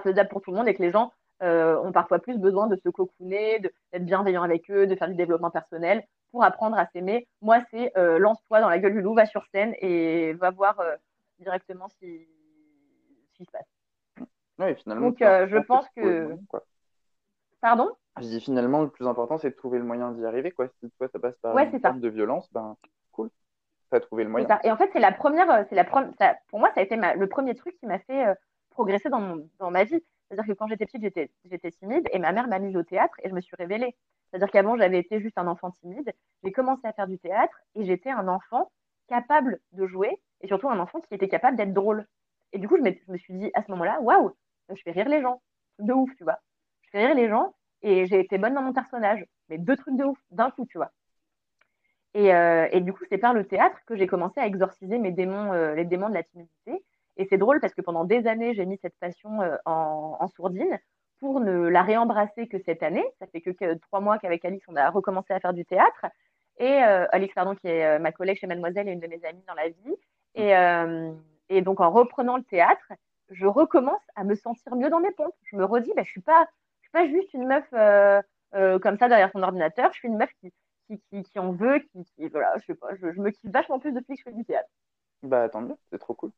[0.01, 2.77] faisable pour tout le monde et que les gens euh, ont parfois plus besoin de
[2.77, 6.05] se cocooner, d'être bienveillants avec eux, de faire du développement personnel
[6.35, 7.29] pour apprendre à s'aimer.
[7.43, 10.83] Moi, c'est lance-toi dans la gueule du loup, va sur scène et va voir
[11.39, 12.27] directement si
[13.35, 13.67] qui se passe.
[14.59, 15.09] Oui, finalement.
[15.09, 16.37] Donc, euh, je pense que.
[17.61, 17.91] Pardon?
[18.21, 20.51] Je dis finalement, le plus important, c'est de trouver le moyen d'y arriver.
[20.51, 20.69] Quoi.
[20.81, 22.77] Si toi, ça passe par une forme de violence, ben
[23.11, 23.31] cool.
[23.91, 24.47] Tu as trouvé le moyen.
[24.63, 25.51] Et en fait, c'est la première.
[25.51, 25.87] Euh, c'est la
[26.19, 28.35] ça, pour moi, ça a été le premier truc qui m'a fait euh,
[28.71, 30.03] progresser dans, mon, dans ma vie.
[30.29, 33.29] C'est-à-dire que quand j'étais petite, j'étais timide et ma mère m'a mise au théâtre et
[33.29, 33.97] je me suis révélée.
[34.35, 36.13] C'est-à-dire qu'avant, j'avais été juste un enfant timide.
[36.43, 38.73] J'ai commencé à faire du théâtre et j'étais un enfant
[39.07, 42.05] capable de jouer et surtout un enfant qui était capable d'être drôle.
[42.53, 44.35] Et du coup, je, me suis dit à ce moment-là, waouh,
[44.71, 45.41] je fais rire les gens.
[45.79, 46.41] De ouf, tu vois.
[46.83, 49.25] Je fais rire les gens et j'ai été bonne dans mon personnage.
[49.51, 50.91] Mais deux trucs de ouf, d'un coup, tu vois.
[52.15, 55.13] Et, euh, et, du coup, c'est par le théâtre que j'ai commencé à exorciser mes
[55.13, 56.85] démons, euh, les démons de la timidité.
[57.17, 60.27] Et c'est drôle parce que pendant des années, j'ai mis cette passion euh, en, en,
[60.27, 60.81] sourdine
[61.21, 63.05] pour ne la réembrasser que cette année.
[63.19, 66.07] Ça fait que, trois mois qu'avec Alix, on a recommencé à faire du théâtre.
[66.59, 69.55] Et Alix, pardon, qui est ma collègue chez Mademoiselle et une de mes amies dans
[69.55, 69.97] la vie.
[70.35, 70.53] Et,
[71.49, 72.93] et donc, en reprenant le théâtre,
[73.31, 75.35] je recommence à me sentir mieux dans mes pompes.
[75.45, 76.49] Je me redis, bah, je ne suis, pas,
[76.81, 78.21] suis pas juste une meuf euh,
[78.55, 79.93] euh, comme ça derrière son ordinateur.
[79.93, 80.53] Je suis une meuf qui,
[81.11, 84.15] qui, qui, en veut, qui, voilà, je sais pas, je, me kiffe vachement plus depuis
[84.15, 84.69] que je fais du théâtre.
[85.23, 86.31] Bah, tant mieux, c'est trop cool.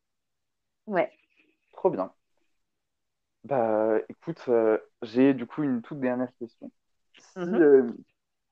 [0.85, 1.11] Ouais.
[1.73, 2.11] Trop bien.
[3.47, 6.69] Bah, écoute, euh, j'ai du coup une toute dernière question.
[7.17, 7.95] Si mm-hmm.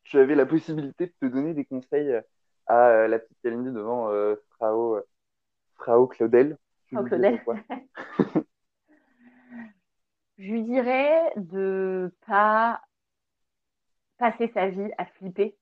[0.04, 2.18] tu avais la possibilité de te donner des conseils
[2.68, 4.10] à la petite Kalindi devant
[4.52, 5.02] Frao
[5.76, 6.58] Frau Claudel.
[10.38, 12.82] Je lui dirais de pas,
[14.18, 15.58] passer sa vie à flipper,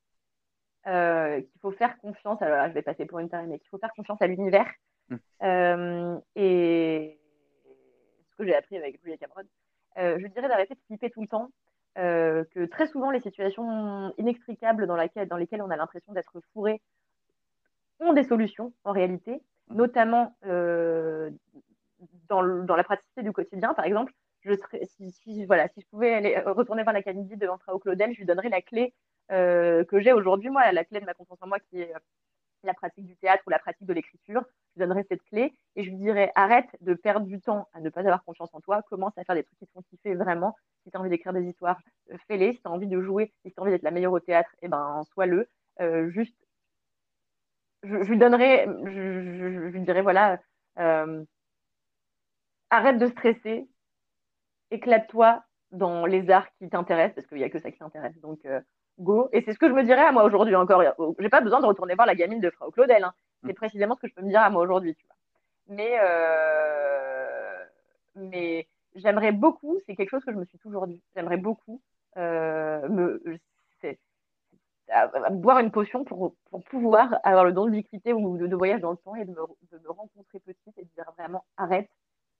[0.85, 2.39] qu'il faut faire confiance.
[2.43, 4.71] Alors là, je vais passer pour une tarée, mais qu'il faut faire confiance à l'univers.
[5.09, 6.19] Mmh.
[6.35, 7.19] et
[8.33, 9.43] ce que j'ai appris avec Julia Cameron,
[9.95, 11.51] je dirais d'arrêter de flipper tout le temps.
[11.95, 16.81] que très souvent, les situations inextricables dans, dans lesquelles on a l'impression d'être fourré
[17.99, 19.75] ont des solutions en réalité, mmh.
[19.75, 20.35] notamment
[22.29, 23.73] dans, dans, la praticité du quotidien.
[23.73, 24.13] Par exemple,
[24.45, 27.79] je serais, si, voilà, si je pouvais aller euh, retourner voir la Candy devant Frao
[27.79, 28.93] Claudel, je lui donnerais la clé
[29.31, 31.99] euh, que j'ai aujourd'hui, moi, la clé de ma confiance en moi qui est euh,
[32.65, 34.43] la pratique du théâtre ou la pratique de l'écriture.
[34.75, 37.81] Je lui donnerais cette clé et je lui dirais arrête de perdre du temps à
[37.81, 40.15] ne pas avoir confiance en toi, commence à faire des trucs qui te font kiffer
[40.15, 40.55] vraiment.
[40.83, 41.79] Si tu as envie d'écrire des histoires,
[42.27, 42.53] fais-les.
[42.53, 44.49] Si tu as envie de jouer, si tu as envie d'être la meilleure au théâtre,
[44.61, 45.47] eh ben, sois-le.
[46.09, 46.37] juste,
[47.83, 50.39] je, lui donnerais, je, lui dirais voilà,
[52.69, 53.67] arrête de stresser,
[54.71, 58.17] éclate-toi dans les arts qui t'intéressent, parce qu'il n'y a que ça qui t'intéresse.
[58.21, 58.61] Donc, euh,
[58.99, 59.29] go.
[59.31, 60.83] Et c'est ce que je me dirais à moi aujourd'hui encore.
[61.19, 63.03] J'ai pas besoin de retourner voir la gamine de Frau Claudel.
[63.03, 63.13] Hein.
[63.41, 63.47] Mm.
[63.47, 64.95] C'est précisément ce que je peux me dire à moi aujourd'hui.
[65.67, 67.63] Mais, euh,
[68.15, 71.81] mais j'aimerais beaucoup, c'est quelque chose que je me suis toujours dit, j'aimerais beaucoup
[72.17, 73.21] euh, me,
[75.31, 78.97] boire une potion pour, pour, pouvoir avoir le don d'ubiquité ou de, voyage dans le
[78.97, 81.89] temps et de me, de me rencontrer petite et de dire vraiment arrête,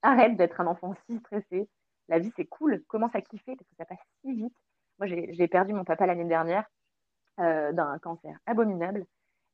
[0.02, 1.68] arrête d'être un enfant si stressé,
[2.10, 4.56] la vie c'est cool, commence à kiffer parce que ça passe si vite.
[5.04, 6.64] Moi j'ai perdu mon papa l'année dernière
[7.38, 9.06] euh, d'un cancer abominable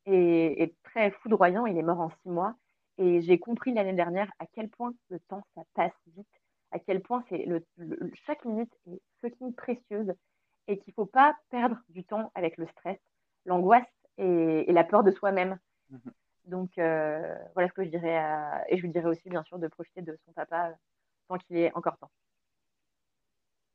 [0.05, 1.65] et, très foudroyant.
[1.65, 2.55] Il est mort en six mois
[2.99, 6.27] et j'ai compris l'année dernière à quel point le temps ça passe vite,
[6.71, 7.65] à quel point c'est le,
[8.27, 10.13] chaque minute est fucking précieuse
[10.67, 12.99] et qu'il ne faut pas perdre du temps avec le stress,
[13.47, 13.87] l'angoisse
[14.19, 15.57] et, la peur de soi-même.
[15.89, 16.11] Mhm.
[16.45, 18.21] Donc euh, voilà ce que je dirais
[18.67, 20.75] et je lui dirais aussi bien sûr de profiter de son papa
[21.27, 22.11] tant qu'il est encore temps.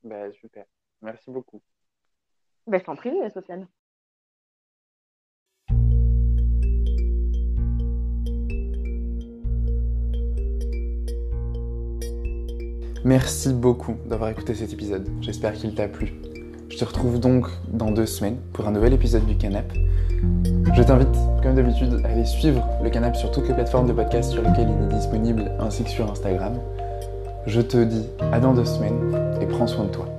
[0.04, 0.66] Bah, super.
[1.04, 1.60] Merci beaucoup.
[2.66, 3.66] Bah, je t'en prie, Sofiane.
[13.04, 15.06] Merci beaucoup d'avoir écouté cet épisode.
[15.20, 16.14] J'espère qu'il t'a plu.
[16.70, 19.70] Je te retrouve donc dans deux semaines pour un nouvel épisode du Canap.
[20.74, 24.32] Je t'invite, comme d'habitude, à aller suivre le Canap sur toutes les plateformes de podcast
[24.32, 26.58] sur lesquelles il est disponible, ainsi que sur Instagram.
[27.46, 30.13] Je te dis à dans deux semaines et prends soin de toi.